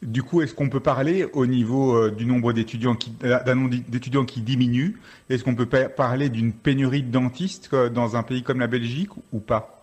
Du 0.00 0.22
coup, 0.22 0.42
est-ce 0.42 0.54
qu'on 0.54 0.68
peut 0.68 0.80
parler 0.80 1.26
au 1.32 1.46
niveau 1.46 2.08
du 2.10 2.24
nombre 2.24 2.52
d'étudiants 2.52 2.94
qui, 2.94 3.10
d'un 3.20 3.54
nombre 3.56 3.74
d'étudiants 3.88 4.24
qui 4.24 4.42
diminue? 4.42 5.00
Est-ce 5.28 5.42
qu'on 5.42 5.56
peut 5.56 5.66
parler 5.66 6.28
d'une 6.28 6.52
pénurie 6.52 7.02
de 7.02 7.10
dentistes 7.10 7.74
dans 7.74 8.14
un 8.14 8.22
pays 8.22 8.44
comme 8.44 8.60
la 8.60 8.68
Belgique 8.68 9.10
ou 9.32 9.40
pas? 9.40 9.77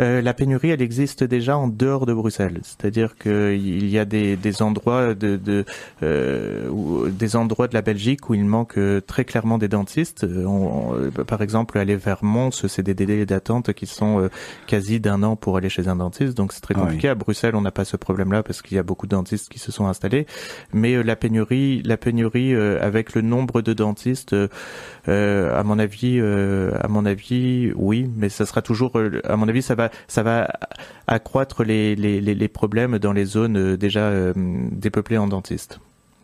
Euh, 0.00 0.20
la 0.20 0.34
pénurie, 0.34 0.70
elle 0.70 0.82
existe 0.82 1.24
déjà 1.24 1.56
en 1.56 1.68
dehors 1.68 2.06
de 2.06 2.12
Bruxelles. 2.12 2.60
C'est-à-dire 2.62 3.16
qu'il 3.16 3.88
y 3.88 3.98
a 3.98 4.04
des, 4.04 4.36
des 4.36 4.62
endroits 4.62 5.14
de, 5.14 5.36
de 5.36 5.64
euh, 6.02 6.68
où, 6.68 7.08
des 7.08 7.36
endroits 7.36 7.68
de 7.68 7.74
la 7.74 7.82
Belgique 7.82 8.28
où 8.28 8.34
il 8.34 8.44
manque 8.44 8.78
euh, 8.78 9.00
très 9.00 9.24
clairement 9.24 9.58
des 9.58 9.68
dentistes. 9.68 10.24
Euh, 10.24 10.44
on, 10.44 11.10
par 11.24 11.42
exemple, 11.42 11.78
aller 11.78 11.96
vers 11.96 12.22
Mons, 12.22 12.66
c'est 12.66 12.82
des 12.82 12.94
délais 12.94 13.26
d'attente 13.26 13.72
qui 13.72 13.86
sont 13.86 14.28
quasi 14.66 15.00
d'un 15.00 15.22
an 15.22 15.36
pour 15.36 15.56
aller 15.56 15.68
chez 15.68 15.88
un 15.88 15.96
dentiste. 15.96 16.36
Donc 16.36 16.52
c'est 16.52 16.60
très 16.60 16.74
compliqué. 16.74 17.08
À 17.08 17.14
Bruxelles, 17.14 17.54
on 17.54 17.60
n'a 17.60 17.70
pas 17.70 17.84
ce 17.84 17.96
problème-là 17.96 18.42
parce 18.42 18.62
qu'il 18.62 18.76
y 18.76 18.80
a 18.80 18.82
beaucoup 18.82 19.06
de 19.06 19.12
dentistes 19.12 19.48
qui 19.48 19.58
se 19.58 19.72
sont 19.72 19.86
installés. 19.86 20.26
Mais 20.72 21.02
la 21.02 21.16
pénurie, 21.16 21.82
la 21.82 21.96
pénurie 21.96 22.54
avec 22.54 23.14
le 23.14 23.22
nombre 23.22 23.62
de 23.62 23.72
dentistes, 23.72 24.34
à 25.06 25.62
mon 25.62 25.78
avis, 25.78 26.20
à 26.20 26.88
mon 26.88 27.06
avis, 27.06 27.72
oui. 27.76 28.10
Mais 28.16 28.28
ça 28.28 28.46
sera 28.46 28.62
toujours, 28.62 28.98
à 29.24 29.36
mon 29.36 29.48
avis, 29.48 29.62
ça 29.62 29.74
va 29.74 29.85
ça 30.08 30.22
va 30.22 30.48
accroître 31.06 31.64
les, 31.64 31.96
les, 31.96 32.20
les 32.20 32.48
problèmes 32.48 32.98
dans 32.98 33.12
les 33.12 33.24
zones 33.24 33.56
euh, 33.56 33.76
déjà 33.76 34.00
euh, 34.00 34.32
dépeuplées 34.36 35.18
en 35.18 35.26
dentistes 35.26 35.80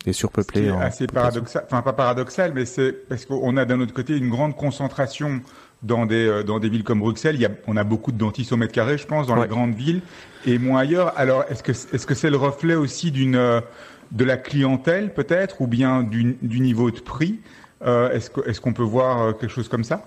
et 0.07 0.13
surpeuplées. 0.13 0.69
C'est 0.69 0.85
assez 0.85 1.07
paradoxal, 1.07 1.65
enfin 1.67 1.83
pas 1.83 1.93
paradoxal, 1.93 2.53
mais 2.55 2.65
c'est 2.65 2.93
parce 3.09 3.25
qu'on 3.25 3.57
a 3.57 3.65
d'un 3.65 3.81
autre 3.81 3.95
côté 3.95 4.17
une 4.17 4.31
grande 4.31 4.57
concentration 4.57 5.41
dans 5.83 6.07
des 6.07 6.27
euh, 6.27 6.43
dans 6.43 6.59
des 6.59 6.69
villes 6.69 6.85
comme 6.85 7.01
Bruxelles. 7.01 7.37
Il 7.37 7.43
y 7.43 7.47
a, 7.47 7.51
on 7.67 7.77
a 7.77 7.85
beaucoup 7.85 8.13
de 8.13 8.19
dentistes 8.19 8.53
au 8.53 8.57
mètre 8.57 8.73
carré, 8.73 8.99
je 8.99 9.07
pense, 9.07 9.27
dans 9.27 9.41
les 9.41 9.49
grandes 9.49 9.75
villes 9.75 10.03
et 10.47 10.59
moins 10.59 10.81
ailleurs. 10.81 11.13
Alors 11.17 11.45
est-ce 11.51 11.63
que 11.63 11.73
est-ce 11.73 12.07
que 12.07 12.15
c'est 12.15 12.31
le 12.31 12.37
reflet 12.37 12.75
aussi 12.75 13.11
d'une 13.11 13.63
de 14.11 14.25
la 14.25 14.37
clientèle 14.37 15.15
peut-être 15.15 15.61
ou 15.61 15.67
bien 15.67 16.03
du, 16.03 16.37
du 16.43 16.61
niveau 16.61 16.91
de 16.91 17.01
prix? 17.01 17.41
Est-ce 17.85 18.31
que 18.31 18.49
est-ce 18.49 18.61
qu'on 18.61 18.73
peut 18.73 18.83
voir 18.83 19.37
quelque 19.39 19.51
chose 19.51 19.69
comme 19.69 19.85
ça? 19.85 20.05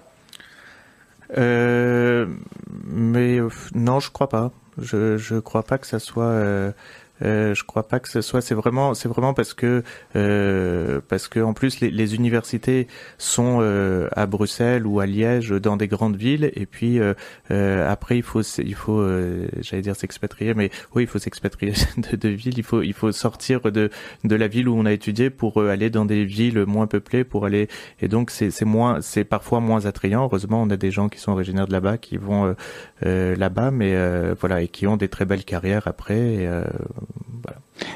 Mais 1.30 1.38
euh, 3.40 3.50
non, 3.74 4.00
je 4.00 4.12
crois 4.12 4.30
pas. 4.30 4.52
Je 4.78 5.18
je 5.18 5.40
crois 5.40 5.64
pas 5.64 5.78
que 5.78 5.88
ça 5.88 6.00
soit 6.00 6.74
euh, 7.22 7.46
euh, 7.46 7.54
je 7.54 7.64
crois 7.64 7.88
pas 7.88 8.00
que 8.00 8.10
ce 8.10 8.22
soit. 8.22 8.42
C'est 8.42 8.56
vraiment, 8.56 8.94
c'est 8.94 9.10
vraiment 9.10 9.34
parce 9.34 9.54
que 9.54 9.84
euh, 10.16 11.02
parce 11.08 11.28
que 11.28 11.40
en 11.40 11.54
plus 11.54 11.80
les, 11.80 11.90
les 11.92 12.16
universités 12.16 12.88
sont 13.18 13.60
euh, 13.62 14.08
à 14.14 14.26
Bruxelles 14.26 14.86
ou 14.88 15.00
à 15.00 15.06
Liège, 15.06 15.50
dans 15.50 15.78
des 15.78 15.88
grandes 15.88 16.16
villes, 16.16 16.52
et 16.56 16.66
puis 16.66 17.00
euh, 17.00 17.14
euh, 17.52 17.90
après 17.90 18.18
il 18.18 18.24
faut 18.24 18.42
il 18.42 18.76
faut 18.76 19.06
j'allais 19.62 19.82
dire 19.82 19.96
s'expatrier, 19.96 20.54
mais 20.54 20.72
oui 20.94 21.04
il 21.04 21.08
faut 21.08 21.20
s'expatrier 21.20 21.74
de, 21.98 22.16
de 22.16 22.30
ville. 22.30 22.58
Il 22.58 22.64
faut 22.64 22.82
il 22.82 22.94
faut 22.94 23.12
sortir 23.12 23.62
de 23.62 23.90
de 24.24 24.36
la 24.36 24.48
ville 24.48 24.68
où 24.70 24.76
on 24.76 24.86
a 24.86 24.92
étudié 24.94 25.30
pour 25.30 25.62
aller 25.62 25.90
dans 25.90 26.06
des 26.06 26.26
villes 26.26 26.66
moins 26.66 26.88
peuplées 26.88 27.24
pour 27.24 27.46
aller 27.46 27.68
et 28.00 28.08
donc 28.08 28.32
c'est 28.32 28.52
c'est 28.52 28.66
moins 28.66 29.02
c'est 29.02 29.24
parfois 29.24 29.60
moins 29.60 29.86
attrayant. 29.86 30.24
Heureusement 30.24 30.62
on 30.62 30.70
a 30.70 30.78
des 30.78 30.92
gens 30.92 31.10
qui 31.10 31.20
sont 31.20 31.32
originaires 31.32 31.68
de 31.68 31.74
là-bas 31.74 31.98
qui 31.98 32.18
vont 32.18 32.56
là-bas, 33.02 33.72
mais 33.72 33.96
voilà 34.40 34.62
et 34.62 34.68
qui 34.68 34.88
ont 34.88 34.98
des 34.98 35.10
très 35.10 35.26
belles 35.26 35.44
carrières 35.44 35.88
après. 35.88 36.18
Et, 36.18 36.50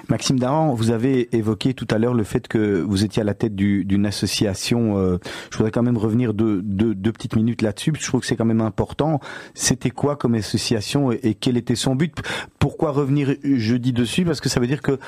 Maxime 0.10 0.40
Daran, 0.40 0.74
vous 0.74 0.92
avez 0.92 1.36
évoqué 1.36 1.74
tout 1.74 1.88
à 1.90 1.98
l'heure 1.98 2.14
le 2.14 2.24
fait 2.24 2.48
que 2.48 2.82
vous 2.82 3.04
étiez 3.04 3.22
à 3.22 3.26
la 3.26 3.34
tête 3.34 3.56
d'une 3.56 4.06
association. 4.06 4.98
Euh, 4.98 5.18
je 5.52 5.58
voudrais 5.58 5.72
quand 5.72 5.84
même 5.84 5.98
revenir 5.98 6.34
deux, 6.34 6.62
deux, 6.62 7.12
petites 7.12 7.36
minutes 7.36 7.62
là-dessus. 7.62 7.94
Je 7.98 8.06
trouve 8.06 8.22
que 8.22 8.28
c'est 8.28 8.36
quand 8.36 8.46
même 8.46 8.62
important. 8.62 9.20
C'était 9.54 9.92
quoi 9.92 10.16
comme 10.16 10.36
association 10.36 11.12
et, 11.12 11.36
quel 11.40 11.58
était 11.58 11.76
son 11.76 11.96
but? 11.96 12.16
Pourquoi 12.60 12.92
revenir 12.92 13.36
jeudi 13.44 13.94
dessus? 13.94 14.26
Parce 14.26 14.42
que 14.42 14.50
ça 14.50 14.60
veut 14.60 14.68
dire 14.68 14.82
que 14.82 15.00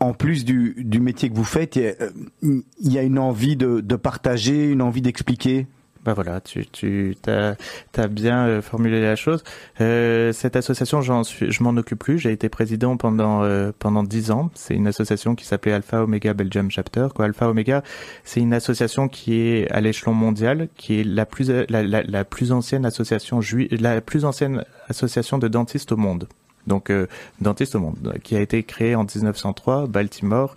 en 0.00 0.12
plus 0.12 0.44
du, 0.44 0.74
du 0.78 1.00
métier 1.00 1.30
que 1.30 1.34
vous 1.34 1.44
faites, 1.44 1.76
il 1.76 2.62
y 2.80 2.98
a, 2.98 3.02
une 3.02 3.18
envie 3.18 3.56
de, 3.56 3.80
de 3.80 3.96
partager, 3.96 4.70
une 4.70 4.82
envie 4.82 5.02
d'expliquer. 5.02 5.66
Bah 6.04 6.12
voilà, 6.12 6.40
tu 6.42 6.66
tu 6.66 7.16
as 7.26 8.08
bien 8.08 8.46
euh, 8.46 8.62
formulé 8.62 9.00
la 9.00 9.16
chose. 9.16 9.42
Euh, 9.80 10.32
cette 10.32 10.54
association, 10.54 11.00
suis, 11.24 11.50
je 11.50 11.62
m'en 11.62 11.70
occupe 11.70 11.98
plus. 11.98 12.18
J'ai 12.18 12.30
été 12.32 12.50
président 12.50 12.98
pendant 12.98 13.42
euh, 13.42 13.72
pendant 13.78 14.02
dix 14.02 14.30
ans. 14.30 14.50
C'est 14.54 14.74
une 14.74 14.86
association 14.86 15.34
qui 15.34 15.46
s'appelait 15.46 15.72
Alpha 15.72 16.02
Omega 16.02 16.34
Belgium 16.34 16.70
Chapter. 16.70 17.08
Quoi, 17.14 17.24
Alpha 17.24 17.48
Omega, 17.48 17.82
c'est 18.22 18.40
une 18.40 18.52
association 18.52 19.08
qui 19.08 19.34
est 19.40 19.70
à 19.70 19.80
l'échelon 19.80 20.12
mondial, 20.12 20.68
qui 20.76 21.00
est 21.00 21.04
la 21.04 21.24
plus 21.24 21.48
la, 21.48 21.82
la, 21.82 22.02
la 22.02 22.24
plus 22.24 22.52
ancienne 22.52 22.84
association 22.84 23.40
la 23.70 24.00
plus 24.02 24.26
ancienne 24.26 24.64
association 24.88 25.38
de 25.38 25.48
dentistes 25.48 25.92
au 25.92 25.96
monde 25.96 26.28
donc 26.66 26.90
euh, 26.90 27.06
dentiste 27.40 27.74
au 27.74 27.80
monde, 27.80 28.14
qui 28.22 28.36
a 28.36 28.40
été 28.40 28.62
créé 28.62 28.94
en 28.94 29.04
1903, 29.04 29.86
Baltimore, 29.86 30.54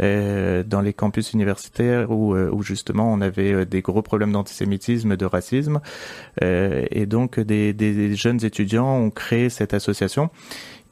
euh, 0.00 0.62
dans 0.62 0.80
les 0.80 0.92
campus 0.92 1.32
universitaires 1.32 2.10
où, 2.10 2.34
euh, 2.34 2.50
où, 2.50 2.62
justement 2.62 3.10
on 3.10 3.20
avait 3.20 3.52
euh, 3.52 3.64
des 3.64 3.80
gros 3.80 4.02
problèmes 4.02 4.32
d'antisémitisme, 4.32 5.16
de 5.16 5.24
racisme, 5.24 5.80
et 6.42 7.06
donc 7.06 7.40
des, 7.40 7.72
des, 7.72 8.14
jeunes 8.14 8.44
étudiants 8.44 8.96
ont 8.96 9.10
créé 9.10 9.48
cette 9.48 9.74
association 9.74 10.30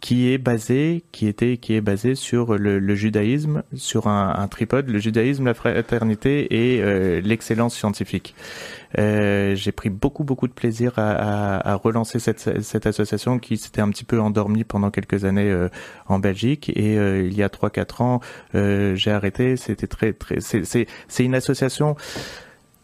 qui 0.05 0.31
est 0.31 0.37
basé, 0.37 1.03
qui 1.13 1.27
était, 1.27 1.57
qui 1.57 1.73
est 1.73 1.81
basé 1.81 2.15
sur 2.15 2.59
le, 2.59 2.95
judaïsme, 2.95 3.63
sur 3.75 4.07
un, 4.07 4.47
tripode, 4.49 4.91
le 4.91 4.99
judaïsme, 4.99 5.47
la 5.47 5.55
fraternité 5.55 6.75
et 6.75 6.83
euh, 6.83 7.23
l'excellence 7.23 7.75
scientifique. 7.75 8.35
Euh, 8.99 9.55
j'ai 9.55 9.73
pris 9.73 9.91
beaucoup 9.91 10.25
beaucoup 10.25 10.47
de 10.49 10.53
plaisir 10.53 10.95
à, 10.97 11.75
relancer 11.75 12.19
cette, 12.19 12.87
association 12.87 13.39
qui 13.39 13.57
s'était 13.57 13.81
un 13.81 13.89
petit 13.91 14.05
peu 14.05 14.21
endormie 14.21 14.65
pendant 14.65 14.91
quelques 14.91 15.25
années 15.25 15.51
euh, 15.51 15.69
en 16.07 16.19
Belgique 16.19 16.71
et 16.71 16.95
il 16.95 17.35
y 17.35 17.43
a 17.43 17.49
trois 17.49 17.71
quatre 17.71 18.01
ans 18.01 18.21
j'ai 18.55 19.11
arrêté. 19.11 19.57
C'était 19.57 19.87
très 19.87 20.13
très 20.13 20.39
c'est 20.41 21.25
une 21.25 21.35
association 21.35 21.97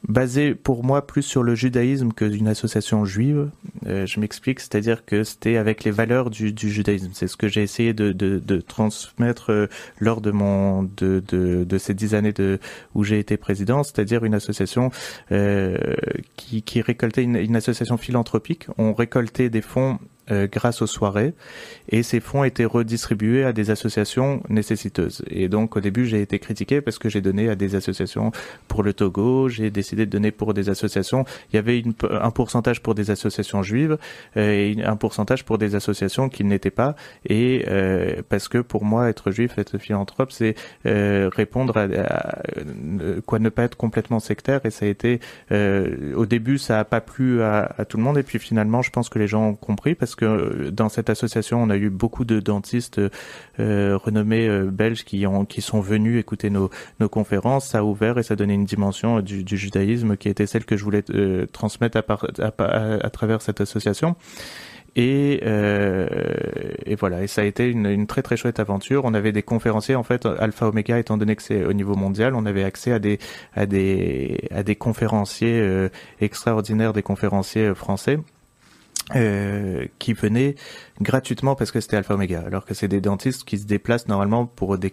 basé 0.08 0.54
pour 0.54 0.84
moi 0.84 1.06
plus 1.06 1.22
sur 1.22 1.42
le 1.42 1.54
judaïsme 1.54 2.12
que 2.12 2.24
d'une 2.24 2.48
association 2.48 3.04
juive. 3.04 3.50
Euh, 3.86 4.06
je 4.06 4.20
m'explique, 4.20 4.60
c'est-à-dire 4.60 5.04
que 5.04 5.24
c'était 5.24 5.56
avec 5.56 5.84
les 5.84 5.90
valeurs 5.90 6.30
du, 6.30 6.52
du 6.52 6.70
judaïsme. 6.70 7.10
C'est 7.12 7.28
ce 7.28 7.36
que 7.36 7.48
j'ai 7.48 7.62
essayé 7.62 7.92
de, 7.92 8.12
de, 8.12 8.38
de, 8.38 8.60
transmettre 8.60 9.50
euh, 9.50 9.66
lors 9.98 10.20
de 10.20 10.30
mon 10.30 10.82
de, 10.82 11.22
de, 11.28 11.64
de 11.64 11.78
ces 11.78 11.94
dix 11.94 12.14
années 12.14 12.32
de 12.32 12.58
où 12.94 13.04
j'ai 13.04 13.18
été 13.18 13.36
président, 13.36 13.82
c'est-à-dire 13.82 14.24
une 14.24 14.34
association 14.34 14.90
euh, 15.32 15.76
qui, 16.36 16.62
qui 16.62 16.80
récoltait 16.80 17.22
une, 17.22 17.36
une 17.36 17.56
association 17.56 17.96
philanthropique. 17.96 18.66
On 18.78 18.94
récoltait 18.94 19.50
des 19.50 19.62
fonds 19.62 19.98
euh, 20.30 20.46
grâce 20.50 20.82
aux 20.82 20.86
soirées. 20.86 21.34
Et 21.88 22.02
ces 22.02 22.20
fonds 22.20 22.44
étaient 22.44 22.64
redistribués 22.64 23.44
à 23.44 23.52
des 23.52 23.70
associations 23.70 24.42
nécessiteuses. 24.48 25.22
Et 25.28 25.48
donc 25.48 25.76
au 25.76 25.80
début 25.80 26.06
j'ai 26.06 26.22
été 26.22 26.38
critiqué 26.38 26.80
parce 26.80 26.98
que 26.98 27.08
j'ai 27.08 27.20
donné 27.20 27.48
à 27.48 27.56
des 27.56 27.74
associations 27.74 28.30
pour 28.68 28.82
le 28.82 28.92
Togo, 28.92 29.48
j'ai 29.48 29.70
décidé 29.70 30.06
de 30.06 30.10
donner 30.10 30.30
pour 30.30 30.54
des 30.54 30.68
associations, 30.68 31.24
il 31.52 31.56
y 31.56 31.58
avait 31.58 31.80
une, 31.80 31.94
un 32.10 32.30
pourcentage 32.30 32.80
pour 32.80 32.94
des 32.94 33.10
associations 33.10 33.62
juives 33.62 33.98
euh, 34.36 34.74
et 34.78 34.84
un 34.84 34.96
pourcentage 34.96 35.44
pour 35.44 35.58
des 35.58 35.74
associations 35.74 36.28
qui 36.28 36.44
n'étaient 36.44 36.70
pas. 36.70 36.94
Et 37.26 37.64
euh, 37.68 38.22
parce 38.28 38.48
que 38.48 38.58
pour 38.58 38.84
moi 38.84 39.08
être 39.08 39.30
juif, 39.30 39.58
être 39.58 39.78
philanthrope 39.78 40.30
c'est 40.32 40.54
répondre 40.84 41.76
à, 41.76 42.38
quoi 43.26 43.38
ne 43.38 43.48
pas 43.48 43.64
être 43.64 43.76
complètement 43.76 44.20
sectaire. 44.20 44.60
Et 44.64 44.70
ça 44.70 44.86
a 44.86 44.88
été 44.88 45.20
au 45.50 46.26
début 46.26 46.58
ça 46.58 46.78
a 46.78 46.84
pas 46.84 47.00
plu 47.00 47.42
à, 47.42 47.74
à 47.76 47.84
tout 47.84 47.96
le 47.96 48.04
monde. 48.04 48.18
Et 48.18 48.22
puis 48.22 48.38
finalement 48.38 48.82
je 48.82 48.90
pense 48.90 49.08
que 49.08 49.18
les 49.18 49.26
gens 49.26 49.48
ont 49.48 49.54
compris 49.54 49.94
parce 49.94 50.14
que 50.14 50.19
que 50.20 50.70
dans 50.70 50.88
cette 50.88 51.10
association, 51.10 51.62
on 51.62 51.70
a 51.70 51.76
eu 51.76 51.90
beaucoup 51.90 52.24
de 52.24 52.40
dentistes 52.40 53.00
euh, 53.58 53.96
renommés 53.96 54.48
euh, 54.48 54.70
belges 54.70 55.04
qui 55.04 55.26
ont 55.26 55.44
qui 55.44 55.60
sont 55.62 55.80
venus 55.80 56.18
écouter 56.20 56.50
nos, 56.50 56.70
conférences. 57.10 57.68
Ça 57.68 57.78
a 57.78 57.82
ouvert 57.82 58.18
et 58.18 58.22
ça 58.22 58.34
a 58.34 58.36
donné 58.36 58.54
une 58.54 58.64
dimension 58.64 59.20
du, 59.20 59.44
judaïsme 59.56 60.16
qui 60.16 60.28
était 60.28 60.46
celle 60.46 60.64
que 60.64 60.76
je 60.76 60.84
voulais 60.84 61.02
euh, 61.10 61.46
transmettre 61.46 61.98
à, 61.98 63.10
travers 63.10 63.42
cette 63.42 63.60
association. 63.60 64.16
Et, 64.96 65.40
euh, 65.44 66.08
voilà, 66.98 67.22
et 67.22 67.26
ça 67.26 67.42
a 67.42 67.44
été 67.44 67.68
une, 67.68 68.06
très 68.06 68.22
très 68.22 68.36
chouette 68.36 68.58
aventure. 68.58 69.04
On 69.04 69.14
avait 69.14 69.32
des 69.32 69.42
conférenciers 69.42 69.94
en 69.94 70.02
fait, 70.02 70.26
Alpha 70.26 70.68
Omega 70.68 70.98
étant 70.98 71.16
donné 71.16 71.36
que 71.36 71.42
c'est 71.42 71.64
au 71.64 71.72
niveau 71.72 71.94
mondial, 71.94 72.34
on 72.34 72.44
avait 72.44 72.64
accès 72.64 72.92
à 72.92 72.98
des 72.98 74.76
conférenciers 74.76 75.60
euh, 75.60 75.88
extraordinaires, 76.20 76.92
des 76.92 77.02
conférenciers 77.02 77.74
français 77.74 78.18
euh, 79.16 79.86
qui 79.98 80.12
venaient 80.12 80.54
gratuitement 81.00 81.54
parce 81.54 81.70
que 81.70 81.80
c'était 81.80 81.96
Alpha 81.96 82.14
Omega, 82.14 82.42
alors 82.46 82.64
que 82.64 82.74
c'est 82.74 82.88
des 82.88 83.00
dentistes 83.00 83.44
qui 83.44 83.58
se 83.58 83.66
déplacent 83.66 84.08
normalement 84.08 84.46
pour 84.46 84.76
des 84.78 84.90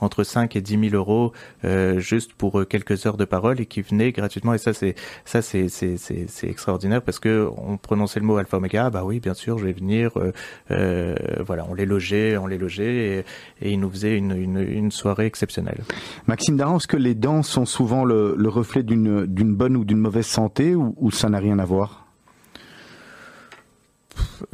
entre 0.00 0.22
5 0.22 0.54
et 0.56 0.60
10 0.60 0.90
000 0.90 0.94
euros 0.94 1.32
euh, 1.64 1.98
juste 1.98 2.34
pour 2.34 2.66
quelques 2.68 3.06
heures 3.06 3.16
de 3.16 3.24
parole 3.24 3.60
et 3.60 3.66
qui 3.66 3.82
venaient 3.82 4.12
gratuitement. 4.12 4.54
Et 4.54 4.58
ça 4.58 4.72
c'est 4.72 4.94
ça 5.24 5.42
c'est 5.42 5.68
c'est 5.68 5.96
c'est 5.96 6.48
extraordinaire 6.48 7.02
parce 7.02 7.18
que 7.18 7.48
on 7.56 7.76
prononçait 7.76 8.20
le 8.20 8.26
mot 8.26 8.36
Alpha 8.36 8.58
Omega, 8.58 8.90
bah 8.90 9.02
oui 9.04 9.20
bien 9.20 9.34
sûr 9.34 9.58
je 9.58 9.64
vais 9.64 9.72
venir, 9.72 10.12
euh, 10.16 10.32
euh 10.70 11.14
voilà 11.40 11.66
on 11.68 11.74
les 11.74 11.86
logeait, 11.86 12.36
on 12.36 12.46
les 12.46 12.58
logeait 12.58 13.24
et, 13.60 13.66
et 13.66 13.72
ils 13.72 13.80
nous 13.80 13.90
faisaient 13.90 14.16
une, 14.16 14.32
une, 14.32 14.58
une 14.58 14.90
soirée 14.90 15.26
exceptionnelle. 15.26 15.82
Maxime 16.26 16.56
Daran, 16.56 16.76
est-ce 16.76 16.88
que 16.88 16.96
les 16.96 17.14
dents 17.14 17.42
sont 17.42 17.66
souvent 17.66 18.04
le, 18.04 18.34
le 18.36 18.48
reflet 18.48 18.82
d'une 18.82 19.26
d'une 19.26 19.54
bonne 19.54 19.76
ou 19.76 19.84
d'une 19.84 19.98
mauvaise 19.98 20.26
santé 20.26 20.74
ou, 20.74 20.94
ou 20.98 21.10
ça 21.10 21.28
n'a 21.28 21.38
rien 21.38 21.58
à 21.58 21.64
voir? 21.64 22.09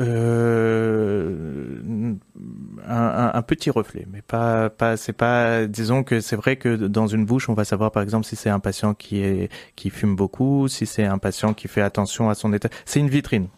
Euh, 0.00 1.76
un, 2.86 3.30
un, 3.34 3.42
petit 3.42 3.70
reflet, 3.70 4.06
mais 4.12 4.22
pas, 4.22 4.70
pas, 4.70 4.96
c'est 4.96 5.12
pas. 5.12 5.66
Disons 5.66 6.02
que 6.02 6.20
c'est 6.20 6.36
vrai 6.36 6.56
que 6.56 6.76
dans 6.76 7.06
une 7.06 7.24
bouche, 7.24 7.48
on 7.48 7.54
va 7.54 7.64
savoir 7.64 7.90
par 7.90 8.02
exemple 8.02 8.26
si 8.26 8.36
c'est 8.36 8.50
un 8.50 8.60
patient 8.60 8.94
qui 8.94 9.22
est 9.22 9.50
qui 9.74 9.90
fume 9.90 10.16
beaucoup, 10.16 10.68
si 10.68 10.86
c'est 10.86 11.04
un 11.04 11.18
patient 11.18 11.54
qui 11.54 11.68
fait 11.68 11.82
attention 11.82 12.30
à 12.30 12.34
son 12.34 12.52
état. 12.52 12.68
C'est 12.84 13.00
une 13.00 13.08
vitrine 13.08 13.48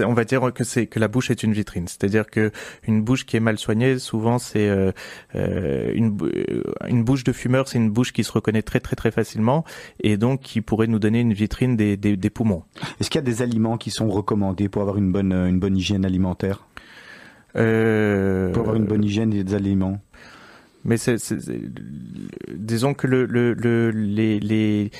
on 0.00 0.14
va 0.14 0.24
dire 0.24 0.52
que 0.52 0.64
c'est 0.64 0.86
que 0.86 0.98
la 0.98 1.08
bouche 1.08 1.30
est 1.30 1.42
une 1.42 1.52
vitrine, 1.52 1.88
c'est-à-dire 1.88 2.26
que 2.26 2.50
une 2.86 3.02
bouche 3.02 3.26
qui 3.26 3.36
est 3.36 3.40
mal 3.40 3.58
soignée, 3.58 3.98
souvent 3.98 4.38
c'est 4.38 4.68
euh, 4.68 4.92
euh 5.34 5.92
une, 5.94 6.16
euh, 6.22 6.62
une 6.88 7.04
bouche 7.04 7.24
de 7.24 7.32
fumeur, 7.32 7.68
c'est 7.68 7.78
une 7.78 7.90
bouche 7.90 8.12
qui 8.12 8.24
se 8.24 8.32
reconnaît 8.32 8.62
très 8.62 8.80
très 8.80 8.96
très 8.96 9.10
facilement 9.10 9.64
et 10.00 10.16
donc 10.16 10.40
qui 10.40 10.60
pourrait 10.60 10.86
nous 10.86 10.98
donner 10.98 11.20
une 11.20 11.32
vitrine 11.32 11.76
des, 11.76 11.96
des, 11.96 12.16
des 12.16 12.30
poumons. 12.30 12.64
Est-ce 13.00 13.10
qu'il 13.10 13.18
y 13.18 13.24
a 13.24 13.26
des 13.26 13.42
aliments 13.42 13.76
qui 13.76 13.90
sont 13.90 14.08
recommandés 14.08 14.68
pour 14.68 14.82
avoir 14.82 14.96
une 14.96 15.12
bonne 15.12 15.32
une 15.32 15.60
bonne 15.60 15.76
hygiène 15.76 16.04
alimentaire? 16.04 16.66
Euh... 17.56 18.52
Pour 18.52 18.62
avoir 18.62 18.76
une 18.76 18.86
bonne 18.86 19.04
hygiène 19.04 19.30
des 19.30 19.54
aliments? 19.54 20.00
Mais 20.84 20.98
c'est, 20.98 21.16
disons 22.54 22.92
que 22.92 23.06
le, 23.06 23.24
le, 23.24 23.54
le 23.54 23.90
les, 23.90 24.38
les 24.38 24.90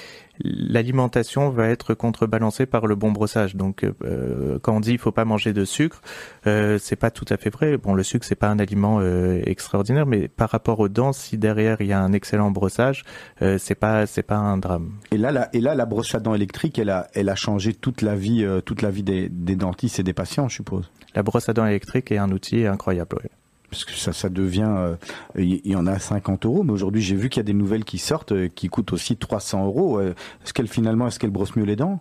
l'alimentation 0.41 1.51
va 1.51 1.68
être 1.68 1.95
contrebalancée 1.95 2.66
par 2.66 2.87
le 2.87 2.95
bon 2.95 3.12
brossage. 3.12 3.57
Donc, 3.57 3.85
euh, 3.85 4.59
quand 4.62 4.76
on 4.76 4.80
dit 4.80 4.93
il 4.93 4.99
faut 4.99 5.12
pas 5.12 5.24
manger 5.24 5.53
de 5.53 5.64
sucre, 5.64 6.01
euh, 6.47 6.78
c'est 6.80 6.97
pas 6.97 7.11
tout 7.11 7.24
à 7.28 7.37
fait 7.37 7.51
vrai. 7.51 7.76
Bon, 7.76 7.95
le 7.95 8.03
sucre 8.03 8.24
c'est 8.26 8.35
pas 8.35 8.49
un 8.49 8.59
aliment 8.59 8.99
euh, 9.01 9.41
extraordinaire, 9.47 10.07
mais 10.07 10.28
par 10.28 10.51
rapport 10.51 10.80
aux 10.80 10.89
dents, 10.89 11.12
si 11.12 11.39
derrière 11.39 11.80
il 11.80 11.87
y 11.87 11.93
a 11.93 12.01
un 12.01 12.12
excellent 12.12 12.51
brossage, 12.51 13.05
euh, 13.43 13.59
c'est 13.59 13.74
pas 13.74 14.07
c'est 14.07 14.22
pas 14.22 14.37
un 14.37 14.59
drame. 14.59 14.93
Et 15.11 15.18
là, 15.18 15.30
la, 15.30 15.49
et 15.55 15.61
là, 15.61 15.74
la 15.74 15.87
brosse 15.87 16.14
à 16.14 16.20
dents 16.20 16.35
électrique, 16.35 16.78
elle 16.78 16.91
a 16.91 17.09
elle 17.14 17.28
a 17.28 17.37
changé 17.37 17.74
toute 17.74 18.03
la 18.03 18.14
vie 18.14 18.47
toute 18.64 18.82
la 18.82 18.91
vie 18.91 19.03
des, 19.03 19.28
des 19.28 19.57
dentistes 19.57 19.99
et 19.99 20.03
des 20.03 20.12
patients, 20.12 20.49
je 20.49 20.57
suppose. 20.57 20.91
La 21.14 21.22
brosse 21.22 21.49
à 21.49 21.53
dents 21.53 21.66
électrique 21.66 22.11
est 22.12 22.18
un 22.18 22.30
outil 22.30 22.66
incroyable. 22.66 23.16
Oui 23.22 23.30
parce 23.75 23.85
que 23.85 24.12
ça, 24.12 24.29
devient, 24.29 24.95
il 25.37 25.66
y, 25.66 25.77
en 25.77 25.87
a 25.87 25.99
50 25.99 26.47
euros, 26.47 26.62
mais 26.62 26.72
aujourd'hui 26.72 27.03
j'ai 27.03 27.16
vu 27.16 27.29
qu'il 27.29 27.41
y 27.41 27.41
a 27.41 27.45
des 27.45 27.55
nouvelles 27.55 27.85
qui 27.85 27.99
sortent 27.99 28.49
qui 28.51 28.68
coûtent 28.68 28.93
aussi 28.93 29.16
300 29.16 29.66
euros. 29.66 30.01
Est-ce 30.01 30.53
qu'elle 30.53 30.68
finalement, 30.68 31.09
est-ce 31.09 31.18
qu'elle 31.18 31.31
brosse 31.31 31.57
mieux 31.57 31.64
les 31.64 31.77
dents? 31.77 32.01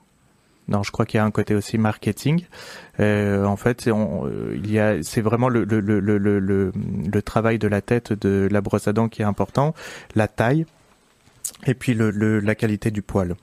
Non, 0.67 0.83
je 0.83 0.91
crois 0.91 1.05
qu'il 1.05 1.17
y 1.17 1.21
a 1.21 1.25
un 1.25 1.31
côté 1.31 1.55
aussi 1.55 1.77
marketing. 1.77 2.45
Euh, 2.99 3.45
en 3.45 3.57
fait, 3.57 3.89
c'est 5.01 5.21
vraiment 5.21 5.49
le, 5.49 5.63
le, 5.65 7.21
travail 7.21 7.59
de 7.59 7.67
la 7.67 7.81
tête 7.81 8.13
de 8.13 8.47
la 8.49 8.61
brosse 8.61 8.87
à 8.87 8.93
dents 8.93 9.09
qui 9.09 9.21
est 9.21 9.25
important, 9.25 9.73
la 10.15 10.27
taille, 10.27 10.65
et 11.65 11.73
puis 11.73 11.95
la 11.95 12.55
qualité 12.55 12.91
du 12.91 13.01
poil. 13.01 13.35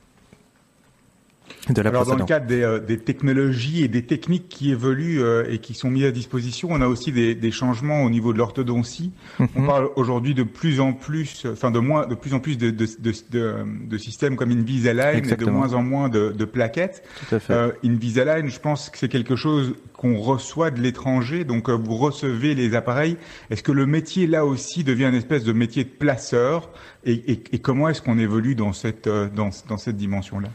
Alors 1.77 2.07
dans 2.07 2.17
le 2.17 2.25
cadre 2.25 2.47
des, 2.47 2.63
euh, 2.63 2.79
des, 2.79 2.99
technologies 2.99 3.85
et 3.85 3.89
des 3.89 4.03
techniques 4.03 4.49
qui 4.49 4.71
évoluent 4.71 5.23
euh, 5.23 5.45
et 5.51 5.59
qui 5.59 5.75
sont 5.75 5.91
mises 5.91 6.05
à 6.05 6.11
disposition, 6.11 6.69
on 6.71 6.81
a 6.81 6.87
aussi 6.87 7.13
des, 7.13 7.35
des 7.35 7.51
changements 7.51 8.03
au 8.03 8.11
niveau 8.11 8.33
de 8.33 8.39
l'orthodontie. 8.39 9.13
On 9.39 9.61
mhm. 9.61 9.67
parle 9.67 9.91
aujourd'hui 9.97 10.35
de 10.35 10.43
plus 10.43 10.81
en 10.81 10.93
plus, 10.93 11.47
enfin 11.51 11.71
de 11.71 11.79
moins, 11.79 12.07
de 12.07 12.15
plus 12.15 12.35
en 12.35 12.41
plus 12.41 12.57
de, 12.57 12.71
de, 12.71 12.87
de, 12.99 13.55
de 13.87 13.99
systèmes 13.99 14.37
comme 14.37 14.51
Invisalign 14.51 15.29
et 15.29 15.37
de 15.37 15.51
moins 15.51 15.75
en 15.75 15.83
moins 15.83 16.09
de, 16.09 16.45
plaquettes. 16.45 17.03
Tout 17.29 17.35
à 17.37 17.39
fait. 17.39 17.53
Euh, 17.53 17.73
Invisalign, 17.85 18.49
je 18.49 18.59
pense 18.59 18.91
que 18.91 18.99
c'est 18.99 19.09
quelque 19.09 19.37
chose 19.37 19.75
qu'on 19.97 20.19
reçoit 20.19 20.71
de 20.71 20.81
l'étranger, 20.81 21.45
donc 21.45 21.69
vous 21.69 21.97
recevez 21.97 22.55
les 22.55 22.75
appareils. 22.75 23.17
Est-ce 23.51 23.63
que 23.63 23.73
le 23.73 23.87
métier 23.87 24.27
là 24.27 24.47
aussi 24.47 24.83
devient 24.83 25.05
une 25.05 25.15
espèce 25.15 25.45
de 25.45 25.53
métier 25.53 25.85
de 25.85 25.91
placeur? 25.91 26.71
Et, 27.05 27.13
et, 27.13 27.43
et 27.53 27.59
comment 27.59 27.89
est-ce 27.89 28.03
qu'on 28.03 28.19
évolue 28.19 28.55
dans 28.55 28.73
cette 28.73 29.09
dans, 29.09 29.51
dans 29.69 29.77
cette 29.77 29.97
dimension 29.97 30.41
là 30.41 30.49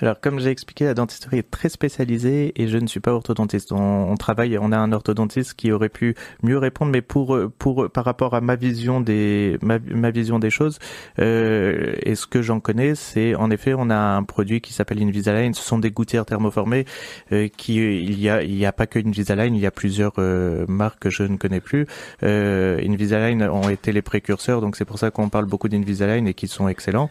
alors, 0.00 0.20
comme 0.20 0.40
j'ai 0.40 0.50
expliqué, 0.50 0.84
la 0.84 0.94
dentisterie 0.94 1.38
est 1.38 1.50
très 1.50 1.70
spécialisée 1.70 2.52
et 2.60 2.68
je 2.68 2.76
ne 2.76 2.86
suis 2.86 3.00
pas 3.00 3.12
orthodontiste. 3.12 3.72
On, 3.72 4.14
travaille, 4.16 4.58
on 4.58 4.70
a 4.70 4.76
un 4.76 4.92
orthodontiste 4.92 5.54
qui 5.54 5.72
aurait 5.72 5.88
pu 5.88 6.14
mieux 6.42 6.58
répondre, 6.58 6.92
mais 6.92 7.00
pour 7.00 7.38
pour 7.58 7.90
par 7.90 8.04
rapport 8.04 8.34
à 8.34 8.42
ma 8.42 8.56
vision 8.56 9.00
des 9.00 9.58
ma, 9.62 10.10
vision 10.10 10.38
des 10.38 10.50
choses 10.50 10.78
euh, 11.18 11.94
et 12.02 12.14
ce 12.14 12.26
que 12.26 12.42
j'en 12.42 12.60
connais, 12.60 12.94
c'est 12.94 13.34
en 13.34 13.50
effet, 13.50 13.74
on 13.74 13.88
a 13.88 13.96
un 13.96 14.22
produit 14.22 14.60
qui 14.60 14.74
s'appelle 14.74 15.02
Invisalign. 15.02 15.54
Ce 15.54 15.62
sont 15.62 15.78
des 15.78 15.90
gouttières 15.90 16.26
thermoformées 16.26 16.84
euh, 17.32 17.48
qui 17.56 17.76
il 17.76 18.20
y 18.20 18.28
a 18.28 18.42
il 18.42 18.56
y 18.56 18.66
a 18.66 18.72
pas 18.72 18.86
que 18.86 18.98
Invisalign, 18.98 19.54
il 19.54 19.60
y 19.60 19.66
a 19.66 19.70
plusieurs 19.70 20.12
euh, 20.18 20.66
marques 20.68 21.00
que 21.00 21.10
je 21.10 21.22
ne 21.22 21.36
connais 21.36 21.60
plus. 21.60 21.86
Invisalign 22.22 23.42
ont 23.44 23.68
été 23.70 23.92
les 23.92 24.02
précurseurs, 24.02 24.60
donc 24.60 24.76
c'est 24.76 24.84
pour 24.84 24.98
ça 24.98 25.10
qu'on 25.10 25.30
parle 25.30 25.46
beaucoup 25.46 25.68
d'Invisalign 25.68 26.26
et 26.26 26.34
qui 26.34 26.48
sont 26.48 26.68
excellents. 26.68 27.10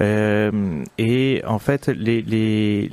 Euh, 0.00 0.84
et 0.98 1.42
en 1.46 1.58
fait, 1.58 1.88
les 1.88 2.22
les 2.22 2.90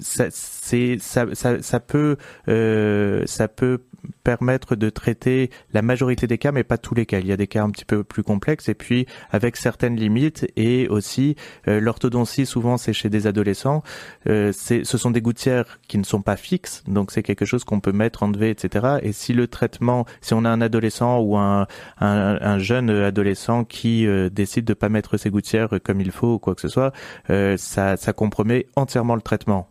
ça, 0.00 0.26
ça, 0.30 1.24
ça, 1.34 1.62
ça 1.62 1.80
peut 1.80 2.16
euh, 2.48 3.22
ça 3.26 3.48
peut 3.48 3.80
permettre 4.26 4.74
de 4.74 4.90
traiter 4.90 5.50
la 5.72 5.82
majorité 5.82 6.26
des 6.26 6.36
cas, 6.36 6.50
mais 6.50 6.64
pas 6.64 6.78
tous 6.78 6.96
les 6.96 7.06
cas. 7.06 7.20
Il 7.20 7.28
y 7.28 7.32
a 7.32 7.36
des 7.36 7.46
cas 7.46 7.62
un 7.62 7.70
petit 7.70 7.84
peu 7.84 8.02
plus 8.02 8.24
complexes 8.24 8.68
et 8.68 8.74
puis 8.74 9.06
avec 9.30 9.56
certaines 9.56 9.94
limites 9.94 10.50
et 10.56 10.88
aussi 10.88 11.36
euh, 11.68 11.78
l'orthodontie 11.78 12.44
souvent 12.44 12.76
c'est 12.76 12.92
chez 12.92 13.08
des 13.08 13.28
adolescents. 13.28 13.84
Euh, 14.28 14.50
ce 14.52 14.82
sont 14.98 15.12
des 15.12 15.22
gouttières 15.22 15.78
qui 15.86 15.96
ne 15.96 16.02
sont 16.02 16.22
pas 16.22 16.34
fixes, 16.34 16.82
donc 16.88 17.12
c'est 17.12 17.22
quelque 17.22 17.44
chose 17.44 17.62
qu'on 17.62 17.78
peut 17.78 17.92
mettre, 17.92 18.24
enlever, 18.24 18.50
etc. 18.50 18.96
Et 19.02 19.12
si 19.12 19.32
le 19.32 19.46
traitement, 19.46 20.06
si 20.20 20.34
on 20.34 20.44
a 20.44 20.50
un 20.50 20.60
adolescent 20.60 21.20
ou 21.20 21.36
un, 21.36 21.68
un, 22.00 22.38
un 22.40 22.58
jeune 22.58 22.90
adolescent 22.90 23.62
qui 23.62 24.08
euh, 24.08 24.28
décide 24.28 24.64
de 24.64 24.74
pas 24.74 24.88
mettre 24.88 25.18
ses 25.18 25.30
gouttières 25.30 25.68
comme 25.84 26.00
il 26.00 26.10
faut 26.10 26.34
ou 26.34 26.38
quoi 26.40 26.56
que 26.56 26.62
ce 26.62 26.68
soit, 26.68 26.92
euh, 27.30 27.56
ça, 27.56 27.96
ça 27.96 28.12
compromet 28.12 28.66
entièrement 28.74 29.14
le 29.14 29.22
traitement. 29.22 29.68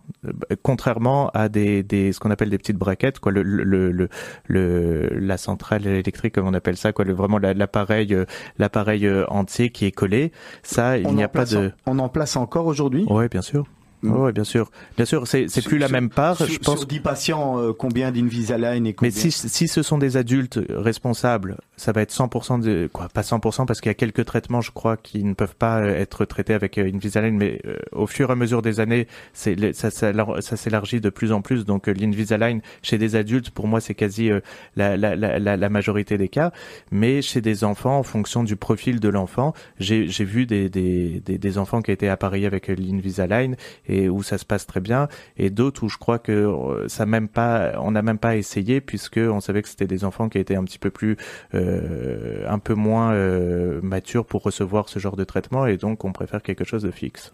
Contrairement 0.64 1.30
à 1.34 1.50
des, 1.50 1.84
des 1.84 2.14
ce 2.14 2.22
qu'on 2.22 2.32
appelle 2.32 2.50
des 2.50 2.58
petites 2.58 2.78
braquettes, 2.78 3.20
quoi, 3.20 3.34
le, 3.34 3.44
le, 3.44 3.92
le, 3.92 4.10
le 4.48 5.10
la 5.20 5.38
centrale 5.38 5.86
électrique 5.88 6.36
comme 6.36 6.48
on 6.48 6.54
appelle 6.54 6.78
ça, 6.78 6.92
quoi, 6.94 7.06
le, 7.06 7.14
vraiment 7.14 7.38
l'appareil 7.38 8.16
l'appareil 8.58 9.10
entier 9.28 9.70
qui 9.70 9.86
est 9.86 9.92
collé. 9.92 10.32
Ça, 10.64 10.98
il 10.98 11.08
n'y 11.10 11.24
a 11.24 11.28
pas 11.28 11.46
de. 11.46 11.72
On 11.86 12.00
en 12.00 12.10
place 12.10 12.36
encore 12.36 12.66
aujourd'hui? 12.66 13.06
Oui, 13.10 13.28
bien 13.30 13.42
sûr. 13.42 13.66
Mm. 14.06 14.16
Oui, 14.18 14.32
bien 14.32 14.44
sûr. 14.44 14.72
Bien 14.96 15.06
sûr, 15.06 15.28
c'est 15.28 15.64
plus 15.64 15.78
la 15.78 15.90
même 15.90 16.10
part. 16.10 16.38
Sur, 16.38 16.48
je 16.48 16.60
pense. 16.60 16.80
Sur 16.80 16.88
10 16.88 17.00
patients, 17.00 17.60
euh, 17.60 17.74
combien 17.74 18.12
d'Invisalign 18.12 18.86
et 18.86 18.94
combien... 18.94 19.12
Mais 19.14 19.32
si, 19.32 19.32
si 19.32 19.68
ce 19.68 19.82
sont 19.82 19.98
des 19.98 20.18
adultes 20.18 20.60
responsables, 20.70 21.58
ça 21.78 21.92
va 21.92 22.02
être 22.02 22.14
100% 22.14 22.62
de 22.62 22.90
quoi 22.92 23.08
Pas 23.10 23.22
100% 23.22 23.66
parce 23.66 23.82
qu'il 23.82 23.90
y 23.90 23.92
a 23.92 23.96
quelques 23.96 24.26
traitements, 24.26 24.62
je 24.62 24.72
crois, 24.72 24.98
qui 24.98 25.24
ne 25.24 25.34
peuvent 25.34 25.56
pas 25.56 25.80
euh, 25.80 25.96
être 25.96 26.26
traités 26.26 26.54
avec 26.54 26.78
euh, 26.78 26.92
Invisalign, 26.94 27.36
mais 27.36 27.62
au 27.92 28.08
fur 28.08 28.30
et 28.30 28.34
à 28.34 28.36
mesure 28.36 28.62
des 28.62 28.80
années, 28.80 29.08
c'est 29.34 29.74
ça, 29.74 29.90
ça, 29.90 30.12
ça 30.40 30.56
s'élargit 30.56 31.02
de 31.02 31.10
plus 31.10 31.32
en 31.32 31.42
plus. 31.42 31.66
Donc 31.66 31.88
l'Invisalign 31.88 32.62
chez 32.82 32.98
des 32.98 33.16
adultes, 33.16 33.50
pour 33.50 33.68
moi, 33.68 33.82
c'est 33.82 33.96
quasi 33.96 34.30
la, 34.76 34.98
la, 34.98 35.16
la, 35.16 35.40
la, 35.40 35.70
majorité 35.70 36.18
des 36.18 36.30
cas. 36.30 36.52
Mais 36.92 37.22
chez 37.22 37.42
des 37.42 37.64
enfants, 37.64 37.98
en 37.98 38.04
fonction 38.04 38.44
du 38.44 38.56
profil 38.56 39.00
de 39.00 39.10
l'enfant, 39.10 39.54
j'ai 39.80 40.06
vu 40.06 40.46
des, 40.46 40.70
des, 40.70 41.22
des, 41.26 41.38
des 41.38 41.58
enfants 41.58 41.82
qui 41.82 41.92
étaient 41.92 42.08
appareillés 42.08 42.48
avec 42.48 42.68
l'Invisalign 42.68 43.56
et 43.88 43.95
où 44.10 44.24
ça 44.24 44.38
se 44.38 44.46
passe 44.46 44.66
très 44.66 44.80
bien, 44.80 45.08
et 45.38 45.50
d'autres 45.50 45.84
où 45.84 45.90
je 45.90 45.98
crois 45.98 46.20
que 46.20 46.32
euh, 46.32 46.88
ça 46.88 47.06
même 47.06 47.28
pas, 47.28 47.74
on 47.80 47.92
n'a 47.92 48.02
même 48.02 48.18
pas 48.18 48.36
essayé 48.36 48.82
puisque 48.82 49.18
on 49.18 49.40
savait 49.40 49.62
que 49.62 49.70
c'était 49.70 49.88
des 49.88 50.04
enfants 50.04 50.30
qui 50.30 50.38
étaient 50.38 50.56
un 50.56 50.64
petit 50.64 50.80
peu 50.80 50.90
plus, 50.90 51.18
euh, 51.54 52.46
un 52.48 52.60
peu 52.60 52.74
moins 52.74 53.14
euh, 53.14 53.80
matures 53.82 54.26
pour 54.26 54.44
recevoir 54.44 54.90
ce 54.90 55.00
genre 55.00 55.16
de 55.16 55.24
traitement, 55.24 55.66
et 55.66 55.78
donc 55.78 56.06
on 56.06 56.12
préfère 56.12 56.42
quelque 56.42 56.64
chose 56.64 56.84
de 56.84 56.92
fixe. 56.92 57.34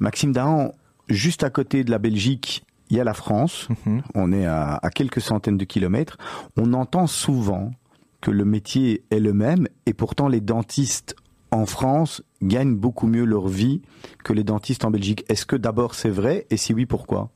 Maxime 0.00 0.32
Dahan, 0.32 0.74
juste 1.08 1.44
à 1.44 1.50
côté 1.50 1.84
de 1.84 1.90
la 1.90 1.98
Belgique, 1.98 2.64
il 2.90 2.96
y 2.96 3.00
a 3.00 3.04
la 3.04 3.14
France. 3.14 3.68
Mhm. 3.86 4.02
On 4.14 4.32
est 4.32 4.46
à, 4.46 4.78
à, 4.82 4.90
quelques 4.90 5.22
centaines 5.22 5.56
de 5.56 5.64
kilomètres. 5.64 6.18
On 6.56 6.74
entend 6.74 7.06
souvent 7.06 7.72
que 8.20 8.30
le 8.30 8.44
métier 8.44 9.02
est 9.10 9.18
le 9.18 9.32
même 9.32 9.66
et 9.86 9.94
pourtant 9.94 10.28
les 10.28 10.40
dentistes 10.40 11.16
en 11.52 11.66
France 11.66 12.22
gagnent 12.42 12.74
beaucoup 12.74 13.06
mieux 13.06 13.24
leur 13.24 13.46
vie 13.46 13.82
que 14.24 14.32
les 14.32 14.42
dentistes 14.42 14.84
en 14.84 14.90
Belgique. 14.90 15.24
Est-ce 15.28 15.46
que 15.46 15.54
d'abord 15.54 15.94
c'est 15.94 16.10
vrai 16.10 16.46
et 16.50 16.56
si 16.56 16.74
oui, 16.74 16.86
pourquoi? 16.86 17.30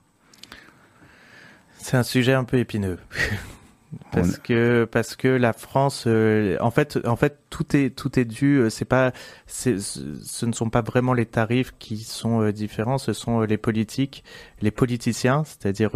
C'est 1.79 1.97
un 1.97 2.03
sujet 2.03 2.33
un 2.33 2.45
peu 2.45 2.59
épineux. 2.59 2.99
parce 4.13 4.39
que 4.39 4.85
parce 4.85 5.17
que 5.17 5.29
la 5.29 5.53
France 5.53 6.05
euh, 6.07 6.57
en 6.61 6.71
fait 6.71 6.99
en 7.07 7.17
fait 7.17 7.39
tout 7.51 7.77
est 7.77 7.91
tout 7.91 8.19
est 8.19 8.25
dû 8.25 8.57
euh, 8.57 8.71
c'est 8.71 8.85
pas 8.85 9.13
c'est 9.47 9.79
ce 9.79 10.47
ne 10.47 10.53
sont 10.53 10.71
pas 10.71 10.83
vraiment 10.83 11.13
les 11.13 11.27
tarifs 11.27 11.75
qui 11.79 11.99
sont 11.99 12.43
euh, 12.43 12.53
différents 12.53 12.99
ce 12.99 13.13
sont 13.13 13.41
les 13.41 13.57
politiques 13.57 14.25
les 14.63 14.71
politiciens 14.71 15.45
c'est-à-dire 15.45 15.91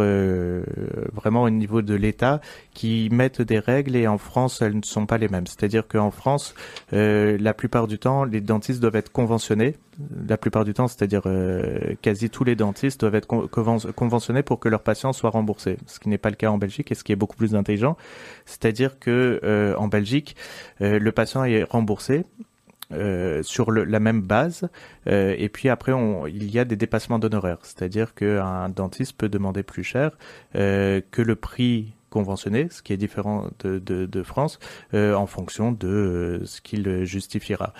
vraiment 1.13 1.43
au 1.43 1.49
niveau 1.49 1.81
de 1.81 1.95
l'État 1.95 2.41
qui 2.73 3.09
mettent 3.11 3.41
des 3.41 3.59
règles 3.59 3.95
et 3.95 4.07
en 4.07 4.17
France 4.17 4.61
elles 4.61 4.77
ne 4.77 4.83
sont 4.83 5.05
pas 5.05 5.17
les 5.17 5.27
mêmes 5.27 5.47
c'est-à-dire 5.47 5.87
qu'en 5.87 6.11
France 6.11 6.53
la 6.91 7.53
plupart 7.53 7.87
du 7.87 7.97
temps 7.97 8.23
les 8.23 8.41
dentistes 8.41 8.79
doivent 8.79 8.95
être 8.95 9.11
conventionnés 9.11 9.75
la 10.27 10.37
plupart 10.37 10.65
du 10.65 10.73
temps, 10.73 10.87
c'est-à-dire 10.87 11.23
quasi 12.01 12.29
tous 12.29 12.43
les 12.43 12.55
dentistes 12.55 13.01
doivent 13.01 13.15
être 13.15 13.27
conventionnés 13.27 14.43
pour 14.43 14.59
que 14.59 14.69
leurs 14.69 14.81
patients 14.83 15.13
soient 15.13 15.29
remboursés, 15.29 15.77
ce 15.85 15.99
qui 15.99 16.09
n'est 16.09 16.17
pas 16.17 16.29
le 16.29 16.35
cas 16.35 16.49
en 16.49 16.57
Belgique 16.57 16.91
et 16.91 16.95
ce 16.95 17.03
qui 17.03 17.11
est 17.11 17.15
beaucoup 17.15 17.35
plus 17.35 17.55
intelligent. 17.55 17.90
C'est-à-dire 18.45 18.99
que 18.99 19.39
euh, 19.43 19.75
en 19.75 19.87
Belgique, 19.87 20.35
euh, 20.81 20.99
le 20.99 21.11
patient 21.11 21.43
est 21.43 21.63
remboursé 21.63 22.25
euh, 22.91 23.41
sur 23.43 23.71
la 23.71 23.99
même 23.99 24.21
base. 24.21 24.69
Et 25.05 25.49
puis 25.49 25.69
après, 25.69 25.93
il 26.29 26.51
y 26.51 26.59
a 26.59 26.65
des 26.65 26.75
dépassements 26.75 27.19
d'honoraires. 27.19 27.59
C'est-à-dire 27.63 28.13
qu'un 28.13 28.69
dentiste 28.69 29.13
peut 29.17 29.29
demander 29.29 29.63
plus 29.63 29.83
cher 29.83 30.17
que 30.53 31.21
le 31.21 31.35
prix 31.35 31.93
conventionné, 32.09 32.67
ce 32.69 32.81
qui 32.81 32.91
est 32.91 32.97
différent 32.97 33.47
de 33.63 34.23
France, 34.23 34.59
en 34.93 35.25
fonction 35.25 35.71
de 35.71 36.41
ce 36.43 36.59
qu'il 36.59 37.05
justifiera. 37.05 37.73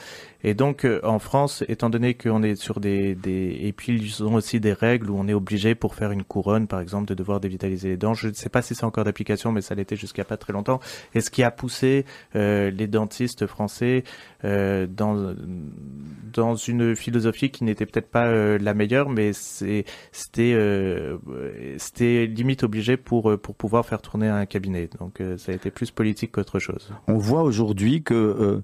Et 0.44 0.54
donc 0.54 0.86
euh, 0.86 1.00
en 1.04 1.20
France, 1.20 1.64
étant 1.68 1.90
donné 1.90 2.14
qu'on 2.14 2.44
est 2.44 2.56
sur 2.56 2.80
des, 2.80 3.16
des 3.16 3.60
et 3.62 3.74
puis 3.74 3.94
ils 3.94 4.24
ont 4.24 4.36
aussi 4.36 4.60
des 4.60 4.74
règles 4.74 5.10
où 5.10 5.18
on 5.18 5.28
est 5.28 5.34
obligé 5.34 5.76
pour 5.76 5.96
faire 5.96 6.12
une 6.12 6.24
couronne, 6.24 6.68
par 6.68 6.80
exemple, 6.80 7.08
de 7.08 7.14
devoir 7.14 7.40
dévitaliser 7.40 7.90
les 7.90 7.98
dents. 7.98 8.14
Je 8.14 8.30
ne 8.30 8.34
sais 8.34 8.50
pas 8.50 8.62
si 8.62 8.76
c'est 8.76 8.84
encore 8.84 9.04
d'application, 9.04 9.52
mais 9.52 9.62
ça 9.62 9.76
l'était 9.76 9.96
jusqu'à 9.96 10.24
pas 10.24 10.38
très 10.38 10.54
longtemps. 10.54 10.80
Et 11.14 11.22
ce 11.22 11.30
qui 11.30 11.44
a 11.44 11.52
poussé 11.52 12.06
euh, 12.36 12.72
les 12.72 12.88
dentistes 12.88 13.46
français 13.48 14.04
euh, 14.44 14.88
dans 14.88 15.36
dans 16.34 16.56
une 16.56 16.96
philosophie 16.96 17.52
qui 17.52 17.64
n'était 17.64 17.86
peut-être 17.86 18.10
pas 18.10 18.28
euh, 18.28 18.58
la 18.60 18.74
meilleure, 18.74 19.10
mais 19.10 19.32
c'était 19.34 19.86
euh, 20.40 21.18
c'était 21.78 22.26
limite 22.26 22.64
obligé 22.64 22.98
pour 22.98 23.38
pour 23.40 23.56
pouvoir 23.56 23.86
faire 23.86 24.02
tourner 24.02 24.30
un 24.30 24.46
cabinet. 24.46 24.90
Donc 25.00 25.22
ça 25.38 25.52
a 25.52 25.56
été 25.56 25.70
plus 25.70 25.92
politique 25.92 26.32
qu'autre 26.32 26.60
chose. 26.60 26.92
On 27.08 27.18
voit 27.18 27.44
aujourd'hui 27.44 28.02
que 28.02 28.62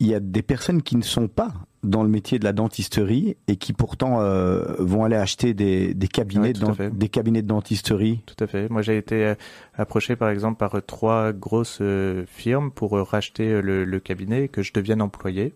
il 0.00 0.06
y 0.06 0.14
a 0.14 0.20
des 0.20 0.42
personnes 0.42 0.82
qui 0.82 0.96
ne 0.96 1.02
sont 1.02 1.28
pas 1.28 1.52
dans 1.82 2.02
le 2.02 2.08
métier 2.08 2.38
de 2.38 2.44
la 2.44 2.52
dentisterie 2.52 3.36
et 3.46 3.56
qui 3.56 3.72
pourtant 3.72 4.20
euh, 4.20 4.74
vont 4.78 5.04
aller 5.04 5.16
acheter 5.16 5.54
des, 5.54 5.94
des 5.94 6.08
cabinets 6.08 6.52
de 6.52 6.88
des 6.90 7.08
cabinets 7.08 7.42
de 7.42 7.46
dentisterie. 7.46 8.20
Tout 8.26 8.42
à 8.42 8.46
fait. 8.46 8.68
Moi, 8.68 8.82
j'ai 8.82 8.96
été 8.96 9.24
euh, 9.24 9.34
approché 9.76 10.16
par 10.16 10.30
exemple 10.30 10.58
par 10.58 10.80
trois 10.84 11.32
grosses 11.32 11.78
euh, 11.80 12.24
firmes 12.26 12.70
pour 12.70 12.92
racheter 12.92 13.60
le, 13.62 13.84
le, 13.84 14.00
cabinet 14.00 14.48
que 14.48 14.62
je 14.62 14.72
devienne 14.72 15.02
employé. 15.02 15.54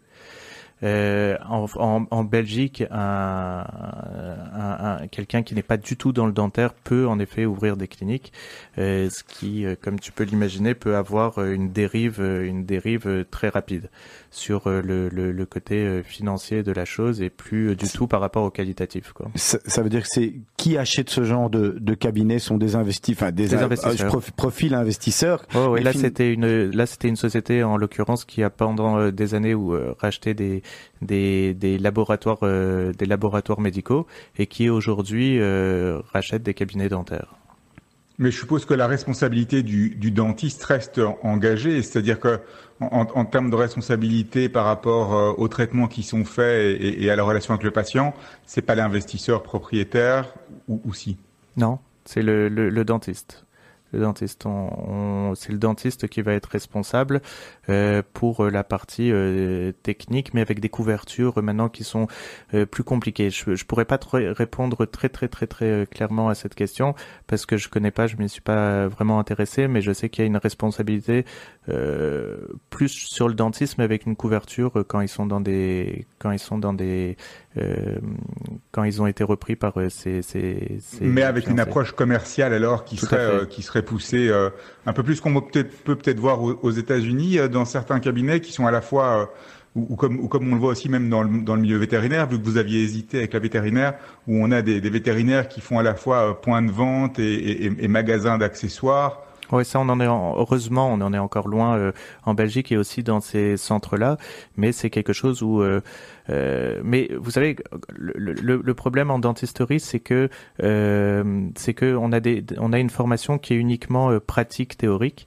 Euh, 0.85 1.37
en, 1.49 1.67
en, 1.77 2.07
en, 2.11 2.25
Belgique, 2.25 2.83
un, 2.91 3.65
un, 4.53 4.97
un 5.03 5.07
quelqu'un 5.07 5.45
qui 5.45 5.55
n'est 5.55 5.63
pas 5.63 5.77
du 5.77 5.97
tout 5.97 6.13
dans 6.13 6.27
le 6.27 6.33
dentaire 6.33 6.75
peut 6.75 7.07
en 7.07 7.21
effet 7.21 7.47
ouvrir 7.47 7.77
des 7.77 7.87
cliniques, 7.87 8.33
euh, 8.79 9.09
ce 9.09 9.23
qui, 9.23 9.65
comme 9.81 10.01
tu 10.01 10.11
peux 10.11 10.25
l'imaginer, 10.25 10.75
peut 10.75 10.97
avoir 10.97 11.45
une 11.45 11.71
dérive, 11.71 12.21
une 12.21 12.65
dérive 12.65 13.25
très 13.31 13.49
rapide 13.49 13.91
sur 14.33 14.67
euh, 14.67 14.81
le, 14.83 15.09
le, 15.11 15.31
le, 15.31 15.47
côté 15.47 15.77
euh, 15.77 16.03
financier 16.03 16.63
de 16.63 16.73
la 16.73 16.87
chose 16.87 17.21
et 17.21 17.29
plus 17.29 17.69
euh, 17.69 17.77
du 17.77 17.87
tout 17.89 18.07
par 18.07 18.21
rapport 18.21 18.43
au 18.43 18.51
qualitatif. 18.51 19.13
Quoi. 19.13 19.31
Ça, 19.35 19.59
ça 19.67 19.83
veut 19.83 19.91
dire 19.91 20.03
que 20.03 20.09
c'est 20.11 20.35
qui 20.57 20.79
achète 20.79 21.11
ce 21.11 21.23
genre 21.23 21.51
de, 21.51 21.77
de 21.79 21.95
cabinet 21.95 22.39
sont 22.39 22.57
des 22.57 22.75
investisseurs, 22.75 23.29
enfin 23.29 23.33
des, 23.33 23.47
des 23.47 23.55
investisseurs. 23.55 24.11
profil 24.35 24.75
investisseurs. 24.75 25.45
Oh, 25.55 25.69
oui, 25.73 25.83
là 25.83 25.93
c'était 25.93 26.33
une 26.33 26.71
là 26.71 26.87
c'était 26.87 27.09
une 27.09 27.17
société 27.17 27.63
en 27.63 27.77
l'occurrence 27.77 28.25
qui 28.25 28.43
a 28.43 28.49
pendant 28.49 29.11
des 29.11 29.35
années 29.35 29.55
où 29.55 29.77
racheté 29.99 30.33
des 30.33 30.63
des, 31.03 31.53
des 31.53 31.79
laboratoires 31.79 32.41
des 32.41 33.07
laboratoires 33.07 33.61
médicaux 33.61 34.07
et 34.39 34.47
qui 34.47 34.71
aujourd'hui 34.71 35.41
rachète 36.13 36.43
des 36.43 36.55
cabinets 36.55 36.89
dentaires. 36.89 37.35
Mais 38.23 38.31
je 38.31 38.39
suppose 38.39 38.65
que 38.65 38.75
la 38.75 38.87
responsabilité 38.87 39.65
du, 39.65 40.11
dentiste 40.13 40.63
reste 40.63 41.01
engagée, 41.25 41.83
c'est-à-dire 41.83 42.21
que 42.21 42.39
en, 42.79 43.25
termes 43.25 43.51
de 43.51 43.57
responsabilité 43.57 44.49
par 44.49 44.65
rapport 44.65 45.15
euh, 45.15 45.33
aux 45.39 45.49
traitements 45.49 45.89
qui 45.89 46.05
sont 46.05 46.25
faits 46.25 46.81
et, 46.81 47.11
à 47.11 47.17
la 47.17 47.25
relation 47.25 47.53
avec 47.55 47.65
le 47.65 47.73
patient, 47.73 48.15
c'est 48.47 48.63
pas 48.63 48.77
l'investisseur 48.77 49.43
propriétaire 49.43 50.33
ou, 50.69 50.81
ou 50.85 50.95
si? 50.95 51.17
Non, 51.57 51.81
c'est 52.05 52.23
le 52.23 52.85
dentiste 52.85 53.45
le 53.93 54.01
dentiste. 54.01 54.47
C'est 55.35 55.53
le 55.53 55.59
dentiste 55.59 56.09
qui 56.09 56.23
va 56.23 56.33
être 56.33 56.47
responsable 56.47 57.21
euh, 57.69 58.03
pour 58.13 58.45
la 58.45 58.65
partie 58.65 59.11
euh, 59.13 59.73
technique, 59.83 60.35
mais 60.35 60.41
avec 60.41 60.61
des 60.61 60.69
couvertures 60.69 61.39
euh, 61.39 61.43
maintenant 61.43 61.69
qui 61.69 61.85
sont 61.85 62.07
euh, 62.55 62.67
plus 62.67 62.85
compliquées. 62.85 63.31
Je, 63.31 63.51
ne 63.51 63.57
pourrais 63.57 63.85
pas 63.85 63.99
répondre 64.13 64.87
très 64.87 65.09
très 65.09 65.29
très 65.29 65.47
très 65.47 65.67
euh, 65.67 65.87
clairement 65.87 66.29
à 66.29 66.35
cette 66.35 66.55
question 66.55 66.95
parce 67.27 67.47
que 67.47 67.57
je 67.57 67.69
connais 67.69 67.91
pas, 67.91 68.07
je 68.07 68.17
m'y 68.17 68.29
suis 68.29 68.41
pas 68.41 68.89
vraiment 68.89 69.19
intéressé, 69.19 69.69
mais 69.69 69.83
je 69.83 69.93
sais 69.93 70.09
qu'il 70.09 70.23
y 70.23 70.25
a 70.25 70.27
une 70.27 70.37
responsabilité 70.37 71.25
plus 72.71 72.89
sur 72.89 73.29
le 73.29 73.35
dentiste, 73.35 73.79
mais 73.79 73.85
avec 73.85 74.07
une 74.07 74.17
couverture 74.17 74.85
quand 74.89 75.01
ils 75.01 75.09
sont 75.09 75.27
dans 75.27 75.41
des 75.41 76.07
quand 76.19 76.33
ils 76.33 76.39
sont 76.39 76.59
dans 76.59 76.73
des 76.73 77.17
quand 78.73 78.85
ils 78.85 79.01
ont 79.01 79.07
été 79.07 79.23
repris 79.23 79.55
par 79.55 79.75
ces, 79.89 80.23
ces, 80.23 80.79
ces 80.81 81.05
mais 81.05 81.23
avec 81.23 81.47
une 81.47 81.61
approche 81.61 81.93
commerciale 81.93 82.53
alors 82.53 82.85
qui 82.85 82.97
serait 82.97 83.47
qui 83.49 83.63
serait 83.63 83.83
poussé 83.83 84.29
euh, 84.29 84.51
un 84.87 84.93
peu 84.93 85.03
plus 85.03 85.21
qu'on 85.21 85.41
peut 85.41 85.65
peut-être 85.85 86.21
voir 86.21 86.43
aux, 86.43 86.71
États-Unis 86.71 87.39
euh, 87.39 87.49
dans 87.49 87.65
certains 87.65 88.01
cabinets 88.01 88.41
qui 88.41 88.53
sont 88.53 88.67
à 88.67 88.71
la 88.71 88.81
fois 88.81 89.23
euh, 89.23 89.27
ou, 89.75 89.97
comme, 89.97 90.21
ou 90.21 90.29
comme 90.29 90.51
on 90.51 90.55
le 90.55 90.61
voit 90.61 90.73
aussi 90.73 90.89
même 90.89 91.09
dans 91.09 91.23
le, 91.23 91.41
dans 91.43 91.55
le 91.55 91.63
milieu 91.63 91.79
vétérinaire, 91.79 92.27
vu 92.27 92.39
que 92.39 92.45
vous 92.45 92.59
aviez 92.59 92.83
hésité 92.83 93.19
avec 93.19 93.33
la 93.33 93.39
vétérinaire, 93.39 93.95
où 94.27 94.37
on 94.37 94.51
a 94.51 94.61
des, 94.61 94.83
des 94.83 94.91
vétérinaires 94.91 95.49
qui 95.49 95.63
font 95.63 95.79
à 95.79 95.83
la 95.83 95.95
fois 95.95 96.43
point 96.43 96.61
de 96.61 96.71
vente 96.71 97.19
et, 97.19 97.65
et, 97.65 97.73
et 97.79 97.89
magasin 97.89 98.37
d'accessoires. 98.37 99.23
Oui, 99.53 99.67
ça, 99.67 99.81
on 99.81 99.89
en 99.91 100.01
est 100.01 100.07
heureusement, 100.07 100.89
on 100.91 101.03
en 101.03 101.13
est 101.13 101.19
encore 101.19 101.47
loin 101.47 101.77
euh, 101.77 101.93
en 102.25 102.33
Belgique 102.33 102.73
et 102.73 102.79
aussi 102.79 103.03
dans 103.03 103.21
ces 103.21 103.59
centres-là, 103.59 104.17
mais 104.57 104.73
c'est 104.73 104.89
quelque 104.89 105.13
chose 105.13 105.43
où. 105.43 105.61
Euh, 105.61 105.83
euh, 106.31 106.81
mais 106.83 107.11
vous 107.21 107.31
savez, 107.31 107.57
le, 107.95 108.33
le, 108.33 108.75
problème 108.75 109.11
en 109.11 109.19
dentisterie, 109.19 109.79
c'est 109.79 110.01
que 110.01 110.31
c'est 110.59 111.75
que 111.75 111.95
on 111.97 112.13
a 112.13 112.21
des, 112.21 112.45
on 112.59 112.73
a 112.73 112.79
une 112.79 112.91
formation 112.91 113.37
qui 113.39 113.53
est 113.53 113.57
uniquement 113.57 114.19
pratique 114.21 114.79
théorique 114.79 115.27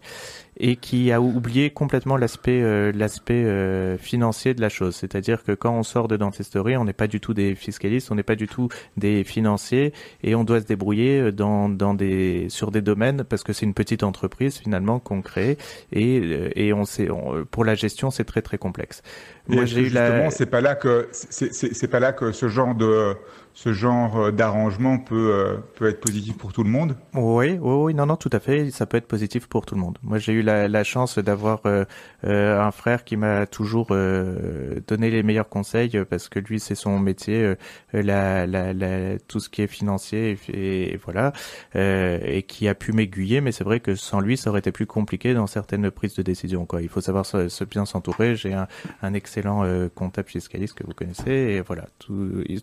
et 0.58 0.76
qui 0.78 1.12
a 1.12 1.22
oublié 1.22 1.70
complètement 1.70 2.18
l'aspect 2.18 2.62
euh, 2.62 2.92
l'aspect 2.94 3.44
euh, 3.46 3.98
financier 3.98 4.54
de 4.54 4.62
la 4.62 4.70
chose. 4.70 4.96
C'est-à-dire 4.96 5.44
que 5.44 5.52
quand 5.52 5.74
on 5.74 5.84
sort 5.84 6.08
de 6.08 6.18
dentisterie, 6.18 6.78
on 6.78 6.86
n'est 6.86 6.94
pas 6.94 7.08
du 7.08 7.20
tout 7.20 7.34
des 7.34 7.56
fiscalistes, 7.56 8.12
on 8.12 8.16
n'est 8.16 8.24
pas 8.24 8.36
du 8.36 8.48
tout 8.48 8.70
des 8.96 9.24
financiers 9.24 9.94
et 10.24 10.36
on 10.36 10.44
doit 10.44 10.62
se 10.62 10.66
débrouiller 10.66 11.20
euh, 11.20 11.32
dans, 11.32 11.68
dans 11.70 11.94
des 11.94 12.48
sur 12.50 12.72
des 12.72 12.82
domaines 12.82 13.24
parce 13.24 13.44
que 13.44 13.54
c'est 13.54 13.66
une 13.66 13.74
petite 13.74 14.04
entreprise 14.04 14.58
finalement 14.58 15.00
qu'on 15.00 15.22
crée 15.22 15.58
et 15.92 16.16
et 16.56 16.74
on 16.74 16.86
sait 16.86 17.08
pour 17.52 17.66
la 17.66 17.76
gestion 17.76 18.12
c'est 18.12 18.24
très 18.24 18.42
très 18.42 18.58
complexe. 18.58 19.02
Moi 19.48 19.66
j'ai 19.66 19.82
eu 19.82 19.90
la 19.90 20.30
c'est 20.32 20.46
pas 20.46 20.62
là 20.62 20.76
que 20.76 21.10
c'est 21.12 21.88
pas 21.90 22.00
là 22.00 22.14
que 22.14 22.32
ce 22.32 22.48
genre 22.48 22.76
de 22.76 23.16
ce 23.56 23.72
genre 23.72 24.18
euh, 24.18 24.32
d'arrangement 24.32 25.00
peut, 25.00 25.32
euh, 25.34 25.56
peut 25.76 25.88
être 25.88 26.02
positif 26.02 26.38
pour 26.38 26.52
tout 26.52 26.64
le 26.64 26.70
monde? 26.70 26.98
Oui, 27.14 27.58
oui, 27.60 27.60
oui, 27.62 27.94
non, 27.94 28.06
non, 28.06 28.18
tout 28.18 28.30
à 28.34 28.42
fait, 28.42 28.70
ça 28.70 28.86
peut 28.86 28.98
être 28.98 29.08
positif 29.08 29.48
pour 29.48 29.66
tout 29.66 29.76
le 29.76 29.82
monde. 29.82 29.98
Moi, 30.04 30.20
j'ai 30.20 30.34
eu 30.34 30.42
la, 30.42 30.84
chance 30.84 31.18
d'avoir 31.18 31.62
euh, 31.66 31.86
un 32.24 32.72
frère 32.72 33.06
qui 33.06 33.16
m'a 33.16 33.48
toujours 33.48 33.88
donné 33.88 35.10
les 35.10 35.24
meilleurs 35.24 35.48
conseils 35.48 36.04
parce 36.10 36.28
que 36.28 36.38
lui, 36.40 36.60
c'est 36.60 36.76
son 36.76 37.00
métier, 37.00 37.56
tout 37.94 39.40
ce 39.40 39.50
qui 39.50 39.62
est 39.62 39.68
financier 39.68 40.38
et, 40.50 40.98
voilà, 40.98 41.32
et 41.74 42.44
qui 42.44 42.68
a 42.68 42.76
pu 42.76 42.92
m'aiguiller. 42.92 43.40
Mais 43.42 43.54
c'est 43.54 43.64
vrai 43.64 43.80
que 43.80 43.96
sans 43.96 44.20
lui, 44.20 44.36
ça 44.38 44.50
aurait 44.50 44.60
été 44.60 44.72
plus 44.72 44.86
compliqué 44.86 45.34
dans 45.34 45.48
certaines 45.48 45.90
prises 45.90 46.16
de 46.16 46.22
décision. 46.22 46.68
Il 46.82 46.90
faut 46.90 47.02
savoir 47.02 47.26
se, 47.26 47.64
bien 47.64 47.86
s'entourer. 47.86 48.36
J'ai 48.36 48.54
un, 48.54 49.14
excellent 49.14 49.64
comptable 49.96 50.28
fiscaliste 50.28 50.76
que 50.76 50.86
vous 50.86 50.94
connaissez, 50.94 51.32
et 51.32 51.62
voilà, 51.62 51.86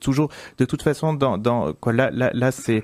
toujours 0.01 0.31
de 0.59 0.65
toute 0.65 0.82
façon, 0.83 1.15
dans, 1.15 1.39
dans 1.39 1.73
quoi 1.73 1.93
là, 1.93 2.51
c'est 2.53 2.83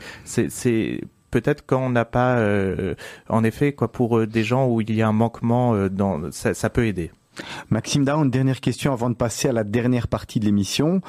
peut-être 1.31 1.65
quand 1.67 1.85
on 1.85 1.91
n'a 1.91 2.05
pas, 2.05 2.39
euh, 2.39 2.95
en 3.29 3.45
effet, 3.45 3.73
quoi, 3.73 3.91
pour 3.91 4.19
euh, 4.19 4.27
des 4.27 4.45
gens 4.45 4.67
où 4.67 4.81
il 4.81 4.95
y 4.95 5.03
a 5.03 5.09
un 5.09 5.13
manquement, 5.13 5.75
euh, 5.75 5.89
ça 6.31 6.71
peut 6.71 6.87
aider. 6.87 7.11
Maxime 7.71 8.05
Down, 8.05 8.31
dernière 8.31 8.61
question 8.61 8.93
avant 8.93 9.11
de 9.11 9.15
passer 9.15 9.49
à 9.49 9.53
la 9.53 9.65
dernière 9.65 10.09
partie 10.09 10.41
de 10.41 10.45
l'émission. 10.45 11.01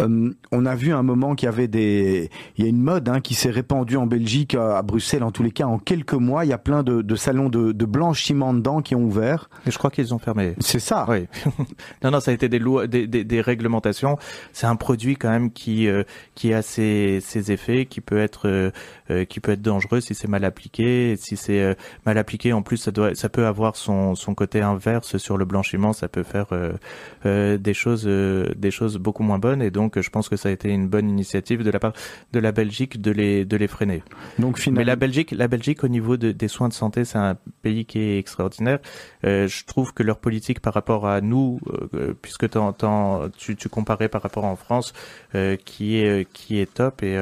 Euh, 0.00 0.30
on 0.52 0.66
a 0.66 0.74
vu 0.74 0.92
un 0.92 1.02
moment 1.02 1.34
qu'il 1.34 1.46
y 1.46 1.48
avait 1.48 1.68
des, 1.68 2.30
il 2.56 2.64
y 2.64 2.66
a 2.66 2.70
une 2.70 2.82
mode 2.82 3.08
hein, 3.08 3.20
qui 3.20 3.34
s'est 3.34 3.50
répandue 3.50 3.96
en 3.96 4.06
Belgique, 4.06 4.54
à 4.54 4.82
Bruxelles 4.82 5.22
en 5.22 5.30
tous 5.30 5.42
les 5.42 5.50
cas, 5.50 5.66
en 5.66 5.78
quelques 5.78 6.12
mois, 6.14 6.44
il 6.44 6.48
y 6.48 6.52
a 6.52 6.58
plein 6.58 6.82
de, 6.82 7.16
salons 7.16 7.48
de, 7.48 7.72
blanchiment 7.72 8.52
de 8.52 8.60
dents 8.60 8.82
qui 8.82 8.94
ont 8.94 9.02
ouvert. 9.02 9.48
Et 9.66 9.70
je 9.70 9.78
crois 9.78 9.90
qu'ils 9.90 10.12
ont 10.12 10.18
fermé. 10.18 10.54
C'est 10.58 10.80
ça. 10.80 11.06
Oui. 11.08 11.26
non, 12.02 12.10
non, 12.10 12.20
ça 12.20 12.30
a 12.30 12.34
été 12.34 12.48
des 12.48 12.58
lois, 12.58 12.86
des, 12.86 13.06
des, 13.06 13.40
réglementations. 13.40 14.18
C'est 14.52 14.66
un 14.66 14.76
produit 14.76 15.16
quand 15.16 15.30
même 15.30 15.50
qui 15.50 15.88
euh, 15.88 16.02
qui 16.34 16.52
a 16.52 16.62
ses, 16.62 17.20
ses 17.20 17.52
effets, 17.52 17.86
qui 17.86 18.00
peut 18.00 18.18
être 18.18 18.48
euh, 18.48 18.70
qui 19.28 19.40
peut 19.40 19.52
être 19.52 19.62
dangereux 19.62 20.00
si 20.00 20.14
c'est 20.14 20.28
mal 20.28 20.44
appliqué. 20.44 21.16
Si 21.16 21.36
c'est 21.36 21.76
mal 22.04 22.18
appliqué, 22.18 22.52
en 22.52 22.62
plus, 22.62 22.76
ça 22.78 22.90
doit, 22.90 23.14
ça 23.14 23.28
peut 23.28 23.46
avoir 23.46 23.76
son 23.76 24.14
son 24.14 24.34
côté 24.34 24.60
inverse 24.60 25.16
sur 25.16 25.36
le 25.36 25.44
blanchiment. 25.44 25.92
Ça 25.92 26.08
peut 26.08 26.24
faire 26.24 26.48
des 27.24 27.74
choses 27.74 28.06
des 28.06 28.70
choses 28.70 28.96
beaucoup 28.98 29.22
moins 29.22 29.38
bonnes 29.38 29.62
et 29.62 29.70
donc 29.70 30.00
je 30.00 30.10
pense 30.10 30.28
que 30.28 30.36
ça 30.36 30.48
a 30.48 30.52
été 30.52 30.68
une 30.70 30.88
bonne 30.88 31.08
initiative 31.08 31.62
de 31.62 31.70
la 31.70 31.78
part 31.78 31.92
de 32.32 32.38
la 32.40 32.52
Belgique 32.52 33.00
de 33.00 33.10
les 33.10 33.44
de 33.44 33.56
les 33.56 33.68
freiner. 33.68 34.02
Donc 34.38 34.58
finalement... 34.58 34.80
Mais 34.80 34.84
la 34.84 34.96
Belgique, 34.96 35.30
la 35.32 35.48
Belgique 35.48 35.84
au 35.84 35.88
niveau 35.88 36.16
des 36.16 36.48
soins 36.48 36.68
de 36.68 36.74
santé, 36.74 37.04
c'est 37.04 37.18
un 37.18 37.36
pays 37.62 37.84
qui 37.84 37.98
est 37.98 38.18
extraordinaire. 38.18 38.78
Euh, 39.24 39.48
je 39.48 39.64
trouve 39.64 39.92
que 39.92 40.02
leur 40.02 40.18
politique 40.18 40.60
par 40.60 40.74
rapport 40.74 41.06
à 41.06 41.20
nous, 41.20 41.60
euh, 41.94 42.14
puisque 42.20 42.46
tu, 42.48 43.56
tu 43.56 43.68
comparais 43.68 44.08
par 44.08 44.22
rapport 44.22 44.44
en 44.44 44.56
France, 44.56 44.92
euh, 45.34 45.56
qui 45.56 45.98
est 45.98 46.30
qui 46.32 46.58
est 46.58 46.72
top 46.72 47.02
et 47.02 47.16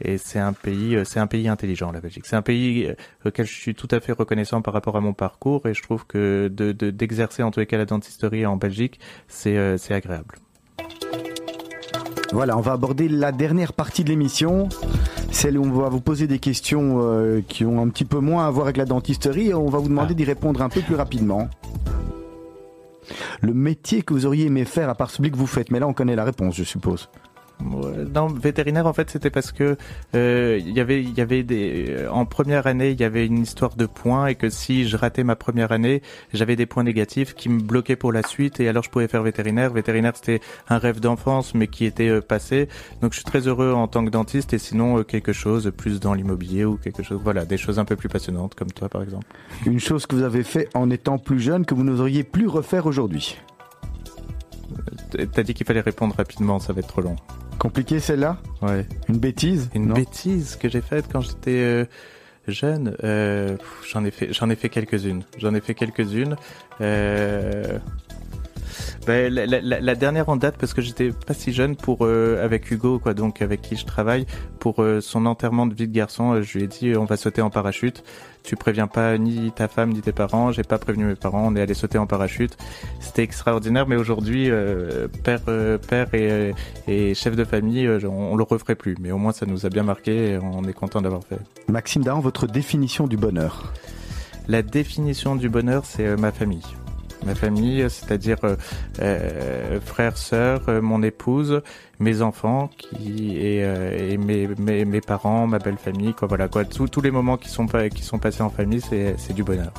et 0.00 0.18
c'est 0.18 0.38
un 0.38 0.52
pays 0.52 0.98
c'est 1.04 1.20
un 1.20 1.26
pays 1.26 1.48
intelligent 1.48 1.92
la 1.92 2.00
Belgique 2.00 2.26
c'est 2.26 2.36
un 2.36 2.42
pays 2.42 2.94
auquel 3.24 3.46
je 3.46 3.52
suis 3.52 3.74
tout 3.74 3.88
à 3.90 4.00
fait 4.00 4.12
reconnaissant 4.12 4.62
par 4.62 4.74
rapport 4.74 4.96
à 4.96 5.00
mon 5.00 5.12
parcours 5.12 5.66
et 5.66 5.74
je 5.74 5.82
trouve 5.82 6.06
que 6.06 6.48
de 6.48 6.72
d'exercer 6.72 7.42
en 7.42 7.50
tous 7.50 7.60
les 7.60 7.66
cas 7.66 7.78
la 7.78 7.86
dentisterie 7.86 8.46
en 8.46 8.56
Belgique 8.56 9.00
c'est 9.28 9.78
c'est 9.78 9.94
agréable 9.94 10.36
voilà, 12.32 12.56
on 12.56 12.60
va 12.60 12.72
aborder 12.72 13.08
la 13.08 13.32
dernière 13.32 13.72
partie 13.72 14.04
de 14.04 14.10
l'émission, 14.10 14.68
celle 15.32 15.58
où 15.58 15.64
on 15.64 15.80
va 15.80 15.88
vous 15.88 16.00
poser 16.00 16.28
des 16.28 16.38
questions 16.38 17.00
euh, 17.02 17.42
qui 17.46 17.64
ont 17.64 17.82
un 17.82 17.88
petit 17.88 18.04
peu 18.04 18.20
moins 18.20 18.46
à 18.46 18.50
voir 18.50 18.66
avec 18.66 18.76
la 18.76 18.84
dentisterie 18.84 19.48
et 19.48 19.54
on 19.54 19.68
va 19.68 19.80
vous 19.80 19.88
demander 19.88 20.14
d'y 20.14 20.24
répondre 20.24 20.62
un 20.62 20.68
peu 20.68 20.80
plus 20.80 20.94
rapidement. 20.94 21.48
Le 23.40 23.52
métier 23.52 24.02
que 24.02 24.14
vous 24.14 24.26
auriez 24.26 24.46
aimé 24.46 24.64
faire 24.64 24.88
à 24.88 24.94
part 24.94 25.10
celui 25.10 25.32
que 25.32 25.36
vous 25.36 25.48
faites, 25.48 25.72
mais 25.72 25.80
là 25.80 25.88
on 25.88 25.92
connaît 25.92 26.14
la 26.14 26.24
réponse, 26.24 26.54
je 26.54 26.62
suppose. 26.62 27.08
Non, 27.62 28.26
vétérinaire 28.28 28.86
en 28.86 28.92
fait 28.92 29.10
c'était 29.10 29.30
parce 29.30 29.52
que 29.52 29.76
euh, 30.14 30.58
il 30.60 30.72
y 30.72 30.80
avait 30.80 31.02
il 31.02 31.16
y 31.16 31.20
avait 31.20 31.42
des 31.42 31.86
euh, 31.88 32.10
en 32.10 32.24
première 32.24 32.66
année 32.66 32.90
il 32.90 33.00
y 33.00 33.04
avait 33.04 33.26
une 33.26 33.38
histoire 33.38 33.76
de 33.76 33.86
points 33.86 34.26
et 34.26 34.34
que 34.34 34.48
si 34.48 34.88
je 34.88 34.96
ratais 34.96 35.24
ma 35.24 35.36
première 35.36 35.72
année 35.72 36.02
j'avais 36.32 36.56
des 36.56 36.66
points 36.66 36.84
négatifs 36.84 37.34
qui 37.34 37.48
me 37.48 37.60
bloquaient 37.60 37.96
pour 37.96 38.12
la 38.12 38.22
suite 38.22 38.60
et 38.60 38.68
alors 38.68 38.82
je 38.82 38.90
pouvais 38.90 39.08
faire 39.08 39.22
vétérinaire. 39.22 39.72
Vétérinaire 39.72 40.12
c'était 40.16 40.40
un 40.68 40.78
rêve 40.78 41.00
d'enfance 41.00 41.54
mais 41.54 41.66
qui 41.66 41.84
était 41.84 42.08
euh, 42.08 42.20
passé 42.20 42.68
donc 43.02 43.12
je 43.12 43.18
suis 43.18 43.24
très 43.24 43.46
heureux 43.46 43.72
en 43.72 43.88
tant 43.88 44.04
que 44.04 44.10
dentiste 44.10 44.52
et 44.52 44.58
sinon 44.58 45.02
quelque 45.04 45.32
chose 45.32 45.72
plus 45.76 46.00
dans 46.00 46.14
l'immobilier 46.14 46.64
ou 46.64 46.76
quelque 46.76 47.02
chose 47.02 47.20
voilà 47.22 47.44
des 47.44 47.56
choses 47.56 47.78
un 47.78 47.84
peu 47.84 47.96
plus 47.96 48.08
passionnantes 48.08 48.54
comme 48.54 48.70
toi 48.72 48.88
par 48.88 49.02
exemple. 49.02 49.26
Une 49.66 49.80
chose 49.80 50.06
que 50.06 50.16
vous 50.16 50.22
avez 50.22 50.42
fait 50.42 50.68
en 50.74 50.90
étant 50.90 51.18
plus 51.18 51.40
jeune 51.40 51.64
que 51.66 51.74
vous 51.74 51.84
n'oseriez 51.84 52.24
plus 52.24 52.46
refaire 52.46 52.86
aujourd'hui. 52.86 53.36
T'as 55.10 55.42
dit 55.42 55.54
qu'il 55.54 55.66
fallait 55.66 55.80
répondre 55.80 56.14
rapidement, 56.16 56.58
ça 56.58 56.72
va 56.72 56.80
être 56.80 56.88
trop 56.88 57.00
long. 57.00 57.16
Compliqué 57.60 58.00
celle-là 58.00 58.38
Ouais. 58.62 58.86
Une 59.10 59.18
bêtise 59.18 59.68
Une 59.74 59.92
bêtise 59.92 60.56
que 60.56 60.70
j'ai 60.70 60.80
faite 60.80 61.04
quand 61.12 61.20
j'étais 61.20 61.60
euh, 61.60 61.84
jeune. 62.48 62.96
Euh, 63.04 63.58
j'en 63.86 64.02
ai 64.06 64.10
fait, 64.10 64.32
j'en 64.32 64.48
ai 64.48 64.56
fait 64.56 64.70
quelques-unes. 64.70 65.24
J'en 65.36 65.54
ai 65.54 65.60
fait 65.60 65.74
quelques-unes. 65.74 66.36
Euh, 66.80 67.78
ben, 69.06 69.32
la, 69.32 69.46
la, 69.46 69.80
la, 69.80 69.94
dernière 69.94 70.28
en 70.28 70.36
date 70.36 70.56
parce 70.58 70.74
que 70.74 70.82
j'étais 70.82 71.10
pas 71.10 71.34
si 71.34 71.52
jeune 71.52 71.76
pour 71.76 71.98
euh, 72.02 72.44
avec 72.44 72.70
Hugo 72.70 72.98
quoi 72.98 73.14
donc 73.14 73.42
avec 73.42 73.62
qui 73.62 73.76
je 73.76 73.84
travaille 73.84 74.26
pour 74.58 74.82
euh, 74.82 75.00
son 75.00 75.26
enterrement 75.26 75.66
de 75.66 75.74
vie 75.74 75.88
de 75.88 75.92
garçon 75.92 76.34
euh, 76.34 76.42
je 76.42 76.58
lui 76.58 76.64
ai 76.64 76.66
dit 76.66 76.96
on 76.96 77.04
va 77.04 77.16
sauter 77.16 77.42
en 77.42 77.50
parachute. 77.50 78.04
Tu 78.42 78.56
préviens 78.56 78.86
pas 78.86 79.18
ni 79.18 79.52
ta 79.52 79.68
femme 79.68 79.90
ni 79.90 80.00
tes 80.00 80.12
parents. 80.12 80.50
J'ai 80.50 80.62
pas 80.62 80.78
prévenu 80.78 81.04
mes 81.04 81.14
parents. 81.14 81.46
On 81.46 81.56
est 81.56 81.60
allé 81.60 81.74
sauter 81.74 81.98
en 81.98 82.06
parachute. 82.06 82.56
C'était 82.98 83.22
extraordinaire 83.22 83.86
mais 83.86 83.96
aujourd'hui 83.96 84.50
père 85.22 85.42
père 85.86 86.14
et, 86.14 86.54
et, 86.88 87.14
chef 87.14 87.36
de 87.36 87.44
famille 87.44 87.86
on, 88.04 88.36
le 88.36 88.42
referait 88.42 88.76
plus. 88.76 88.96
Mais 88.98 89.12
au 89.12 89.18
moins 89.18 89.32
ça 89.32 89.44
nous 89.44 89.66
a 89.66 89.68
bien 89.68 89.82
marqué 89.82 90.30
et 90.30 90.38
on 90.38 90.64
est 90.64 90.72
content 90.72 91.02
d'avoir 91.02 91.22
fait. 91.22 91.38
Maxime 91.68 92.02
Dahan 92.02 92.20
votre 92.20 92.46
définition 92.46 93.06
du 93.06 93.18
bonheur? 93.18 93.74
La 94.48 94.62
définition 94.62 95.36
du 95.36 95.50
bonheur 95.50 95.84
c'est 95.84 96.16
ma 96.16 96.32
famille 96.32 96.62
ma 97.24 97.34
famille, 97.34 97.84
c'est-à-dire 97.88 98.38
euh, 98.44 98.56
euh 99.00 99.80
frères, 99.84 100.16
sœurs, 100.16 100.62
euh, 100.68 100.80
mon 100.80 101.02
épouse, 101.02 101.62
mes 101.98 102.22
enfants, 102.22 102.70
qui 102.76 103.36
et, 103.36 103.64
euh, 103.64 104.12
et 104.12 104.16
mes, 104.16 104.48
mes, 104.58 104.84
mes, 104.84 105.00
parents, 105.00 105.46
ma 105.46 105.58
belle 105.58 105.78
famille, 105.78 106.14
quoi. 106.14 106.28
Voilà, 106.28 106.48
quoi. 106.48 106.64
Tous, 106.64 106.88
tous 106.88 107.00
les 107.00 107.10
moments 107.10 107.36
qui 107.36 107.48
sont 107.48 107.66
qui 107.66 108.02
sont 108.02 108.18
passés 108.18 108.42
en 108.42 108.50
famille, 108.50 108.80
c'est 108.80 109.32
du 109.32 109.44
bonheur. 109.44 109.72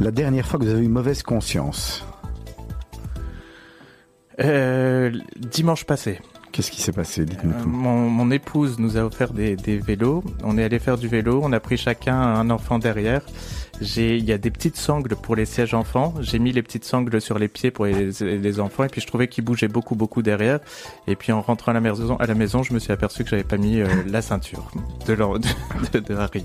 La 0.00 0.10
dernière 0.10 0.46
fois 0.46 0.58
que 0.58 0.64
vous 0.64 0.70
avez 0.70 0.84
eu 0.84 0.88
mauvaise 0.88 1.22
conscience. 1.22 2.04
dimanche 4.38 5.84
passé. 5.84 6.20
Qu'est-ce 6.52 6.70
qui 6.70 6.80
s'est 6.80 6.92
passé 6.92 7.24
mon, 7.66 8.08
mon, 8.08 8.30
épouse 8.30 8.78
nous 8.78 8.96
a 8.96 9.02
offert 9.02 9.32
des, 9.32 9.54
des 9.54 9.78
vélos. 9.78 10.24
On 10.42 10.56
est 10.58 10.64
allé 10.64 10.78
faire 10.78 10.96
du 10.96 11.06
vélo. 11.06 11.40
On 11.42 11.52
a 11.52 11.60
pris 11.60 11.76
chacun 11.76 12.16
un 12.16 12.50
enfant 12.50 12.78
derrière. 12.78 13.22
J'ai, 13.80 14.16
il 14.16 14.24
y 14.24 14.32
a 14.32 14.38
des 14.38 14.50
petites 14.50 14.76
sangles 14.76 15.14
pour 15.16 15.36
les 15.36 15.44
sièges 15.44 15.74
enfants. 15.74 16.14
J'ai 16.20 16.38
mis 16.38 16.52
les 16.52 16.62
petites 16.62 16.84
sangles 16.84 17.20
sur 17.20 17.38
les 17.38 17.48
pieds 17.48 17.70
pour 17.70 17.86
les, 17.86 18.10
les 18.20 18.60
enfants 18.60 18.84
et 18.84 18.88
puis 18.88 19.00
je 19.00 19.06
trouvais 19.06 19.28
qu'ils 19.28 19.44
bougeaient 19.44 19.68
beaucoup 19.68 19.94
beaucoup 19.94 20.22
derrière. 20.22 20.60
Et 21.06 21.16
puis 21.16 21.32
en 21.32 21.40
rentrant 21.40 21.70
à 21.70 21.74
la 21.74 21.80
maison, 21.80 22.16
à 22.16 22.26
la 22.26 22.34
maison, 22.34 22.62
je 22.62 22.72
me 22.72 22.78
suis 22.78 22.92
aperçu 22.92 23.24
que 23.24 23.30
j'avais 23.30 23.44
pas 23.44 23.56
mis 23.56 23.80
euh, 23.80 23.86
la 24.06 24.22
ceinture 24.22 24.70
de, 25.06 25.14
de, 25.14 25.98
de, 26.00 26.14
Harry. 26.14 26.44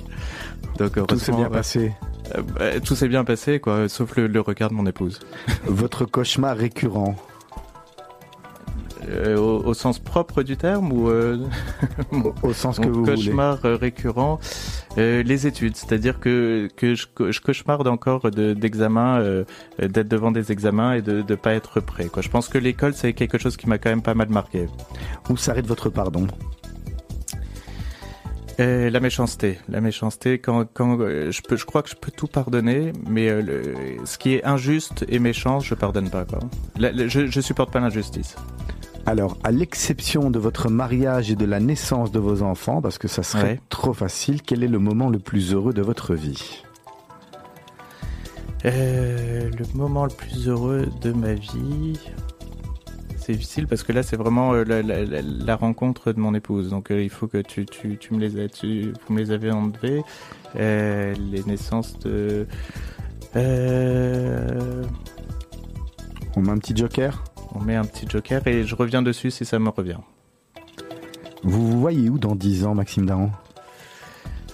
Donc 0.78 1.06
tout 1.08 1.20
s'est 1.20 1.32
bien 1.32 1.50
passé. 1.50 1.94
Euh, 2.36 2.42
bah, 2.42 2.80
tout 2.80 2.96
s'est 2.96 3.08
bien 3.08 3.24
passé 3.24 3.60
quoi, 3.60 3.90
sauf 3.90 4.16
le, 4.16 4.28
le 4.28 4.42
regard 4.42 4.70
de 4.70 4.76
mon 4.76 4.86
épouse. 4.86 5.20
Votre 5.66 6.06
cauchemar 6.06 6.56
récurrent. 6.56 7.16
Euh, 9.10 9.38
au, 9.38 9.74
sens 9.74 10.00
propre 10.00 10.44
du 10.44 10.56
terme 10.56 10.92
ou 10.92 11.10
euh, 11.10 11.38
au, 12.44 12.54
sens 12.54 12.80
que 12.80 12.88
vous 12.88 13.04
cauchemar 13.06 13.60
euh, 13.66 13.76
récurrent 13.76 14.40
les 14.96 15.48
études 15.48 15.76
c'est-à-dire 15.76 16.20
que 16.20 16.70
que 16.78 16.96
je, 16.96 17.08
je 17.32 17.42
cauchemarde 17.42 17.88
encore 17.88 18.30
d'examens 18.32 19.44
d'être 19.80 20.08
devant 20.08 20.32
des 20.32 20.52
examens 20.52 20.94
et 20.94 21.02
de 21.02 21.24
ne 21.28 21.36
pas 21.36 21.54
être 21.54 21.80
prêt 21.80 22.06
quoi 22.06 22.22
je 22.22 22.30
pense 22.30 22.48
que 22.48 22.58
l'école 22.58 22.94
c'est 22.94 23.14
quelque 23.14 23.38
chose 23.38 23.58
qui 23.58 23.68
m'a 23.68 23.78
quand 23.78 23.90
même 23.90 24.04
pas 24.04 24.14
mal 24.14 24.30
marqué 24.30 24.68
où 25.30 25.38
s'arrête 25.38 25.66
votre 25.66 25.90
pardon? 25.90 26.28
Euh, 28.60 28.90
la 28.90 29.00
méchanceté, 29.00 29.58
la 29.68 29.82
méchanceté. 29.82 30.38
Quand, 30.38 30.66
quand 30.72 31.00
euh, 31.00 31.32
je 31.32 31.42
peux, 31.42 31.56
je 31.56 31.66
crois 31.66 31.82
que 31.82 31.90
je 31.90 31.96
peux 31.96 32.12
tout 32.12 32.28
pardonner, 32.28 32.94
mais 33.10 33.30
euh, 33.30 33.42
le, 33.42 34.06
ce 34.06 34.18
qui 34.18 34.36
est 34.36 34.46
injuste 34.46 35.06
et 35.10 35.18
méchant, 35.20 35.60
je 35.60 35.74
pardonne 35.74 36.10
pas. 36.10 36.26
Quoi. 36.26 36.40
je, 36.78 37.28
je 37.28 37.42
supporte 37.42 37.72
pas 37.72 37.80
l'injustice. 37.80 38.36
Alors, 39.06 39.38
à 39.44 39.52
l'exception 39.52 40.30
de 40.30 40.40
votre 40.40 40.70
mariage 40.70 41.30
et 41.30 41.36
de 41.36 41.46
la 41.46 41.60
naissance 41.60 42.12
de 42.12 42.20
vos 42.20 42.42
enfants, 42.42 42.82
parce 42.82 42.98
que 42.98 43.10
ça 43.10 43.22
serait 43.22 43.60
trop 43.70 43.94
facile, 43.94 44.42
quel 44.42 44.64
est 44.64 44.68
le 44.68 44.80
moment 44.80 45.10
le 45.10 45.20
plus 45.20 45.54
heureux 45.54 45.74
de 45.74 45.82
votre 45.82 46.16
vie 46.16 46.64
Le 48.64 49.76
moment 49.76 50.06
le 50.06 50.12
plus 50.12 50.48
heureux 50.48 50.88
de 51.02 51.12
ma 51.12 51.34
vie, 51.34 52.00
c'est 53.18 53.34
difficile 53.34 53.68
parce 53.68 53.84
que 53.84 53.92
là, 53.92 54.04
c'est 54.04 54.16
vraiment 54.16 54.54
euh, 54.54 54.64
la, 54.64 55.56
rencontre 55.56 56.12
de 56.14 56.20
mon 56.20 56.34
épouse. 56.34 56.70
Donc, 56.70 56.92
euh, 56.92 57.02
il 57.02 57.10
faut 57.10 57.28
que 57.28 57.38
tu, 57.38 57.66
tu, 57.66 57.98
tu 57.98 58.14
me 58.14 58.20
les 58.20 58.50
tu, 58.50 58.94
vous 59.08 59.14
me 59.14 59.20
les 59.20 59.32
avez 59.32 59.52
enlevés. 59.52 60.02
Euh, 60.58 61.14
les 61.32 61.44
naissances 61.44 61.98
de. 62.00 62.48
On 66.36 66.42
met 66.42 66.50
un 66.50 66.58
petit 66.58 66.76
joker? 66.76 67.24
On 67.56 67.62
met 67.62 67.76
un 67.76 67.86
petit 67.86 68.08
joker 68.10 68.46
et 68.48 68.64
je 68.64 68.76
reviens 68.76 69.02
dessus 69.02 69.32
si 69.32 69.46
ça 69.46 69.60
me 69.60 69.70
revient. 69.70 70.00
Vous 71.44 71.68
vous 71.72 71.80
voyez 71.80 72.10
où 72.10 72.18
dans 72.18 72.36
10 72.36 72.66
ans, 72.66 72.74
Maxime 72.74 73.06
Daron 73.06 73.32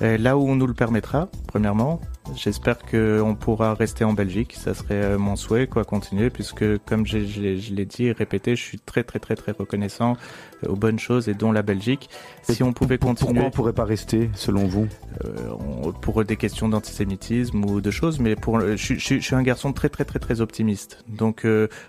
Là 0.01 0.37
où 0.37 0.47
on 0.47 0.55
nous 0.55 0.67
le 0.67 0.73
permettra, 0.73 1.29
premièrement. 1.47 1.99
J'espère 2.35 2.77
qu'on 2.79 3.35
pourra 3.35 3.73
rester 3.73 4.03
en 4.03 4.13
Belgique. 4.13 4.53
Ça 4.55 4.73
serait 4.73 4.95
euh, 4.95 5.17
mon 5.17 5.35
souhait, 5.35 5.67
quoi, 5.67 5.83
continuer, 5.83 6.29
puisque 6.29 6.77
comme 6.85 7.05
je, 7.05 7.17
l'ai 7.17 7.85
dit 7.85 8.05
et 8.05 8.11
répété, 8.11 8.55
je 8.55 8.61
suis 8.61 8.79
très 8.79 9.03
très 9.03 9.19
très 9.19 9.35
très 9.35 9.51
reconnaissant 9.51 10.17
euh, 10.63 10.69
aux 10.69 10.75
bonnes 10.75 10.99
choses 10.99 11.27
et 11.29 11.33
dont 11.33 11.51
la 11.51 11.61
Belgique. 11.61 12.09
Si 12.43 12.63
on 12.63 12.73
pouvait 12.73 12.97
continuer. 12.97 13.33
Pourquoi 13.33 13.47
on 13.47 13.51
pourrait 13.51 13.73
pas 13.73 13.85
rester, 13.85 14.29
selon 14.33 14.65
vous? 14.65 14.87
Euh, 15.25 15.91
Pour 16.01 16.23
des 16.23 16.35
questions 16.35 16.69
d'antisémitisme 16.69 17.63
ou 17.65 17.81
de 17.81 17.91
choses, 17.91 18.19
mais 18.19 18.35
pour, 18.35 18.59
je, 18.59 18.75
suis 18.75 19.35
un 19.35 19.43
garçon 19.43 19.73
très 19.73 19.89
très 19.89 20.05
très 20.05 20.19
très 20.19 20.41
optimiste. 20.41 21.03
Donc 21.07 21.45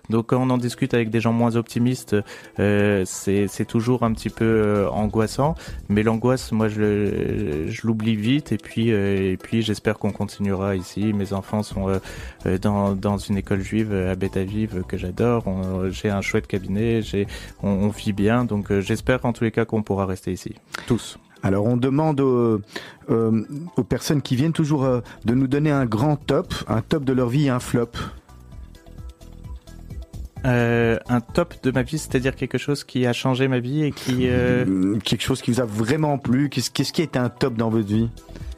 donc 0.09 0.27
quand 0.29 0.41
on 0.41 0.51
en 0.51 0.59
discute 0.59 0.95
avec 0.95 1.11
des 1.11 1.21
gens 1.21 1.33
moins 1.33 1.57
optimistes, 1.57 2.17
c'est 2.57 3.67
toujours 3.67 4.03
un 4.03 4.13
petit 4.13 4.31
peu 4.31 4.87
angoissant. 4.91 5.55
Mais 5.89 6.03
l'angoisse, 6.03 6.53
moi, 6.53 6.69
je, 6.69 7.67
je 7.69 7.87
l'oublie 7.87 8.17
vite 8.17 8.53
et 8.53 8.59
puis 8.59 8.89
et 8.91 9.37
puis 9.37 9.63
j'espère 9.63 9.99
qu'on 9.99 10.13
continue 10.13 10.30
continuera 10.31 10.77
ici. 10.77 11.13
Mes 11.13 11.33
enfants 11.33 11.65
sont 11.65 11.89
euh, 11.89 11.99
euh, 12.47 12.57
dans, 12.57 12.95
dans 12.95 13.19
une 13.19 13.37
école 13.37 13.63
juive 13.63 13.93
à 13.93 14.15
Betaviv 14.15 14.83
que 14.87 14.97
j'adore. 14.97 15.45
J'ai 15.91 16.09
un 16.09 16.21
chouette 16.21 16.47
cabinet, 16.47 17.03
j'ai, 17.03 17.27
on, 17.63 17.89
vit 17.89 18.13
bien. 18.13 18.45
Donc 18.45 18.71
euh, 18.71 18.81
j'espère 18.81 19.25
en 19.25 19.33
tous 19.33 19.45
les 19.45 19.51
cas 19.51 19.65
qu'on 19.65 19.83
pourra 19.83 20.07
rester 20.07 20.33
ici. 20.33 20.55
Tous. 20.87 21.19
Alors 21.43 21.67
on 21.67 21.77
demande 21.77 22.21
aux, 22.21 22.61
aux 23.09 23.85
personnes 23.85 24.23
qui 24.23 24.37
viennent 24.37 24.53
toujours 24.53 24.87
de 25.25 25.35
nous 25.35 25.49
donner 25.49 25.71
un 25.71 25.87
grand 25.87 26.17
top, 26.17 26.55
un 26.69 26.83
top 26.83 27.05
de 27.05 27.13
leur 27.13 27.29
vie 27.29 27.47
et 27.47 27.49
un 27.49 27.61
flop. 27.61 27.91
un 30.45 31.21
top 31.33 31.55
de 31.63 31.71
ma 31.71 31.83
vie, 31.83 31.99
c'est-à-dire 31.99 32.37
quelque 32.37 32.59
chose 32.59 32.85
qui 32.85 33.07
a 33.07 33.13
changé 33.15 33.49
ma 33.49 33.59
vie 33.59 33.85
et 33.85 33.91
qui... 33.91 34.29
Quelque 35.03 35.23
chose 35.23 35.41
qui 35.41 35.51
vous 35.51 35.61
a 35.61 35.65
vraiment 35.65 36.19
plu 36.19 36.51
Qu'est-ce 36.51 36.93
qui 36.93 37.03
est 37.03 37.17
un 37.17 37.31
top 37.31 37.55
dans 37.55 37.71
votre 37.71 37.89
vie? 37.89 38.11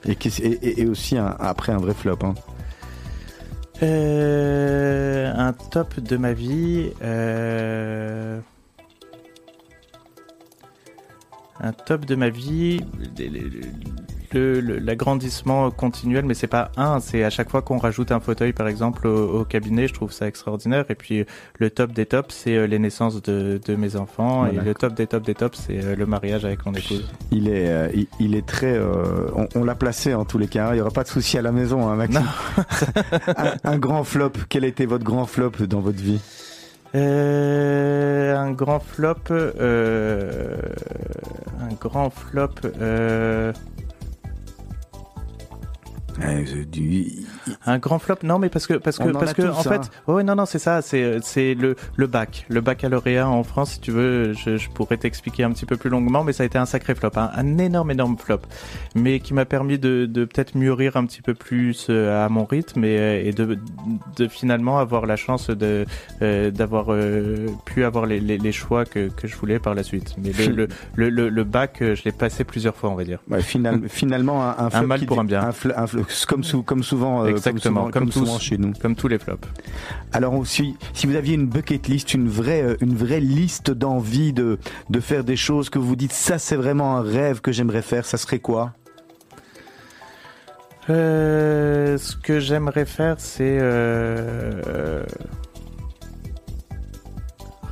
Et, 0.07 0.87
aussi 0.87 1.17
après 1.17 1.73
un 1.73 1.79
vrai 1.79 1.95
flop. 1.95 2.19
Hein. 2.23 2.35
Euh, 3.83 5.33
un 5.35 5.53
top 5.53 6.01
de 6.01 6.17
ma 6.17 6.33
vie. 6.33 6.91
Euh, 7.03 8.41
un 11.61 11.73
top 11.73 12.05
de 12.05 12.15
ma 12.15 12.29
vie 12.29 12.81
l'agrandissement 14.39 15.71
continuel, 15.71 16.25
mais 16.25 16.35
c'est 16.35 16.47
pas 16.47 16.71
un, 16.77 17.01
c'est 17.01 17.25
à 17.25 17.31
chaque 17.31 17.51
fois 17.51 17.63
qu'on 17.63 17.79
rajoute 17.79 18.13
un 18.13 18.21
fauteuil, 18.21 18.53
par 18.53 18.69
exemple, 18.69 19.07
au, 19.07 19.45
cabinet, 19.45 19.89
je 19.89 19.95
trouve 19.95 20.13
ça 20.13 20.27
extraordinaire. 20.27 20.85
Et 20.89 20.95
puis 20.95 21.25
le 21.59 21.71
top 21.71 21.93
des 21.93 22.07
tops, 22.07 22.35
c'est 22.35 22.57
euh, 22.57 22.67
les 22.67 22.79
naissances 22.79 23.23
de, 23.23 23.61
de 23.65 23.75
mes 23.77 23.97
enfants, 23.97 24.47
et 24.47 24.53
le 24.53 24.75
top 24.75 24.95
des 24.95 25.07
tops 25.07 25.27
des 25.27 25.35
tops, 25.35 25.59
c'est 25.67 25.83
euh, 25.83 25.97
le 25.97 26.07
mariage 26.07 26.45
avec 26.45 26.65
mon 26.67 26.73
épouse. 26.73 27.11
Il 27.31 27.49
est, 27.49 27.69
euh, 27.69 27.89
il, 28.19 28.35
est 28.35 28.47
très, 28.47 28.81
on, 29.55 29.65
l'a 29.65 29.75
placé 29.75 30.15
en 30.15 30.25
tous 30.25 30.39
les 30.39 30.49
cas. 30.49 30.75
Il 30.75 30.79
y 30.79 30.81
aura 30.81 30.91
pas 30.91 31.05
de 31.05 31.09
souci 31.09 31.39
à 31.39 31.43
la 31.43 31.53
maison, 31.53 31.89
hein, 31.89 31.97
Maxime. 31.97 32.27
un, 33.37 33.55
un 33.65 33.79
grand 33.79 34.05
flop. 34.05 34.33
Quel 34.49 34.65
a 34.65 34.69
été 34.69 34.87
votre 34.87 35.05
grand 35.05 35.27
flop 35.27 35.53
dans 35.69 35.81
votre 35.81 36.01
vie? 36.01 36.21
Euh, 36.95 38.37
un 38.37 38.53
grand 38.53 38.81
flop, 38.81 39.15
euh, 39.31 40.57
un 41.61 41.75
grand 41.81 42.11
flop. 42.11 42.51
Euh, 42.65 43.53
And. 46.21 47.32
Un 47.67 47.79
grand 47.79 47.99
flop, 47.99 48.17
non, 48.23 48.39
mais 48.39 48.49
parce 48.49 48.67
que 48.67 48.75
parce 48.75 48.99
que 48.99 49.11
parce 49.11 49.35
que 49.35 49.43
en 49.43 49.63
fait, 49.63 49.91
ouais, 50.07 50.23
non, 50.23 50.35
non, 50.35 50.47
c'est 50.47 50.59
ça, 50.59 50.83
c'est 50.83 51.19
c'est 51.23 51.55
le 51.55 51.77
le 51.97 52.07
bac, 52.07 52.47
le 52.49 52.61
baccalauréat 52.61 53.29
en 53.29 53.43
France, 53.43 53.73
si 53.73 53.81
tu 53.81 53.91
veux, 53.91 54.33
je, 54.33 54.57
je 54.57 54.71
pourrais 54.71 54.97
t'expliquer 54.97 55.45
un 55.45 55.53
petit 55.53 55.67
peu 55.67 55.77
plus 55.77 55.91
longuement, 55.91 56.25
mais 56.25 56.33
ça 56.33 56.43
a 56.43 56.47
été 56.47 56.59
un 56.59 56.67
sacré 56.67 56.95
flop, 56.95 57.11
hein, 57.17 57.31
un 57.35 57.59
énorme 57.59 57.91
énorme 57.91 58.17
flop, 58.19 58.41
mais 58.95 59.21
qui 59.21 59.35
m'a 59.35 59.45
permis 59.45 59.79
de 59.79 60.07
de 60.07 60.25
peut-être 60.25 60.55
mûrir 60.55 60.97
un 60.97 61.07
petit 61.07 61.23
peu 61.23 61.35
plus 61.35 61.87
euh, 61.91 62.25
à 62.25 62.29
mon 62.29 62.45
rythme 62.45 62.85
et, 62.85 62.99
euh, 62.99 63.23
et 63.25 63.33
de 63.33 63.59
de 64.17 64.29
finalement 64.29 64.79
avoir 64.79 65.07
la 65.07 65.17
chance 65.17 65.51
de 65.51 65.87
euh, 66.23 66.51
d'avoir 66.51 66.87
pu 67.65 67.85
avoir 67.85 68.07
les, 68.07 68.21
les, 68.21 68.39
les, 68.39 68.53
choix 68.53 68.85
que 68.85 69.09
que 69.09 69.27
je 69.27 69.37
voulais 69.37 69.59
par 69.59 69.75
la 69.75 69.83
suite. 69.83 70.15
Mais 70.19 70.33
le 70.47 70.69
le, 70.97 71.09
le, 71.11 71.29
le, 71.29 71.45
bac, 71.45 71.79
je 71.81 72.03
l'ai 72.05 72.13
passé 72.13 72.45
plusieurs 72.45 72.77
fois, 72.77 72.91
on 72.91 72.95
va 72.95 73.05
dire. 73.05 73.19
Ouais, 73.31 73.43
final, 73.43 73.83
finalement, 73.89 74.43
un, 74.43 74.69
un, 74.73 74.83
mal 74.83 75.05
pour 75.07 75.21
un 75.21 75.25
bien. 75.25 75.51
Un, 75.77 75.87
comme, 76.29 76.45
sou, 76.45 76.63
comme 76.63 76.83
souvent, 76.83 77.25
Exactement, 77.33 77.91
comme, 77.91 78.11
souvent 78.13 78.39
chez 78.39 78.59
nous. 78.59 78.73
Comme 78.81 78.95
tous 78.95 79.09
les 79.09 79.19
flops. 79.19 79.47
Alors 80.13 80.35
aussi, 80.35 80.77
si 80.95 81.07
vous 81.07 81.17
aviez 81.17 81.35
une 81.35 81.47
bucket 81.47 81.89
list, 81.89 82.15
une 82.15 82.29
vraie, 82.29 82.63
euh, 82.63 82.77
une 82.81 82.95
vraie 82.95 83.21
liste 83.21 83.71
d'envie 83.71 84.33
de, 84.33 84.59
de 84.91 85.01
faire 85.01 85.25
des 85.25 85.37
choses 85.37 85.71
que 85.71 85.79
vous 85.79 85.97
dites, 85.97 86.13
ça 86.13 86.39
c'est 86.39 86.57
vraiment 86.57 86.97
un 86.97 87.03
rêve 87.03 87.41
que 87.41 87.53
j'aimerais 87.53 87.83
faire, 87.83 88.07
ça 88.07 88.19
serait 88.19 88.39
quoi? 88.39 88.73
Euh, 90.91 91.99
Ce 91.99 92.17
que 92.17 92.41
j'aimerais 92.41 92.87
faire, 92.87 93.17
c'est... 93.19 93.59
Euh... 93.61 95.05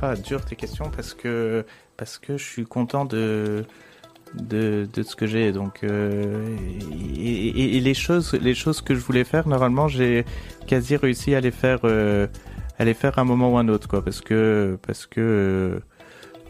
Ah, 0.01 0.15
dur 0.15 0.43
tes 0.43 0.55
questions 0.55 0.89
parce 0.89 1.13
que 1.13 1.63
parce 1.95 2.17
que 2.17 2.35
je 2.35 2.43
suis 2.43 2.65
content 2.65 3.05
de 3.05 3.65
de, 4.35 4.87
de 4.93 5.03
ce 5.03 5.15
que 5.15 5.27
j'ai. 5.27 5.51
Donc, 5.51 5.83
euh, 5.83 6.55
et, 7.17 7.77
et, 7.77 7.79
les 7.79 7.93
choses, 7.93 8.33
les 8.33 8.53
choses 8.53 8.81
que 8.81 8.95
je 8.95 8.99
voulais 8.99 9.23
faire, 9.23 9.47
normalement, 9.47 9.87
j'ai 9.87 10.25
quasi 10.67 10.95
réussi 10.95 11.35
à 11.35 11.41
les 11.41 11.51
faire, 11.51 11.79
euh, 11.83 12.27
à 12.79 12.85
les 12.85 12.93
faire 12.93 13.19
un 13.19 13.23
moment 13.23 13.53
ou 13.53 13.57
un 13.57 13.67
autre, 13.67 13.87
quoi, 13.87 14.03
parce 14.03 14.21
que, 14.21 14.77
parce 14.85 15.05
que, 15.05 15.21
euh, 15.21 15.79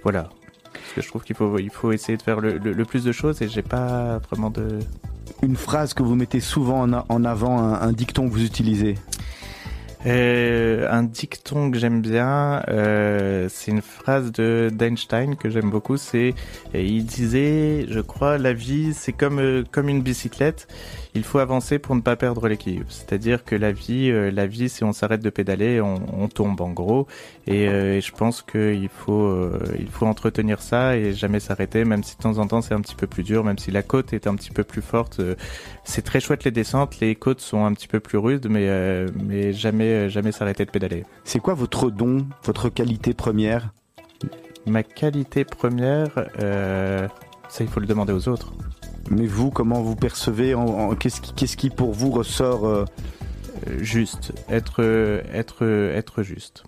voilà. 0.03 0.29
Parce 0.73 0.93
que 0.95 1.01
je 1.01 1.07
trouve 1.07 1.23
qu'il 1.23 1.35
faut, 1.35 1.59
il 1.59 1.69
faut 1.69 1.91
essayer 1.91 2.17
de 2.17 2.23
faire 2.23 2.39
le, 2.39 2.57
le, 2.57 2.85
plus 2.85 3.03
de 3.03 3.11
choses 3.11 3.41
et 3.41 3.49
j'ai 3.49 3.61
pas 3.61 4.19
vraiment 4.29 4.49
de. 4.49 4.79
Une 5.41 5.55
phrase 5.55 5.93
que 5.93 6.03
vous 6.03 6.15
mettez 6.15 6.39
souvent 6.39 6.87
en, 6.87 7.05
en 7.07 7.25
avant, 7.25 7.59
un, 7.59 7.73
un 7.81 7.91
dicton 7.91 8.27
que 8.27 8.33
vous 8.33 8.43
utilisez? 8.43 8.95
Euh, 10.07 10.87
un 10.89 11.03
dicton 11.03 11.69
que 11.69 11.77
j'aime 11.77 12.01
bien, 12.01 12.63
euh, 12.69 13.47
c'est 13.49 13.69
une 13.69 13.83
phrase 13.83 14.31
de 14.31 14.71
d'Einstein 14.73 15.35
que 15.35 15.49
j'aime 15.49 15.69
beaucoup. 15.69 15.97
C'est 15.97 16.33
il 16.73 17.05
disait, 17.05 17.85
je 17.87 17.99
crois, 17.99 18.39
la 18.39 18.53
vie 18.53 18.93
c'est 18.95 19.13
comme 19.13 19.39
euh, 19.39 19.63
comme 19.71 19.89
une 19.89 20.01
bicyclette 20.01 20.67
il 21.13 21.23
faut 21.23 21.39
avancer 21.39 21.77
pour 21.77 21.95
ne 21.95 22.01
pas 22.01 22.15
perdre 22.15 22.47
l'équilibre. 22.47 22.85
C'est-à-dire 22.89 23.43
que 23.43 23.55
la 23.55 23.71
vie, 23.71 24.09
euh, 24.09 24.31
la 24.31 24.47
vie, 24.47 24.69
si 24.69 24.83
on 24.83 24.93
s'arrête 24.93 25.21
de 25.21 25.29
pédaler, 25.29 25.81
on, 25.81 26.01
on, 26.17 26.27
tombe 26.29 26.61
en 26.61 26.69
gros. 26.69 27.07
Et, 27.47 27.67
euh, 27.67 27.97
et 27.97 28.01
je 28.01 28.11
pense 28.13 28.41
qu'il 28.41 28.89
faut, 28.89 29.23
euh, 29.23 29.59
il 29.77 29.89
faut 29.89 30.05
entretenir 30.05 30.61
ça 30.61 30.95
et 30.95 31.13
jamais 31.13 31.39
s'arrêter, 31.39 31.83
même 31.83 32.03
si 32.03 32.15
de 32.15 32.21
temps 32.21 32.37
en 32.37 32.47
temps 32.47 32.61
c'est 32.61 32.73
un 32.73 32.81
petit 32.81 32.95
peu 32.95 33.07
plus 33.07 33.23
dur, 33.23 33.43
même 33.43 33.57
si 33.57 33.71
la 33.71 33.83
côte 33.83 34.13
est 34.13 34.27
un 34.27 34.35
petit 34.35 34.51
peu 34.51 34.63
plus 34.63 34.81
forte. 34.81 35.21
c'est 35.83 36.01
très 36.03 36.19
chouette 36.19 36.43
les 36.45 36.51
descentes, 36.51 36.99
les 36.99 37.15
côtes 37.15 37.41
sont 37.41 37.65
un 37.65 37.73
petit 37.73 37.87
peu 37.87 37.99
plus 37.99 38.17
rudes, 38.17 38.47
mais 38.49 38.69
mais 39.23 39.53
jamais 39.53 40.09
jamais 40.09 40.31
s'arrêter 40.31 40.65
de 40.65 40.71
pédaler. 40.71 41.03
C'est 41.23 41.39
quoi 41.39 41.53
votre 41.53 41.89
don, 41.89 42.27
votre 42.43 42.69
qualité 42.69 43.13
première? 43.13 43.73
Ma 44.65 44.83
qualité 44.83 45.43
première, 45.43 46.09
ça 46.39 47.63
il 47.63 47.67
faut 47.67 47.79
le 47.79 47.87
demander 47.87 48.13
aux 48.13 48.27
autres. 48.29 48.53
Mais 49.09 49.25
vous, 49.25 49.51
comment 49.51 49.81
vous 49.81 49.95
percevez 49.95 50.55
Qu'est-ce 50.99 51.21
qui, 51.21 51.45
qui, 51.45 51.69
pour 51.69 51.91
vous 51.91 52.11
ressort 52.11 52.65
euh 52.65 52.85
Juste, 53.79 54.33
être, 54.49 54.81
être, 55.33 55.63
être 55.93 56.23
juste. 56.23 56.63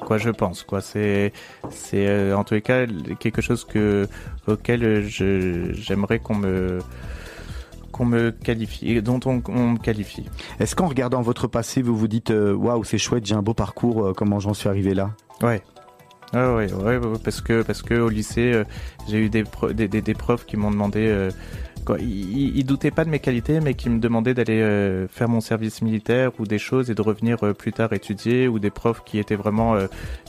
Quoi, 0.00 0.18
je 0.18 0.30
pense. 0.30 0.62
Quoi, 0.62 0.80
c'est, 0.80 1.32
c'est 1.70 2.06
euh, 2.06 2.36
en 2.36 2.44
tous 2.44 2.54
les 2.54 2.62
cas 2.62 2.86
quelque 3.18 3.40
chose 3.40 3.64
que 3.64 4.06
auquel 4.46 5.02
j'aimerais 5.06 6.18
qu'on 6.18 6.36
me 6.36 6.80
qu'on 7.92 8.04
me 8.04 8.30
qualifie, 8.30 9.00
dont 9.00 9.20
on, 9.24 9.36
me 9.36 9.78
qualifie. 9.78 10.26
Est-ce 10.60 10.76
qu'en 10.76 10.86
regardant 10.86 11.22
votre 11.22 11.46
passé, 11.46 11.80
vous 11.80 11.96
vous 11.96 12.08
dites 12.08 12.30
euh, 12.30 12.52
waouh, 12.52 12.84
c'est 12.84 12.98
chouette, 12.98 13.24
j'ai 13.24 13.34
un 13.34 13.42
beau 13.42 13.54
parcours, 13.54 14.12
comment 14.14 14.38
j'en 14.38 14.52
suis 14.52 14.68
arrivé 14.68 14.92
là? 14.92 15.12
Ouais. 15.42 15.62
Ah 16.38 16.54
ouais, 16.54 16.70
ouais, 16.70 17.00
parce 17.24 17.40
que 17.40 17.62
parce 17.62 17.80
que 17.80 17.94
au 17.94 18.10
lycée, 18.10 18.52
euh, 18.52 18.64
j'ai 19.08 19.24
eu 19.24 19.30
des, 19.30 19.44
des, 19.72 19.88
des, 19.88 20.14
profs 20.14 20.44
qui 20.44 20.58
m'ont 20.58 20.70
demandé 20.70 21.06
euh, 21.08 21.30
quoi, 21.86 21.96
il, 21.98 22.58
il, 22.58 22.64
doutait 22.66 22.90
pas 22.90 23.06
de 23.06 23.08
mes 23.08 23.20
qualités, 23.20 23.58
mais 23.60 23.72
qui 23.72 23.88
me 23.88 23.98
demandait 24.00 24.34
d'aller 24.34 24.60
euh, 24.60 25.08
faire 25.08 25.30
mon 25.30 25.40
service 25.40 25.80
militaire 25.80 26.32
ou 26.38 26.44
des 26.44 26.58
choses 26.58 26.90
et 26.90 26.94
de 26.94 27.00
revenir 27.00 27.38
plus 27.54 27.72
tard 27.72 27.94
étudier, 27.94 28.48
ou 28.48 28.58
des 28.58 28.68
profs 28.68 29.02
qui 29.02 29.18
étaient 29.18 29.34
vraiment 29.34 29.78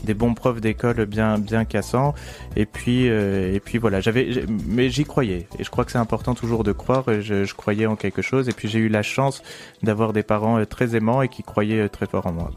des 0.05 0.13
bons 0.13 0.33
profs 0.33 0.61
d'école 0.61 1.05
bien 1.07 1.39
bien 1.39 1.65
cassants. 1.65 2.13
Et 2.55 2.65
puis 2.65 3.07
et 3.07 3.59
puis 3.59 3.77
voilà, 3.77 3.99
j'avais, 3.99 4.45
mais 4.65 4.89
j'y 4.89 5.03
croyais. 5.03 5.49
Et 5.59 5.65
je 5.65 5.69
crois 5.69 5.83
que 5.83 5.91
c'est 5.91 5.97
important 5.97 6.35
toujours 6.35 6.63
de 6.63 6.71
croire. 6.71 7.03
Je, 7.19 7.53
croyais 7.53 7.85
en 7.85 7.97
quelque 7.97 8.21
chose. 8.21 8.47
Et 8.47 8.53
puis 8.53 8.69
j'ai 8.69 8.79
eu 8.79 8.87
la 8.87 9.03
chance 9.03 9.43
d'avoir 9.83 10.13
des 10.13 10.23
parents 10.23 10.63
très 10.65 10.95
aimants 10.95 11.21
et 11.21 11.27
qui 11.27 11.43
croyaient 11.43 11.89
très 11.89 12.05
fort 12.05 12.27
en 12.27 12.31
moi. 12.31 12.51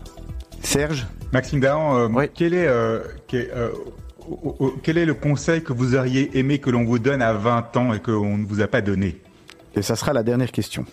Serge, 0.62 1.06
Maxime 1.32 1.60
Dahan, 1.60 2.10
quel 2.34 2.54
est, 2.54 2.68
quel, 3.26 3.50
quel 4.82 4.98
est 4.98 5.06
le 5.06 5.14
conseil 5.14 5.62
que 5.62 5.72
vous 5.72 5.94
auriez 5.96 6.38
aimé 6.38 6.58
que 6.58 6.70
l'on 6.70 6.84
vous 6.84 6.98
donne 6.98 7.22
à 7.22 7.32
20 7.32 7.76
ans 7.76 7.92
et 7.94 8.00
qu'on 8.00 8.38
ne 8.38 8.46
vous 8.46 8.60
a 8.60 8.66
pas 8.66 8.80
donné? 8.80 9.20
Et 9.74 9.82
ça 9.82 9.96
sera 9.96 10.12
la 10.12 10.22
dernière 10.22 10.52
question. 10.52 10.84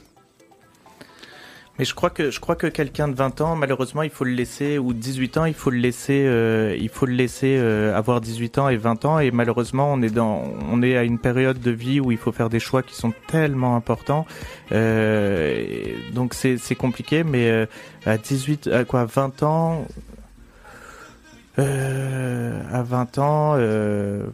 Mais 1.80 1.86
je 1.86 1.94
crois 1.94 2.10
que 2.10 2.32
je 2.32 2.40
crois 2.40 2.56
que 2.56 2.66
quelqu'un 2.66 3.08
de 3.08 3.14
20 3.14 3.42
ans, 3.42 3.56
malheureusement, 3.56 4.02
il 4.02 4.10
faut 4.10 4.24
le 4.24 4.32
laisser 4.32 4.80
ou 4.80 4.94
18 4.94 5.38
ans, 5.38 5.46
il 5.46 5.54
faut 5.54 5.70
le 5.70 5.78
laisser, 5.78 6.26
euh, 6.26 6.76
il 6.80 6.90
faut 6.90 7.06
le 7.06 7.14
laisser 7.14 7.56
euh, 7.60 7.96
avoir 7.96 8.20
18 8.20 8.58
ans 8.58 8.70
et 8.70 8.78
20 8.78 9.06
ans. 9.06 9.20
Et 9.20 9.30
malheureusement, 9.30 9.94
on 9.94 10.02
est 10.02 10.10
dans, 10.10 10.44
on 10.72 10.82
est 10.82 10.98
à 10.98 11.04
une 11.04 11.20
période 11.20 11.60
de 11.60 11.72
vie 11.72 12.00
où 12.00 12.12
il 12.12 12.18
faut 12.18 12.32
faire 12.32 12.50
des 12.50 12.60
choix 12.60 12.82
qui 12.82 12.96
sont 12.96 13.14
tellement 13.28 13.76
importants. 13.76 14.26
Euh, 14.72 15.66
donc 16.14 16.34
c'est 16.34 16.58
c'est 16.58 16.76
compliqué, 16.76 17.24
mais 17.24 17.50
euh, 17.50 17.66
à 18.08 18.18
18, 18.18 18.68
à 18.68 18.84
quoi, 18.84 19.06
20 19.06 19.44
ans, 19.44 19.88
euh, 21.60 22.62
à 22.72 22.82
20 22.82 23.18
ans, 23.20 23.54
euh, 23.56 24.26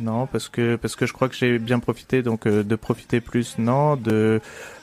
non, 0.00 0.26
parce 0.26 0.48
que 0.48 0.76
parce 0.76 0.96
que 0.96 1.04
je 1.04 1.12
crois 1.12 1.28
que 1.28 1.34
j'ai 1.34 1.58
bien 1.58 1.78
profité, 1.78 2.22
donc 2.22 2.48
de 2.48 2.76
profiter 2.76 3.20
plus, 3.20 3.58
non, 3.58 3.96
de 3.96 4.40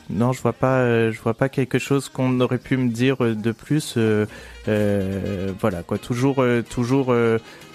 non, 0.10 0.34
je 0.34 0.42
vois 0.42 0.54
pas, 0.54 0.80
euh, 0.80 1.12
je 1.12 1.20
vois 1.22 1.34
pas 1.34 1.50
quelque 1.50 1.80
chose 1.80 2.10
qu'on 2.10 2.40
aurait 2.40 2.58
pu 2.58 2.78
me 2.78 2.90
dire 2.90 3.18
de 3.20 3.52
plus. 3.52 3.96
Euh, 3.98 4.26
voilà, 5.60 5.84
quoi, 5.84 5.98
toujours, 5.98 6.44
toujours 6.70 7.14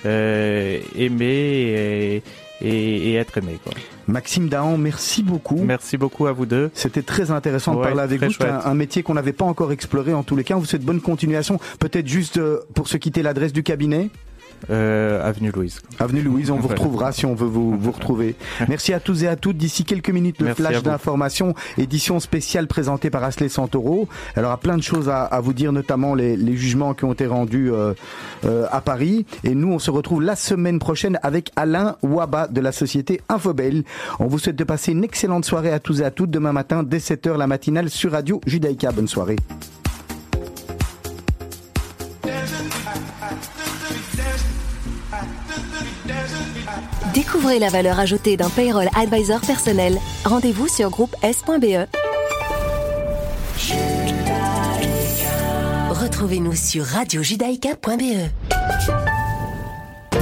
aimer 0.05 1.25
et, 1.25 2.23
et, 2.63 3.11
et, 3.11 3.15
être 3.15 3.39
aimé. 3.39 3.59
Quoi. 3.63 3.73
Maxime 4.07 4.49
Dahan, 4.49 4.79
merci 4.79 5.23
beaucoup. 5.23 5.57
Merci 5.63 5.97
beaucoup 5.97 6.27
à 6.27 6.33
vous 6.33 6.47
deux. 6.47 6.71
C'était 6.75 7.03
très 7.03 7.31
intéressant 7.31 7.73
Ouais, 7.73 7.79
de 7.79 7.83
parler 7.83 8.01
avec 8.03 8.23
vous. 8.23 8.33
C'est 8.33 8.45
un, 8.45 8.61
un 8.65 8.75
métier 8.75 9.03
qu'on 9.03 9.15
n'avait 9.15 9.33
pas 9.33 9.45
encore 9.45 9.73
exploré 9.73 10.15
en 10.15 10.23
tous 10.23 10.37
les 10.37 10.45
cas. 10.45 10.55
On 10.57 10.61
vous 10.61 10.67
souhaite 10.67 10.85
bonne 10.85 11.01
continuation. 11.01 11.59
Peut-être 11.79 12.07
juste 12.07 12.39
euh, 12.39 12.61
pour 12.75 12.89
se 12.89 12.97
quitter 12.97 13.23
l'adresse 13.23 13.53
du 13.53 13.63
cabinet. 13.63 14.11
Euh, 14.71 15.27
Avenue 15.27 15.51
Louise. 15.51 15.81
Avenue 15.99 16.23
Louise, 16.23 16.51
on 16.51 16.57
vous 16.57 16.69
retrouvera 16.69 17.13
si 17.13 17.27
on 17.27 17.35
veut 17.35 17.47
vous, 17.47 17.77
vous 17.79 17.93
retrouver. 17.93 18.37
Merci 18.69 18.93
à 18.93 19.01
tous 19.01 19.25
et 19.25 19.29
à 19.29 19.37
toutes. 19.37 19.57
D'ici 19.57 19.85
quelques 19.85 20.11
minutes, 20.11 20.39
le 20.41 20.47
Merci 20.47 20.63
flash 20.63 20.83
d'information, 20.83 21.55
édition 21.79 22.21
spéciale 22.21 22.67
présentée 22.67 23.11
par 23.11 23.23
Asley 23.25 23.49
Santoro. 23.49 24.09
Elle 24.37 24.45
aura 24.45 24.59
plein 24.59 24.77
de 24.77 24.83
choses 24.83 25.09
à, 25.09 25.25
à 25.25 25.41
vous 25.41 25.53
dire, 25.53 25.73
notamment 25.73 26.15
les, 26.15 26.37
les 26.37 26.57
jugements 26.57 26.95
qui 26.95 27.05
ont 27.05 27.13
été 27.13 27.27
rendus 27.27 27.71
euh, 27.71 27.95
euh, 28.45 28.67
à 28.71 28.81
Paris. 28.81 29.27
Et 29.45 29.55
nous, 29.55 29.73
on 29.73 29.79
se 29.79 29.91
retrouve 29.91 30.23
la 30.23 30.37
semaine 30.37 30.79
prochaine 30.79 31.19
avec 31.23 31.51
Alain 31.57 31.97
Waba 32.03 32.49
de 32.49 32.61
la 32.61 32.73
société 32.73 33.21
Infobel. 33.29 33.85
On 34.19 34.27
vous 34.27 34.39
souhaite 34.39 34.57
de 34.57 34.65
passer 34.65 34.93
une 34.93 35.05
excellente 35.05 35.45
soirée 35.45 35.73
à 35.73 35.81
tous 35.81 36.01
et 36.01 36.05
à 36.05 36.11
toutes. 36.11 36.31
Demain 36.31 36.53
matin, 36.53 36.83
dès 36.83 36.99
7h, 36.99 37.37
la 37.37 37.47
matinale 37.47 37.91
sur 37.91 38.13
Radio 38.13 38.41
Judaïka. 38.47 38.93
Bonne 38.93 39.09
soirée. 39.09 39.37
Découvrez 47.15 47.59
la 47.59 47.69
valeur 47.69 47.99
ajoutée 47.99 48.39
d'un 48.39 48.49
payroll 48.49 48.89
advisor 48.99 49.41
personnel. 49.41 49.99
Rendez-vous 50.25 50.67
sur 50.67 50.89
groupe 50.89 51.15
S.be. 51.23 51.87
Retrouvez-nous 55.91 56.55
sur 56.55 56.85
radiojudaïka.be. 56.85 58.31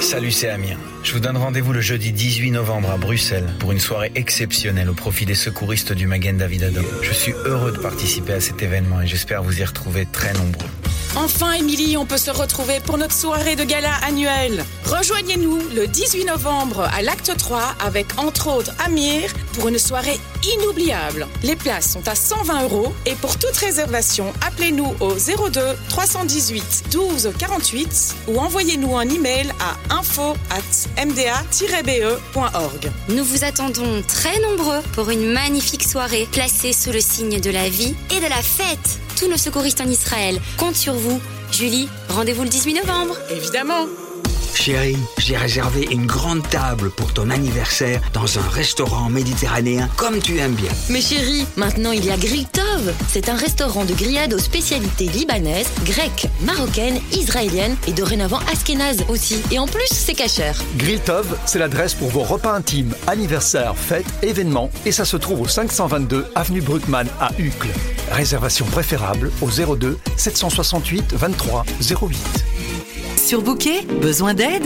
Salut, 0.00 0.30
c'est 0.30 0.48
Amir. 0.48 0.78
Je 1.02 1.12
vous 1.12 1.18
donne 1.18 1.36
rendez-vous 1.36 1.72
le 1.72 1.80
jeudi 1.80 2.12
18 2.12 2.52
novembre 2.52 2.90
à 2.90 2.96
Bruxelles 2.96 3.52
pour 3.58 3.72
une 3.72 3.80
soirée 3.80 4.12
exceptionnelle 4.14 4.88
au 4.88 4.94
profit 4.94 5.26
des 5.26 5.34
secouristes 5.34 5.92
du 5.92 6.06
Magen 6.06 6.36
David. 6.36 6.70
Je 7.02 7.12
suis 7.12 7.32
heureux 7.44 7.72
de 7.72 7.78
participer 7.78 8.34
à 8.34 8.40
cet 8.40 8.62
événement 8.62 9.00
et 9.00 9.08
j'espère 9.08 9.42
vous 9.42 9.60
y 9.60 9.64
retrouver 9.64 10.06
très 10.06 10.32
nombreux. 10.34 10.68
Enfin, 11.14 11.52
Émilie, 11.52 11.98
on 11.98 12.06
peut 12.06 12.16
se 12.16 12.30
retrouver 12.30 12.80
pour 12.80 12.96
notre 12.96 13.14
soirée 13.14 13.54
de 13.54 13.64
gala 13.64 13.94
annuelle. 14.02 14.64
Rejoignez-nous 14.86 15.58
le 15.74 15.86
18 15.86 16.24
novembre 16.24 16.88
à 16.90 17.02
l'Acte 17.02 17.36
3 17.36 17.74
avec 17.84 18.06
entre 18.18 18.48
autres 18.48 18.72
Amir 18.82 19.30
pour 19.52 19.68
une 19.68 19.78
soirée 19.78 20.18
inoubliable. 20.56 21.26
Les 21.42 21.54
places 21.54 21.92
sont 21.92 22.08
à 22.08 22.14
120 22.14 22.62
euros 22.62 22.94
et 23.04 23.14
pour 23.14 23.38
toute 23.38 23.54
réservation, 23.56 24.32
appelez-nous 24.46 24.94
au 25.00 25.12
02 25.50 25.60
318 25.90 26.84
12 26.90 27.32
48 27.38 28.14
ou 28.28 28.38
envoyez-nous 28.38 28.96
un 28.96 29.08
email 29.08 29.52
à 29.60 29.94
info 29.94 30.34
at 30.50 31.04
mda-be.org. 31.04 32.90
Nous 33.10 33.24
vous 33.24 33.44
attendons 33.44 34.02
très 34.08 34.40
nombreux 34.40 34.80
pour 34.94 35.10
une 35.10 35.30
magnifique 35.30 35.84
soirée 35.84 36.26
placée 36.32 36.72
sous 36.72 36.90
le 36.90 37.00
signe 37.00 37.38
de 37.38 37.50
la 37.50 37.68
vie 37.68 37.94
et 38.10 38.20
de 38.20 38.28
la 38.28 38.42
fête. 38.42 39.01
Tous 39.22 39.28
nos 39.28 39.36
secouristes 39.36 39.80
en 39.80 39.86
Israël 39.86 40.40
comptent 40.58 40.74
sur 40.74 40.94
vous? 40.94 41.20
Julie, 41.52 41.88
rendez-vous 42.08 42.42
le 42.42 42.48
18 42.48 42.74
novembre. 42.74 43.16
Évidemment. 43.30 43.86
Chérie, 44.62 44.96
j'ai 45.18 45.36
réservé 45.36 45.88
une 45.90 46.06
grande 46.06 46.48
table 46.48 46.92
pour 46.92 47.12
ton 47.12 47.30
anniversaire 47.30 48.00
dans 48.12 48.38
un 48.38 48.48
restaurant 48.48 49.10
méditerranéen 49.10 49.88
comme 49.96 50.20
tu 50.20 50.38
aimes 50.38 50.54
bien. 50.54 50.70
Mais 50.88 51.00
chérie, 51.00 51.44
maintenant 51.56 51.90
il 51.90 52.04
y 52.04 52.12
a 52.12 52.16
Grill 52.16 52.46
Tov. 52.46 52.94
C'est 53.08 53.28
un 53.28 53.34
restaurant 53.34 53.84
de 53.84 53.92
grillade 53.92 54.32
aux 54.34 54.38
spécialités 54.38 55.06
libanaises, 55.06 55.66
grecques, 55.84 56.28
marocaines, 56.42 57.00
israéliennes 57.10 57.74
et 57.88 57.92
dorénavant 57.92 58.38
askénazes 58.52 59.02
aussi. 59.08 59.42
Et 59.50 59.58
en 59.58 59.66
plus, 59.66 59.88
c'est 59.90 60.14
cachère. 60.14 60.56
Grill 60.76 61.00
Tov, 61.00 61.36
c'est 61.44 61.58
l'adresse 61.58 61.94
pour 61.94 62.10
vos 62.10 62.22
repas 62.22 62.54
intimes, 62.54 62.94
anniversaires, 63.08 63.74
fêtes, 63.76 64.06
événements 64.22 64.70
et 64.86 64.92
ça 64.92 65.04
se 65.04 65.16
trouve 65.16 65.40
au 65.40 65.48
522 65.48 66.24
avenue 66.36 66.60
Bruckmann 66.60 67.08
à 67.18 67.30
Uccle. 67.36 67.66
Réservation 68.12 68.66
préférable 68.66 69.32
au 69.40 69.48
02 69.76 69.98
768 70.16 71.14
23 71.14 71.64
08. 71.80 72.44
Surbooké 73.22 73.86
Besoin 74.00 74.34
d'aide? 74.34 74.64